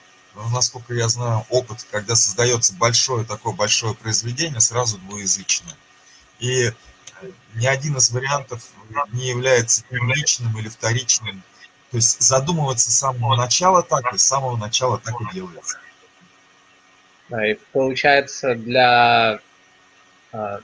насколько 0.53 0.95
я 0.95 1.09
знаю, 1.09 1.45
опыт, 1.49 1.87
когда 1.91 2.15
создается 2.15 2.75
большое 2.75 3.25
такое 3.25 3.55
большое 3.55 3.95
произведение, 3.95 4.61
сразу 4.61 4.99
двуязычное. 4.99 5.75
И 6.39 6.65
э, 6.65 6.73
ни 7.55 7.67
один 7.67 7.97
из 7.97 8.11
вариантов 8.11 8.63
не 9.13 9.29
является 9.29 9.83
первичным 9.85 10.59
или 10.59 10.69
вторичным. 10.69 11.43
То 11.91 11.97
есть 11.97 12.21
задумываться 12.21 12.91
с 12.91 12.99
самого 12.99 13.37
начала 13.37 13.83
так, 13.83 14.13
и 14.15 14.19
с 14.19 14.25
самого 14.25 14.57
начала 14.57 14.99
так 14.99 15.15
и 15.21 15.35
делается. 15.35 15.79
Да, 17.29 17.47
и 17.47 17.55
получается 17.73 18.55
для, 18.55 19.41
э, 20.33 20.59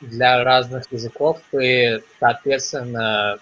для 0.00 0.44
разных 0.44 0.90
языков 0.90 1.40
и, 1.52 2.00
соответственно, 2.20 3.38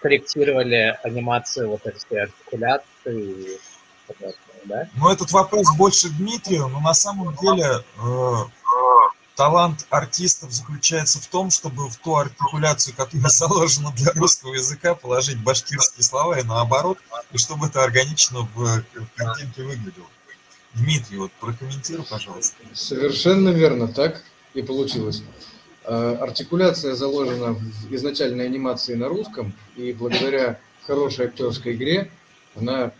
корректировали 0.00 0.98
анимацию, 1.02 1.70
вот 1.70 1.86
эти 1.86 2.14
артикуляции 2.14 3.58
да? 4.64 4.88
Ну, 4.96 5.10
этот 5.10 5.30
вопрос 5.32 5.66
больше 5.76 6.08
Дмитрию, 6.10 6.68
но 6.68 6.80
на 6.80 6.94
самом 6.94 7.34
деле 7.36 7.64
э, 7.64 8.34
талант 9.36 9.86
артистов 9.90 10.52
заключается 10.52 11.20
в 11.20 11.26
том, 11.26 11.50
чтобы 11.50 11.88
в 11.88 11.96
ту 11.96 12.16
артикуляцию, 12.16 12.94
которая 12.96 13.28
заложена 13.28 13.92
для 13.96 14.12
русского 14.12 14.54
языка, 14.54 14.94
положить 14.94 15.38
башкирские 15.42 16.04
слова 16.04 16.38
и 16.38 16.42
наоборот, 16.42 16.98
и 17.32 17.38
чтобы 17.38 17.66
это 17.66 17.82
органично 17.82 18.40
в, 18.54 18.84
в 18.94 19.08
картинке 19.16 19.62
выглядело. 19.62 20.06
Дмитрий, 20.74 21.18
вот 21.18 21.30
прокомментируй, 21.40 22.04
пожалуйста. 22.04 22.56
Совершенно 22.72 23.50
верно, 23.50 23.86
так 23.86 24.24
и 24.54 24.62
получилось. 24.62 25.22
Э, 25.84 26.16
артикуляция 26.20 26.94
заложена 26.94 27.52
в 27.52 27.94
изначальной 27.94 28.46
анимации 28.46 28.94
на 28.94 29.08
русском, 29.08 29.52
и 29.76 29.92
благодаря 29.92 30.58
хорошей 30.86 31.26
актерской 31.26 31.74
игре 31.74 32.10
она 32.56 32.92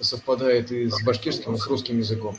совпадает 0.00 0.72
и 0.72 0.88
с 0.90 1.02
башкирским, 1.04 1.54
и 1.54 1.58
с 1.58 1.66
русским 1.66 1.98
языком. 1.98 2.38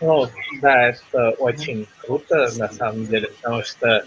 Ну, 0.00 0.28
да, 0.60 0.88
это 0.88 1.30
очень 1.38 1.86
круто, 2.00 2.50
на 2.56 2.70
самом 2.72 3.06
деле, 3.06 3.28
потому 3.28 3.62
что 3.62 4.04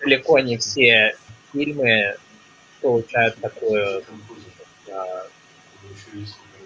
далеко 0.00 0.38
не 0.40 0.56
все 0.58 1.16
фильмы 1.52 2.16
получают 2.80 3.36
такую 3.40 4.02
а, 4.90 5.26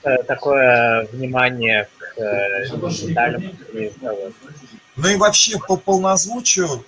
Э, 0.03 0.23
такое 0.23 1.07
внимание 1.13 1.87
к 1.99 2.15
деталям. 2.17 3.43
Ну 4.97 5.09
и 5.09 5.17
вообще 5.17 5.59
по 5.59 5.77
полнозвучию, 5.77 6.85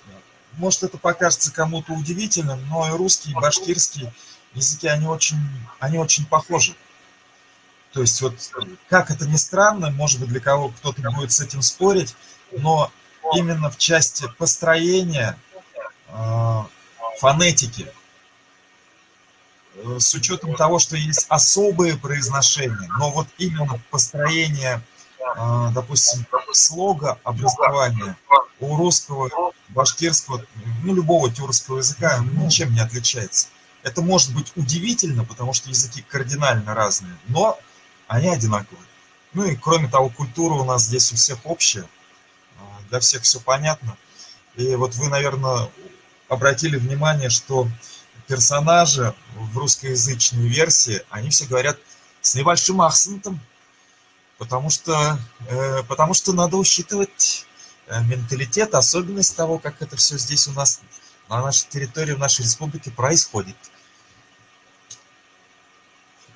может 0.53 0.83
это 0.83 0.97
покажется 0.97 1.53
кому-то 1.53 1.93
удивительным, 1.93 2.59
но 2.69 2.87
и 2.87 2.97
русский, 2.97 3.31
и 3.31 3.35
башкирский 3.35 4.09
языки, 4.55 4.87
они 4.87 5.05
очень, 5.05 5.37
они 5.79 5.99
очень 5.99 6.25
похожи. 6.25 6.75
То 7.93 8.01
есть 8.01 8.19
вот, 8.21 8.33
как 8.89 9.11
это 9.11 9.27
ни 9.27 9.35
странно, 9.35 9.91
может 9.91 10.19
быть, 10.19 10.29
для 10.29 10.39
кого 10.39 10.69
кто-то 10.69 11.01
будет 11.11 11.31
с 11.31 11.39
этим 11.39 11.61
спорить, 11.61 12.15
но 12.51 12.91
именно 13.35 13.69
в 13.69 13.77
части 13.77 14.25
построения, 14.37 15.37
э, 16.09 16.61
фонетики, 17.19 17.87
с 19.99 20.13
учетом 20.13 20.55
того, 20.55 20.79
что 20.79 20.95
есть 20.95 21.25
особые 21.29 21.97
произношения, 21.97 22.89
но 22.97 23.11
вот 23.11 23.27
именно 23.37 23.79
построение, 23.91 24.81
э, 25.19 25.69
допустим, 25.73 26.25
слога 26.51 27.19
образования 27.23 28.15
у 28.59 28.75
русского, 28.75 29.53
башкирского, 29.69 30.43
ну, 30.83 30.95
любого 30.95 31.31
тюркского 31.31 31.77
языка 31.77 32.19
ничем 32.37 32.73
не 32.73 32.79
отличается. 32.79 33.47
Это 33.83 34.01
может 34.01 34.33
быть 34.33 34.51
удивительно, 34.55 35.25
потому 35.25 35.53
что 35.53 35.69
языки 35.69 36.03
кардинально 36.07 36.73
разные, 36.73 37.17
но 37.27 37.59
они 38.13 38.29
одинаковые. 38.29 38.85
Ну 39.33 39.43
и 39.45 39.55
кроме 39.55 39.87
того, 39.89 40.09
культура 40.09 40.53
у 40.53 40.63
нас 40.63 40.83
здесь 40.83 41.11
у 41.11 41.15
всех 41.15 41.39
общая, 41.45 41.81
э, 41.81 42.61
для 42.89 42.99
всех 42.99 43.23
все 43.23 43.39
понятно. 43.39 43.97
И 44.55 44.75
вот 44.75 44.93
вы, 44.95 45.09
наверное, 45.09 45.67
обратили 46.29 46.77
внимание, 46.77 47.31
что 47.31 47.67
персонажи 48.27 49.15
в 49.35 49.57
русскоязычной 49.57 50.47
версии, 50.47 51.01
они 51.09 51.31
все 51.31 51.45
говорят 51.45 51.79
с 52.21 52.35
небольшим 52.35 52.83
акцентом, 52.83 53.39
потому 54.37 54.69
что, 54.69 55.17
э, 55.49 55.81
потому 55.87 56.13
что 56.13 56.33
надо 56.33 56.57
учитывать 56.57 57.47
э, 57.87 57.99
менталитет, 58.03 58.75
особенность 58.75 59.35
того, 59.35 59.57
как 59.57 59.81
это 59.81 59.95
все 59.95 60.19
здесь 60.19 60.47
у 60.47 60.51
нас 60.51 60.81
на 61.29 61.41
нашей 61.41 61.67
территории, 61.67 62.13
в 62.13 62.19
нашей 62.19 62.43
республике 62.43 62.91
происходит. 62.91 63.55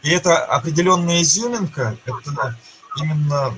И 0.04 0.10
это 0.10 0.46
определенная 0.46 1.22
изюминка, 1.22 1.98
это 2.06 2.58
именно 2.98 3.54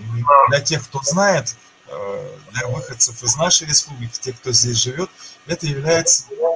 для 0.50 0.60
тех, 0.62 0.84
кто 0.84 1.02
знает, 1.04 1.56
э, 1.88 2.38
для 2.52 2.68
выходцев 2.68 3.22
из 3.24 3.36
нашей 3.36 3.68
республики, 3.68 4.20
тех, 4.20 4.38
кто 4.38 4.52
здесь 4.52 4.78
живет, 4.78 5.10
это 5.48 5.68
является 5.68 6.26
э, 6.32 6.56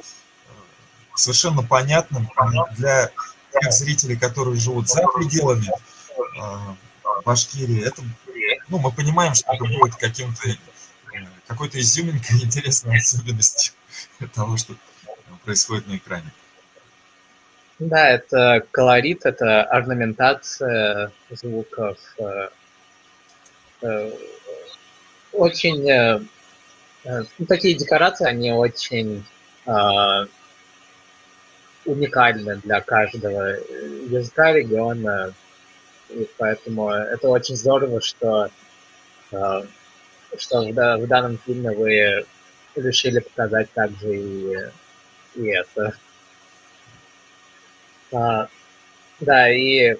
совершенно 1.14 1.62
понятным 1.62 2.30
для 2.76 3.10
тех 3.52 3.72
зрителей, 3.72 4.16
которые 4.16 4.58
живут 4.58 4.88
за 4.88 5.02
пределами 5.14 5.70
Башкирии. 7.24 7.84
Это, 7.84 8.02
ну, 8.68 8.78
мы 8.78 8.90
понимаем, 8.90 9.34
что 9.34 9.52
это 9.52 9.64
будет 9.64 9.96
каким-то 9.96 10.42
какой-то 11.46 11.80
изюминкой, 11.80 12.42
интересной 12.42 12.98
особенностью 12.98 13.74
того, 14.34 14.56
что 14.56 14.74
происходит 15.44 15.86
на 15.86 15.96
экране. 15.96 16.32
Да, 17.80 18.08
это 18.10 18.64
колорит, 18.70 19.26
это 19.26 19.62
орнаментация 19.64 21.10
звуков. 21.30 21.98
Э, 22.18 22.48
э, 23.82 24.12
очень... 25.32 25.90
Э, 25.90 26.20
ну, 27.04 27.46
такие 27.46 27.74
декорации, 27.74 28.26
они 28.26 28.50
очень 28.52 29.24
уникальны 31.84 32.56
для 32.56 32.80
каждого 32.80 33.56
языка, 34.08 34.52
региона. 34.52 35.34
И 36.08 36.26
поэтому 36.38 36.90
это 36.90 37.28
очень 37.28 37.56
здорово, 37.56 38.00
что, 38.00 38.48
что 39.28 39.66
в, 40.62 40.72
в 40.72 41.06
данном 41.06 41.38
фильме 41.44 41.72
вы 41.72 42.24
решили 42.74 43.20
показать 43.20 43.70
также 43.72 44.16
и, 44.16 44.56
и 45.34 45.46
это. 45.48 45.94
А, 48.14 48.48
да, 49.20 49.52
и 49.52 49.96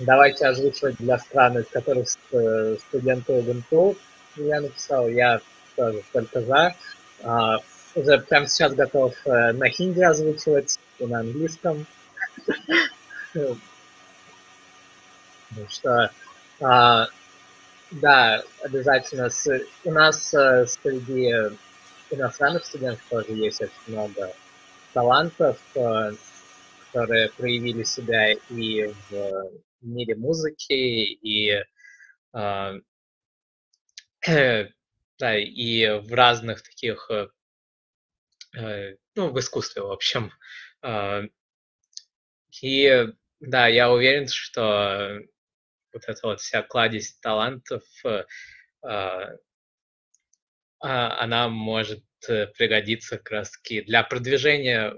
давайте 0.00 0.46
озвучивать 0.46 0.96
для 0.98 1.18
стран, 1.18 1.58
из 1.58 1.66
которых 1.66 2.08
студенты 2.08 3.32
УГНТУ 3.32 3.96
я 4.36 4.60
написал, 4.60 5.08
я 5.08 5.40
тоже 5.76 6.02
только 6.12 6.40
за. 6.40 6.74
А, 7.22 7.58
уже 7.94 8.18
прямо 8.18 8.48
сейчас 8.48 8.74
готов 8.74 9.14
э, 9.24 9.52
на 9.52 9.68
хинди 9.68 10.00
озвучивать 10.00 10.80
и 10.98 11.06
на 11.06 11.20
английском. 11.20 11.86
Ну 13.34 13.56
что, 15.68 16.10
а, 16.60 17.06
да, 17.92 18.42
обязательно. 18.64 19.30
С, 19.30 19.48
у 19.84 19.92
нас 19.92 20.34
а, 20.34 20.66
среди 20.66 21.32
иностранных 22.10 22.64
студентов 22.64 23.04
тоже 23.08 23.30
есть 23.30 23.62
очень 23.62 23.72
много 23.86 24.32
талантов. 24.92 25.56
Которые 26.94 27.28
проявили 27.30 27.82
себя 27.82 28.34
и 28.34 28.86
в 29.10 29.50
мире 29.80 30.14
музыки, 30.14 30.72
и, 30.72 31.60
э, 32.32 32.80
да, 35.18 35.36
и 35.36 35.88
в 35.98 36.14
разных 36.14 36.62
таких, 36.62 37.10
э, 37.10 38.96
ну, 39.16 39.32
в 39.32 39.38
искусстве, 39.40 39.82
в 39.82 39.90
общем. 39.90 40.30
Э, 40.82 41.22
и 42.62 43.08
да, 43.40 43.66
я 43.66 43.90
уверен, 43.90 44.28
что 44.28 45.18
вот 45.92 46.04
эта 46.06 46.20
вот 46.22 46.40
вся 46.40 46.62
кладезь 46.62 47.18
талантов, 47.18 47.82
э, 48.04 48.24
она 50.78 51.48
может 51.48 52.04
пригодиться 52.20 53.16
как 53.16 53.30
раз 53.30 53.50
таки 53.50 53.80
для 53.80 54.04
продвижения 54.04 54.94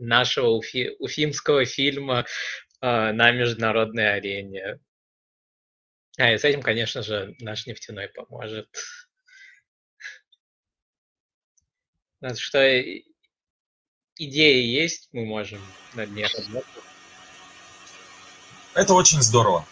нашего 0.00 0.48
уфи, 0.48 0.96
уфимского 0.98 1.64
фильма 1.64 2.26
э, 2.80 3.12
на 3.12 3.30
международной 3.30 4.14
арене. 4.14 4.80
А, 6.18 6.32
и 6.32 6.38
с 6.38 6.44
этим, 6.44 6.62
конечно 6.62 7.02
же, 7.02 7.34
наш 7.40 7.66
нефтяной 7.66 8.08
поможет. 8.08 8.68
Что 12.36 12.82
идеи 14.16 14.62
есть, 14.62 15.08
мы 15.12 15.24
можем 15.24 15.60
над 15.94 16.10
ней 16.10 16.26
работать. 16.26 16.84
Это 18.74 18.94
очень 18.94 19.22
здорово. 19.22 19.66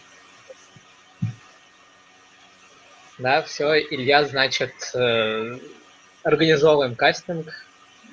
Да, 3.19 3.43
все, 3.43 3.81
Илья, 3.81 4.25
значит, 4.25 4.73
э, 4.95 5.59
организовываем 6.23 6.95
кастинг, 6.95 7.53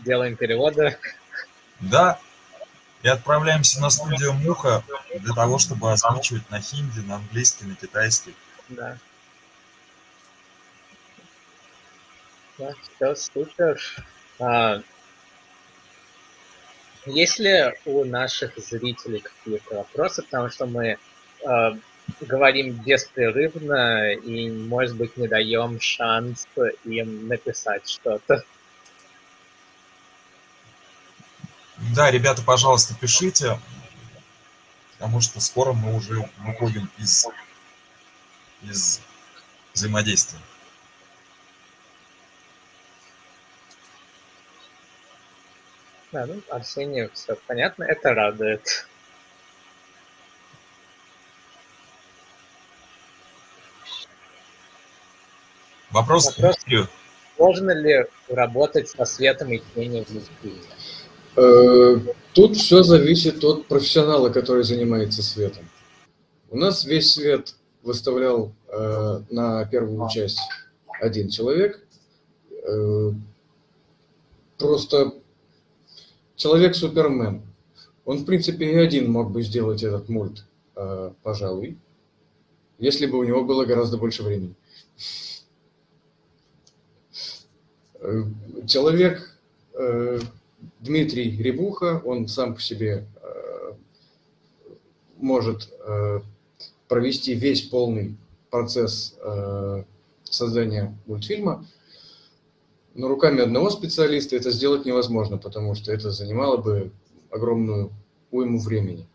делаем 0.03 0.35
переводы. 0.35 0.97
Да, 1.79 2.19
и 3.03 3.07
отправляемся 3.07 3.81
на 3.81 3.89
студию 3.89 4.33
Муха 4.33 4.83
для 5.13 5.33
того, 5.33 5.59
чтобы 5.59 5.91
озвучивать 5.91 6.49
на 6.49 6.59
хинди, 6.59 7.01
на 7.01 7.17
английский, 7.17 7.65
на 7.65 7.75
китайский. 7.75 8.33
Да. 8.69 8.97
Да, 12.57 12.73
все 12.81 13.15
супер. 13.15 13.79
А, 14.39 14.81
есть 17.05 17.37
ли 17.37 17.73
у 17.85 18.05
наших 18.05 18.57
зрителей 18.57 19.19
какие-то 19.19 19.75
вопросы, 19.75 20.23
потому 20.23 20.49
что 20.49 20.65
мы 20.65 20.97
а, 21.45 21.77
говорим 22.21 22.73
беспрерывно 22.73 24.13
и, 24.13 24.49
может 24.49 24.95
быть, 24.95 25.15
не 25.17 25.27
даем 25.27 25.79
шанс 25.79 26.47
им 26.85 27.27
написать 27.27 27.87
что-то. 27.87 28.43
Да, 31.93 32.09
ребята, 32.09 32.41
пожалуйста, 32.41 32.95
пишите, 32.95 33.59
потому 34.93 35.21
что 35.21 35.39
скоро 35.39 35.73
мы 35.73 35.95
уже 35.95 36.29
выходим 36.39 36.89
из, 36.97 37.27
из 38.63 39.01
взаимодействия. 39.73 40.39
Да, 46.11 46.25
ну, 46.25 46.41
Арсению 46.49 47.11
все 47.13 47.35
понятно, 47.47 47.83
это 47.83 48.13
радует. 48.13 48.87
Вопрос, 55.91 56.37
Вопрос 56.37 56.57
можно 57.37 57.71
ли 57.71 58.05
работать 58.29 58.89
со 58.89 59.05
светом 59.05 59.51
и 59.51 59.59
тенью 59.73 60.05
в 60.05 60.09
мультфильме? 60.09 60.61
Э, 61.37 61.99
тут 62.33 62.55
все 62.55 62.83
зависит 62.83 63.43
от 63.43 63.67
профессионала, 63.67 64.29
который 64.29 64.63
занимается 64.63 65.21
светом. 65.21 65.65
У 66.49 66.57
нас 66.57 66.85
весь 66.85 67.11
свет 67.11 67.55
выставлял 67.83 68.53
э, 68.67 69.21
на 69.29 69.65
первую 69.65 70.07
часть 70.09 70.39
один 71.01 71.29
человек. 71.29 71.85
Э, 72.63 73.11
просто 74.57 75.13
человек-супермен. 76.35 77.41
Он, 78.05 78.19
в 78.19 78.25
принципе, 78.25 78.71
и 78.71 78.75
один 78.75 79.11
мог 79.11 79.31
бы 79.31 79.41
сделать 79.41 79.83
этот 79.83 80.07
мульт, 80.09 80.45
э, 80.75 81.11
пожалуй, 81.23 81.77
если 82.77 83.07
бы 83.07 83.17
у 83.17 83.23
него 83.23 83.43
было 83.43 83.65
гораздо 83.65 83.97
больше 83.97 84.23
времени. 84.23 84.55
Человек 88.67 89.37
э, 89.73 90.19
Дмитрий 90.79 91.35
Рябуха, 91.37 92.01
он 92.05 92.27
сам 92.27 92.55
по 92.55 92.61
себе 92.61 93.05
э, 93.21 93.73
может 95.17 95.69
э, 95.85 96.19
провести 96.87 97.33
весь 97.33 97.63
полный 97.63 98.15
процесс 98.49 99.15
э, 99.19 99.83
создания 100.23 100.97
мультфильма, 101.05 101.65
но 102.93 103.07
руками 103.07 103.41
одного 103.41 103.69
специалиста 103.69 104.35
это 104.35 104.51
сделать 104.51 104.85
невозможно, 104.85 105.37
потому 105.37 105.75
что 105.75 105.91
это 105.91 106.11
занимало 106.11 106.57
бы 106.57 106.91
огромную 107.29 107.91
уйму 108.31 108.59
времени. 108.59 109.07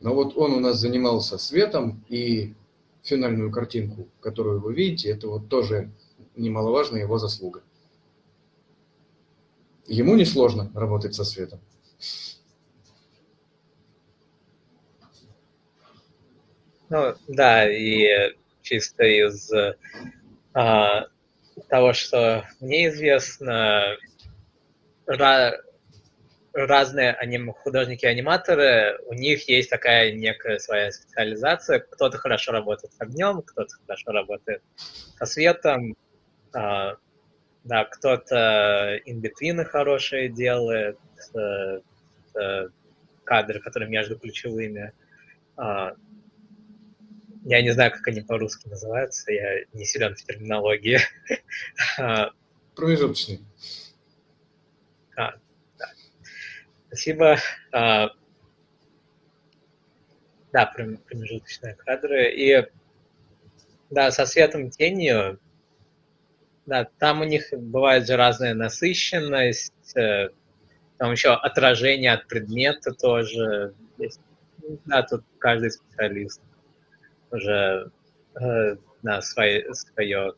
Но 0.00 0.14
вот 0.14 0.36
он 0.36 0.52
у 0.52 0.60
нас 0.60 0.78
занимался 0.78 1.38
светом, 1.38 2.04
и 2.08 2.54
финальную 3.02 3.50
картинку, 3.50 4.08
которую 4.20 4.60
вы 4.60 4.74
видите, 4.74 5.10
это 5.10 5.28
вот 5.28 5.48
тоже 5.48 5.90
немаловажная 6.36 7.02
его 7.02 7.18
заслуга. 7.18 7.62
Ему 9.86 10.14
несложно 10.16 10.70
работать 10.74 11.14
со 11.14 11.24
светом. 11.24 11.60
Ну, 16.88 17.14
да, 17.28 17.70
и 17.70 18.34
чисто 18.62 19.04
из 19.04 19.50
а, 20.54 21.06
того, 21.68 21.92
что 21.92 22.46
мне 22.60 22.88
известно, 22.88 23.96
ra- 25.06 25.56
разные 26.52 27.12
аним- 27.12 27.52
художники-аниматоры, 27.52 28.98
у 29.06 29.14
них 29.14 29.48
есть 29.48 29.70
такая 29.70 30.12
некая 30.12 30.58
своя 30.58 30.92
специализация. 30.92 31.80
Кто-то 31.80 32.16
хорошо 32.18 32.52
работает 32.52 32.92
с 32.94 33.00
огнем, 33.00 33.42
кто-то 33.42 33.74
хорошо 33.86 34.12
работает 34.12 34.62
со 35.18 35.26
светом, 35.26 35.96
а, 36.52 36.96
да, 37.64 37.84
кто-то 37.84 39.00
инбитвины 39.06 39.64
хорошие 39.64 40.28
делает, 40.28 40.98
э, 41.34 41.80
э, 42.38 42.68
кадры, 43.24 43.60
которые 43.60 43.88
между 43.88 44.18
ключевыми. 44.18 44.92
а, 45.56 45.94
я 47.46 47.62
не 47.62 47.70
знаю, 47.72 47.92
как 47.92 48.06
они 48.08 48.22
по-русски 48.22 48.68
называются, 48.68 49.30
я 49.32 49.64
не 49.72 49.84
силен 49.84 50.14
в 50.14 50.22
терминологии. 50.22 50.98
А, 51.98 52.30
Промежуточный. 52.74 53.40
А, 55.16 55.34
да. 55.78 55.86
Спасибо. 56.88 57.36
А, 57.72 58.08
да, 60.52 60.66
промежуточные 60.66 61.74
кадры. 61.76 62.32
И 62.34 62.66
да, 63.90 64.10
со 64.10 64.26
светом 64.26 64.70
тенью, 64.70 65.38
да, 66.66 66.88
там 66.98 67.20
у 67.20 67.24
них 67.24 67.52
бывает 67.52 68.06
же 68.06 68.16
разная 68.16 68.54
насыщенность, 68.54 69.96
э, 69.96 70.30
там 70.98 71.12
еще 71.12 71.34
отражение 71.34 72.12
от 72.12 72.26
предмета 72.26 72.92
тоже 72.92 73.74
есть. 73.98 74.20
Да, 74.86 75.02
тут 75.02 75.24
каждый 75.38 75.70
специалист 75.70 76.40
уже 77.30 77.90
э, 78.40 78.76
на 79.02 79.20
свое, 79.20 79.74
свое 79.74 80.34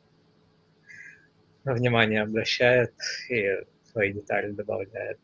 внимание 1.64 2.22
обращает 2.22 2.94
и 3.28 3.64
свои 3.84 4.12
детали 4.12 4.50
добавляет. 4.50 5.20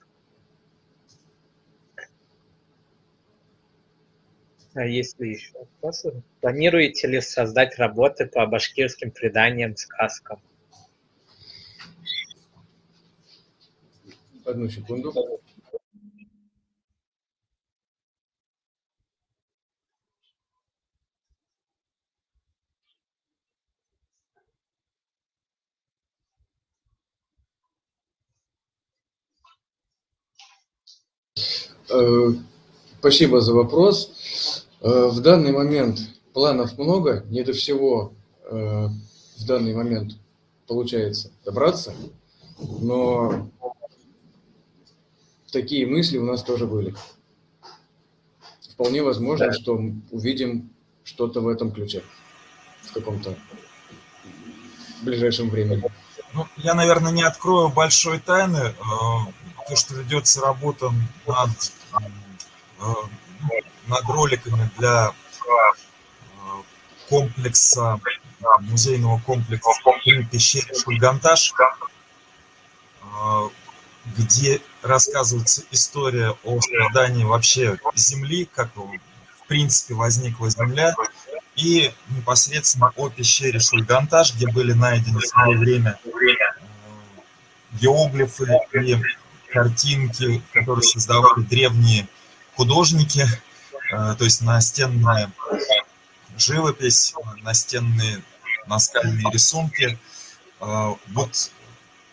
А 4.74 4.86
есть 4.86 5.20
ли 5.20 5.32
еще 5.32 5.52
вопросы? 5.58 6.22
Планируете 6.40 7.06
ли 7.06 7.20
создать 7.20 7.76
работы 7.78 8.26
по 8.26 8.46
башкирским 8.46 9.10
преданиям, 9.10 9.76
сказкам? 9.76 10.40
Одну 14.44 14.68
секунду. 14.68 15.12
Э, 31.92 32.32
спасибо 32.98 33.40
за 33.40 33.54
вопрос. 33.54 34.66
Э, 34.80 35.08
в 35.08 35.20
данный 35.20 35.52
момент 35.52 36.00
планов 36.32 36.78
много, 36.78 37.24
не 37.28 37.42
до 37.42 37.52
всего 37.52 38.12
э, 38.44 38.88
в 39.38 39.46
данный 39.46 39.74
момент 39.74 40.16
получается 40.66 41.30
добраться, 41.44 41.92
но 42.58 43.50
такие 45.52 45.86
мысли 45.86 46.18
у 46.18 46.24
нас 46.24 46.42
тоже 46.42 46.66
были. 46.66 46.94
Вполне 48.72 49.02
возможно, 49.02 49.46
да. 49.46 49.52
что 49.52 49.80
увидим 50.10 50.70
что-то 51.04 51.40
в 51.40 51.48
этом 51.48 51.70
ключе 51.72 52.02
в 52.82 52.92
каком-то 52.92 53.36
ближайшем 55.02 55.50
времени. 55.50 55.84
Ну, 56.34 56.46
я, 56.56 56.74
наверное, 56.74 57.12
не 57.12 57.22
открою 57.22 57.68
большой 57.68 58.18
тайны. 58.18 58.74
То, 59.68 59.76
что 59.76 59.94
ведется 59.94 60.40
работа 60.40 60.90
над 61.26 61.50
Э, 62.82 62.94
над 63.86 64.04
роликами 64.04 64.70
для 64.78 65.08
э, 65.08 65.12
комплекса, 67.08 68.00
музейного 68.60 69.20
комплекса 69.20 69.70
при 70.04 70.24
пещере 70.24 70.74
Шульганташ, 70.74 71.52
э, 73.02 73.48
где 74.16 74.60
рассказывается 74.82 75.62
история 75.70 76.34
о 76.44 76.60
создании 76.60 77.24
вообще 77.24 77.78
Земли, 77.94 78.48
как 78.52 78.74
в 78.76 79.46
принципе 79.46 79.94
возникла 79.94 80.50
Земля, 80.50 80.94
и 81.54 81.92
непосредственно 82.10 82.92
о 82.96 83.10
пещере 83.10 83.60
Шульганташ, 83.60 84.34
где 84.34 84.48
были 84.48 84.72
найдены 84.72 85.20
в 85.20 85.26
свое 85.26 85.58
время 85.58 85.98
геоглифы 87.72 88.46
и 88.74 88.96
картинки, 89.50 90.42
которые 90.52 90.82
создавали 90.82 91.44
древние 91.44 92.08
художники, 92.56 93.26
э, 93.92 94.14
то 94.16 94.24
есть 94.24 94.40
настенная 94.40 95.30
живопись, 96.36 97.14
настенные 97.42 98.22
наскальные 98.66 99.30
рисунки. 99.30 99.98
Э, 100.60 100.94
вот, 101.08 101.50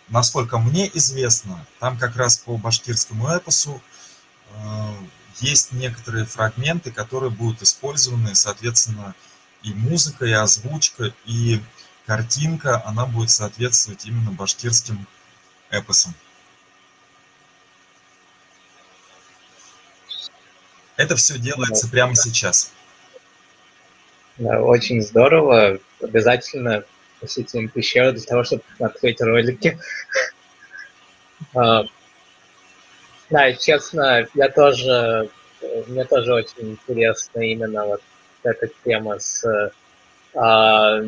насколько 0.09 0.57
мне 0.57 0.89
известно, 0.95 1.65
там 1.79 1.97
как 1.97 2.15
раз 2.15 2.37
по 2.37 2.57
башкирскому 2.57 3.27
эпосу 3.27 3.81
э, 4.51 4.93
есть 5.39 5.71
некоторые 5.71 6.25
фрагменты, 6.25 6.91
которые 6.91 7.29
будут 7.29 7.61
использованы, 7.61 8.35
соответственно, 8.35 9.15
и 9.63 9.73
музыка, 9.73 10.25
и 10.25 10.31
озвучка, 10.31 11.13
и 11.25 11.61
картинка, 12.05 12.81
она 12.85 13.05
будет 13.05 13.29
соответствовать 13.29 14.05
именно 14.05 14.31
башкирским 14.31 15.05
эпосам. 15.69 16.13
Это 20.97 21.15
все 21.15 21.37
делается 21.37 21.87
прямо 21.87 22.15
сейчас. 22.15 22.71
Очень 24.37 25.01
здорово. 25.01 25.79
Обязательно 26.01 26.83
посетим 27.19 27.69
пещеру 27.69 28.13
для 28.13 28.21
того, 28.21 28.43
чтобы 28.43 28.63
открыть 28.79 29.21
ролики. 29.21 29.77
А, 31.55 31.85
да, 33.29 33.53
честно, 33.53 34.27
я 34.33 34.49
тоже, 34.49 35.29
мне 35.87 36.03
тоже 36.03 36.33
очень 36.33 36.71
интересна 36.71 37.39
именно 37.39 37.85
вот 37.85 38.01
эта 38.43 38.69
тема 38.83 39.17
с, 39.19 39.71
а, 40.35 41.01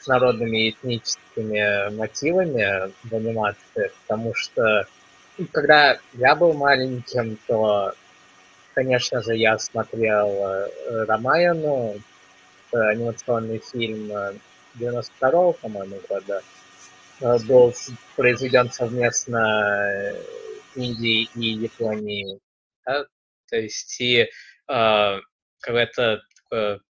с 0.00 0.06
народными 0.06 0.70
этническими 0.70 1.94
мотивами 1.94 2.90
в 3.04 3.14
анимации, 3.14 3.92
потому 4.00 4.34
что 4.34 4.86
ну, 5.36 5.46
когда 5.52 5.98
я 6.14 6.34
был 6.34 6.54
маленьким, 6.54 7.38
то 7.46 7.92
Конечно 8.74 9.22
же, 9.22 9.36
я 9.36 9.58
смотрел 9.58 10.28
э, 10.28 11.04
Рамаяну, 11.04 11.96
анимационный 12.72 13.58
фильм 13.58 14.10
92-го, 14.78 15.50
э, 15.50 15.54
по-моему, 15.60 16.00
года. 16.08 16.42
Э, 17.20 17.38
был 17.46 17.74
произведен 18.16 18.70
совместно 18.70 20.14
Индией 20.74 21.28
и 21.34 21.64
Японией. 21.64 22.40
Да? 22.84 23.06
То 23.48 23.56
есть 23.56 24.00
и 24.00 24.28
э, 24.68 25.20
это 25.66 26.22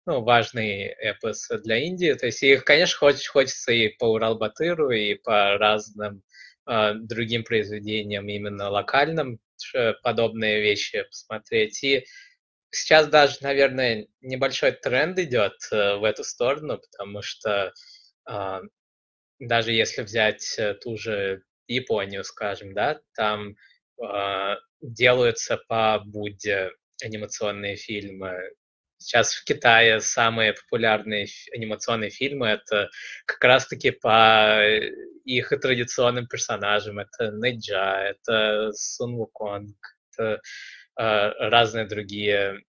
ну, 0.07 0.21
важный 0.21 0.85
эпос 0.87 1.49
для 1.63 1.77
Индии. 1.77 2.13
То 2.13 2.25
есть 2.27 2.41
их, 2.41 2.63
конечно, 2.65 2.97
хочется, 2.97 3.29
хочется 3.29 3.71
и 3.71 3.89
по 3.89 4.05
Урал-Батыру, 4.05 4.89
и 4.89 5.13
по 5.15 5.57
разным 5.57 6.23
э, 6.67 6.93
другим 6.95 7.43
произведениям 7.43 8.27
именно 8.27 8.69
локальным 8.69 9.39
подобные 10.01 10.61
вещи 10.61 11.03
посмотреть. 11.03 11.83
И 11.83 12.05
сейчас 12.71 13.07
даже, 13.07 13.37
наверное, 13.41 14.07
небольшой 14.21 14.71
тренд 14.71 15.19
идет 15.19 15.53
э, 15.71 15.95
в 15.95 16.03
эту 16.03 16.23
сторону, 16.23 16.79
потому 16.79 17.21
что 17.21 17.73
а, 18.25 18.61
даже 19.39 19.71
если 19.71 20.03
взять 20.03 20.55
э, 20.57 20.75
ту 20.75 20.97
же 20.97 21.43
Японию, 21.67 22.23
скажем, 22.23 22.73
да, 22.73 22.99
там 23.15 23.55
э, 24.01 24.55
делаются 24.81 25.57
по 25.67 25.99
Будде 26.05 26.71
анимационные 27.03 27.75
фильмы. 27.75 28.51
Сейчас 28.97 29.33
в 29.33 29.43
Китае 29.45 29.99
самые 29.99 30.53
популярные 30.53 31.27
анимационные 31.53 32.11
фильмы 32.11 32.47
это 32.47 32.89
как 33.25 33.43
раз-таки 33.43 33.91
по 33.91 34.61
их 35.25 35.49
традиционным 35.49 36.27
персонажам. 36.27 36.99
Это 36.99 37.31
Неджа, 37.31 38.03
это 38.03 38.71
Сун 38.73 39.15
Вуконг, 39.15 39.77
это 40.11 40.33
э, 40.33 40.39
разные 40.95 41.85
другие 41.85 42.63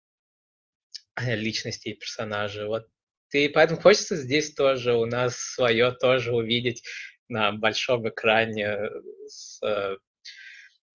личности 1.17 1.89
и 1.89 1.93
персонажи. 1.93 2.65
Вот 2.65 2.87
и 3.33 3.47
поэтому 3.47 3.79
хочется 3.79 4.15
здесь 4.17 4.53
тоже 4.53 4.93
у 4.93 5.05
нас 5.05 5.37
свое 5.37 5.91
тоже 5.93 6.33
увидеть 6.33 6.83
на 7.29 7.53
большом 7.53 8.07
экране 8.09 8.89
с, 9.27 9.61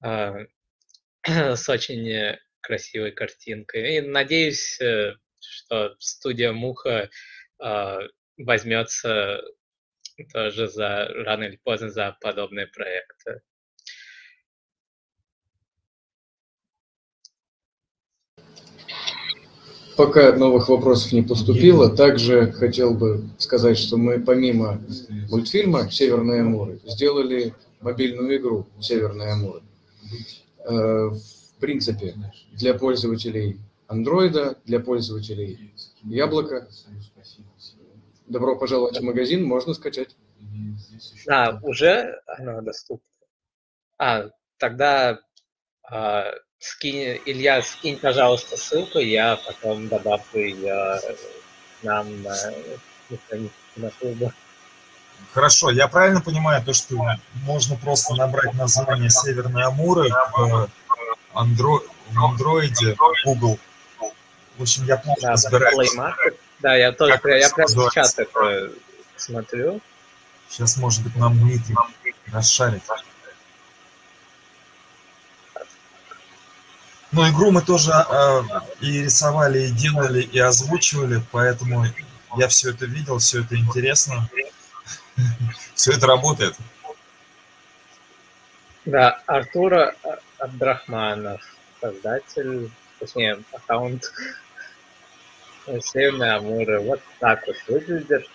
э, 0.02 0.46
с 1.56 1.68
очень 1.68 2.36
красивой 2.60 3.12
картинкой. 3.12 3.96
И 3.96 4.00
надеюсь, 4.02 4.78
э, 4.80 5.14
что 5.40 5.96
студия 5.98 6.52
Муха 6.52 7.08
э, 7.62 7.98
возьмется 8.36 9.42
тоже 10.32 10.68
за 10.68 11.06
рано 11.08 11.44
или 11.44 11.56
поздно 11.56 11.88
за 11.88 12.16
подобные 12.20 12.66
проекты. 12.66 13.40
Пока 19.97 20.32
новых 20.36 20.68
вопросов 20.68 21.12
не 21.12 21.22
поступило, 21.22 21.88
также 21.88 22.53
хотел 22.53 22.94
бы 22.94 23.24
сказать, 23.38 23.78
что 23.78 23.97
мы 23.97 24.20
помимо 24.20 24.80
мультфильма 25.30 25.90
«Северное 25.90 26.42
море» 26.42 26.78
сделали 26.84 27.55
мобильную 27.80 28.36
игру 28.36 28.66
«Северное 28.80 29.34
море». 29.36 29.62
Э, 30.64 31.11
в 31.11 31.61
принципе, 31.61 32.14
для 32.53 32.74
пользователей 32.74 33.59
андроида, 33.86 34.59
для 34.64 34.80
пользователей 34.80 35.72
яблоко. 36.03 36.68
Добро 38.26 38.57
пожаловать 38.57 38.99
в 38.99 39.03
магазин, 39.03 39.44
можно 39.44 39.72
скачать. 39.72 40.16
А, 41.28 41.59
уже 41.62 42.20
оно 42.26 42.61
доступно? 42.61 43.09
А, 43.99 44.30
тогда 44.59 45.20
а, 45.84 46.32
скинь, 46.59 47.20
Илья, 47.26 47.62
скинь, 47.62 47.98
пожалуйста, 47.98 48.57
ссылку, 48.57 48.98
я 48.98 49.36
потом 49.36 49.88
добавлю 49.88 50.24
ее 50.34 51.00
нам 51.82 52.22
на, 52.22 52.34
на 53.76 53.90
клубу. 53.90 54.32
Хорошо, 55.32 55.70
я 55.70 55.88
правильно 55.88 56.20
понимаю 56.20 56.62
то, 56.64 56.72
что 56.72 56.96
можно 57.44 57.76
просто 57.76 58.14
набрать 58.14 58.54
название 58.54 59.11
Северные 59.11 59.66
Амуры 59.66 60.09
в, 60.11 60.68
андро... 61.34 61.80
в 62.11 62.24
андроиде 62.24 62.96
Google. 63.24 63.59
В 64.57 64.62
общем, 64.62 64.84
я 64.84 64.96
плохо 64.96 65.20
да, 65.22 65.32
разбираюсь. 65.32 65.92
Да, 66.61 66.74
я 66.74 66.92
тоже, 66.92 67.18
как 67.18 67.24
я 67.32 67.50
прямо 67.50 67.68
сейчас 67.68 68.18
это 68.18 68.72
смотрю. 69.16 69.80
Сейчас, 70.48 70.76
может 70.76 71.02
быть, 71.02 71.16
нам 71.16 71.38
Дмитрий 71.38 71.74
расшарит. 72.32 72.82
Но 77.16 77.26
игру 77.30 77.50
мы 77.50 77.62
тоже 77.62 77.92
э, 77.92 78.42
и 78.82 79.04
рисовали, 79.04 79.68
и 79.68 79.70
делали, 79.70 80.20
и 80.20 80.38
озвучивали, 80.38 81.22
поэтому 81.32 81.86
я 82.36 82.46
все 82.48 82.72
это 82.72 82.84
видел, 82.84 83.16
все 83.16 83.40
это 83.40 83.56
интересно. 83.56 84.28
Все 85.74 85.92
это 85.92 86.06
работает. 86.06 86.54
Да, 88.84 89.18
Артур 89.26 89.94
Абдрахманов, 90.38 91.40
создатель, 91.80 92.70
точнее, 92.98 93.42
аккаунт 93.52 94.12
Северные 95.80 96.32
Амуры. 96.32 96.80
Вот 96.80 97.00
так 97.18 97.46
вот 97.46 97.56
выглядит. 97.68 98.28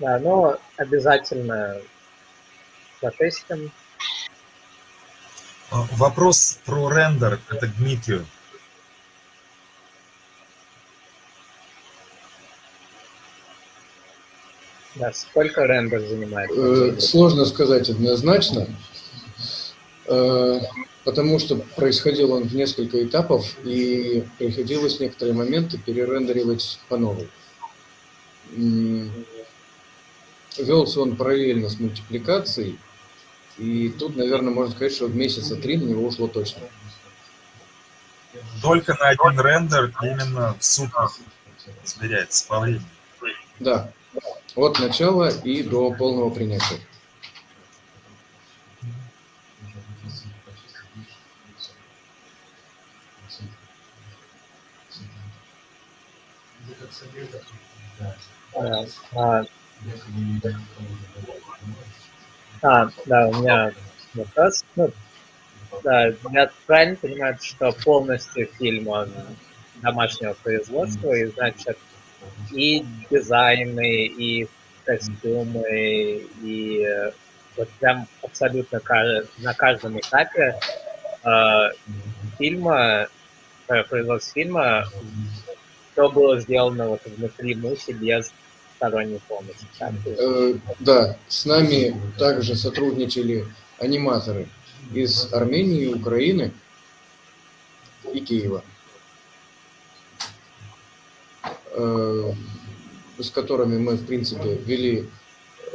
Да, 0.00 0.18
но 0.18 0.58
обязательно 0.78 1.76
затестим. 3.02 3.70
Вопрос 5.70 6.58
про 6.64 6.90
рендер, 6.90 7.38
это 7.50 7.66
к 7.66 7.76
Дмитрию. 7.76 8.26
Да, 14.96 15.12
сколько 15.12 15.64
рендер 15.64 16.00
занимает? 16.00 16.50
Э, 16.50 16.98
сложно 16.98 17.44
сказать 17.44 17.88
однозначно, 17.90 18.66
э, 20.06 20.60
потому 21.04 21.38
что 21.38 21.56
происходил 21.76 22.32
он 22.32 22.44
в 22.44 22.54
несколько 22.54 23.04
этапов, 23.04 23.46
и 23.64 24.24
приходилось 24.38 24.98
некоторые 24.98 25.34
моменты 25.34 25.78
перерендеривать 25.78 26.80
по 26.88 26.96
новой. 26.96 27.28
Велся 30.58 31.00
он 31.00 31.16
параллельно 31.16 31.68
с 31.68 31.78
мультипликацией, 31.78 32.78
и 33.58 33.88
тут, 33.90 34.16
наверное, 34.16 34.52
можно 34.52 34.74
сказать, 34.74 34.92
что 34.92 35.06
в 35.06 35.14
месяца 35.14 35.56
три 35.56 35.76
на 35.76 35.84
него 35.84 36.06
ушло 36.06 36.26
точно. 36.28 36.62
Только 38.62 38.94
на 38.94 39.08
один 39.08 39.40
рендер 39.40 39.92
именно 40.02 40.56
в 40.58 40.64
сутках 40.64 41.18
измеряется 41.84 42.46
по 42.46 42.60
времени. 42.60 42.84
Да, 43.58 43.92
от 44.54 44.78
начала 44.78 45.28
и 45.28 45.62
до 45.62 45.92
полного 45.92 46.30
принятия. 46.30 46.80
А, 58.54 58.84
а, 59.12 59.44
а, 62.62 62.88
да, 63.06 63.28
у 63.28 63.34
меня 63.34 63.72
вопрос. 64.14 64.64
Ну, 64.76 64.90
да, 65.82 66.08
я 66.32 66.50
правильно 66.66 66.96
понимаю, 66.96 67.38
что 67.40 67.72
полностью 67.84 68.48
фильм 68.58 68.88
он 68.88 69.10
домашнего 69.76 70.34
производства, 70.34 71.12
и 71.12 71.26
значит 71.26 71.78
и 72.52 72.84
дизайны, 73.10 74.06
и 74.06 74.48
костюмы, 74.84 76.26
и 76.42 76.86
вот 77.56 77.68
прям 77.80 78.06
абсолютно 78.22 78.80
на 79.38 79.54
каждом 79.54 79.98
этапе 79.98 80.58
э, 81.24 81.28
фильма, 82.38 83.08
э, 83.68 83.82
производства 83.84 84.32
фильма, 84.34 84.86
все 85.92 86.10
было 86.10 86.40
сделано 86.40 86.88
вот 86.88 87.02
внутри 87.04 87.54
мухи 87.54 87.92
без 87.92 88.32
сторонней 88.80 89.20
помощи. 89.28 89.66
Э, 90.06 90.54
да, 90.78 91.16
с 91.28 91.44
нами 91.44 91.94
также 92.18 92.56
сотрудничали 92.56 93.46
аниматоры 93.78 94.48
из 94.94 95.30
Армении, 95.34 95.92
Украины 95.92 96.52
и 98.14 98.20
Киева, 98.20 98.64
э, 101.74 102.32
с 103.18 103.30
которыми 103.30 103.76
мы, 103.76 103.96
в 103.96 104.06
принципе, 104.06 104.54
вели 104.54 105.10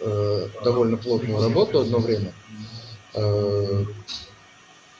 э, 0.01 0.49
довольно 0.63 0.97
плотную 0.97 1.39
работу 1.43 1.81
одно 1.81 1.99
время. 1.99 2.33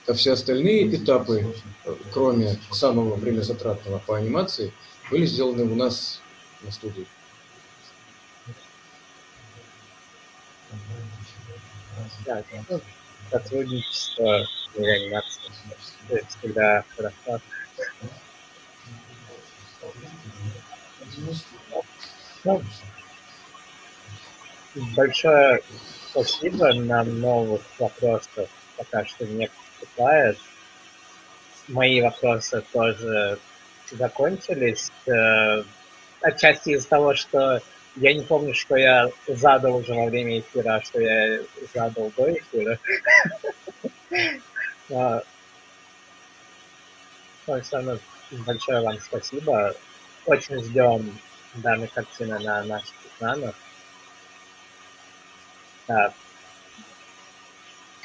А 0.08 0.14
все 0.14 0.32
остальные 0.32 0.94
этапы, 0.94 1.52
кроме 2.12 2.56
самого 2.70 3.16
времязатратного 3.16 3.98
по 3.98 4.16
анимации, 4.16 4.72
были 5.10 5.26
сделаны 5.26 5.64
у 5.64 5.74
нас 5.74 6.20
на 6.62 6.70
студии. 6.70 7.06
Да, 12.24 12.42
сотрудничество 13.30 14.46
и 14.74 14.80
реанимация. 14.80 15.52
То 16.08 16.16
есть, 16.16 16.38
когда 16.40 16.84
хорошо. 16.96 17.40
Ну, 22.44 22.62
большое 24.94 25.60
спасибо. 26.10 26.72
Нам 26.74 27.20
новых 27.20 27.62
вопросов 27.78 28.48
пока 28.76 29.04
что 29.04 29.26
не 29.26 29.48
поступает. 29.48 30.38
Мои 31.68 32.00
вопросы 32.00 32.62
тоже 32.72 33.38
закончились. 33.90 34.90
Э, 35.06 35.64
отчасти 36.20 36.70
из-за 36.70 36.88
того, 36.88 37.14
что 37.14 37.60
я 37.96 38.14
не 38.14 38.22
помню, 38.22 38.54
что 38.54 38.76
я 38.76 39.10
задал 39.26 39.76
уже 39.76 39.94
во 39.94 40.06
время 40.06 40.40
эфира, 40.40 40.76
а 40.76 40.82
что 40.82 41.00
я 41.00 41.40
задал 41.74 42.12
до 42.16 42.32
эфира. 42.32 42.78
Но 44.88 45.22
все 47.46 47.76
равно 47.76 47.98
большое 48.30 48.80
вам 48.82 49.00
спасибо. 49.00 49.74
Очень 50.26 50.62
ждем 50.62 51.18
данной 51.54 51.88
картины 51.88 52.38
на 52.38 52.62
наших 52.64 52.94
экранах. 53.16 53.54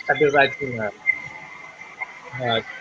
Обязательно 0.08 0.92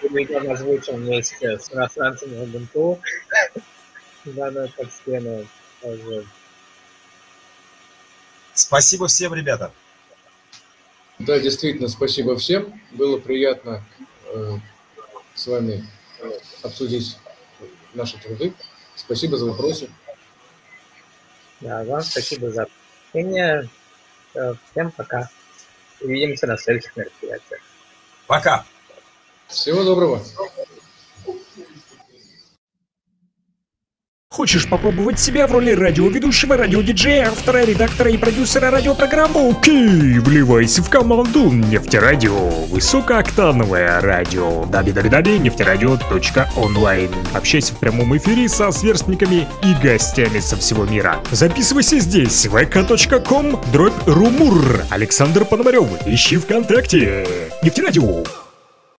перейдем 0.00 0.50
озвучим 0.50 0.96
вместе 0.96 1.58
с 1.58 1.72
иностранцами 1.72 2.36
в 2.36 2.54
Ubuntu 2.54 3.00
данную 4.24 4.70
картину 4.72 5.46
тоже 5.80 6.24
Спасибо 8.54 9.06
всем, 9.06 9.34
ребята. 9.34 9.72
Да, 11.18 11.38
действительно, 11.38 11.88
спасибо 11.88 12.36
всем. 12.36 12.80
Было 12.92 13.18
приятно 13.18 13.84
э, 14.32 14.58
с 15.34 15.46
вами 15.46 15.86
обсудить 16.62 17.16
наши 17.94 18.18
труды. 18.18 18.54
Спасибо 18.94 19.36
за 19.36 19.46
вопросы. 19.46 19.90
Да, 21.60 21.84
вам 21.84 22.02
спасибо 22.02 22.50
за 22.50 22.66
общение. 23.08 23.68
Всем 24.70 24.90
пока. 24.92 25.28
Увидимся 26.00 26.46
на 26.46 26.56
следующих 26.56 26.96
мероприятиях. 26.96 27.60
Пока. 28.26 28.64
Всего 29.48 29.84
доброго. 29.84 30.24
Хочешь 34.32 34.68
попробовать 34.68 35.18
себя 35.18 35.48
в 35.48 35.52
роли 35.52 35.72
радиоведущего, 35.72 36.56
радиодиджея, 36.56 37.26
автора, 37.26 37.64
редактора 37.64 38.12
и 38.12 38.16
продюсера 38.16 38.70
радиопрограммы? 38.70 39.50
Окей, 39.50 40.20
вливайся 40.20 40.84
в 40.84 40.88
команду 40.88 41.50
Нефтерадио. 41.50 42.48
Высокооктановое 42.66 44.00
радио. 44.00 44.62
www 44.62 45.38
нефтерадио.онлайн. 45.38 47.10
Общайся 47.34 47.74
в 47.74 47.78
прямом 47.78 48.16
эфире 48.18 48.48
со 48.48 48.70
сверстниками 48.70 49.48
и 49.64 49.74
гостями 49.82 50.38
со 50.38 50.56
всего 50.56 50.84
мира. 50.84 51.16
Записывайся 51.32 51.98
здесь, 51.98 52.46
vk.com, 52.46 53.60
дробь 53.72 53.92
румур. 54.06 54.84
Александр 54.90 55.44
Пономарев. 55.44 55.88
Ищи 56.06 56.36
ВКонтакте. 56.36 57.26
Нефтерадио. 57.64 58.22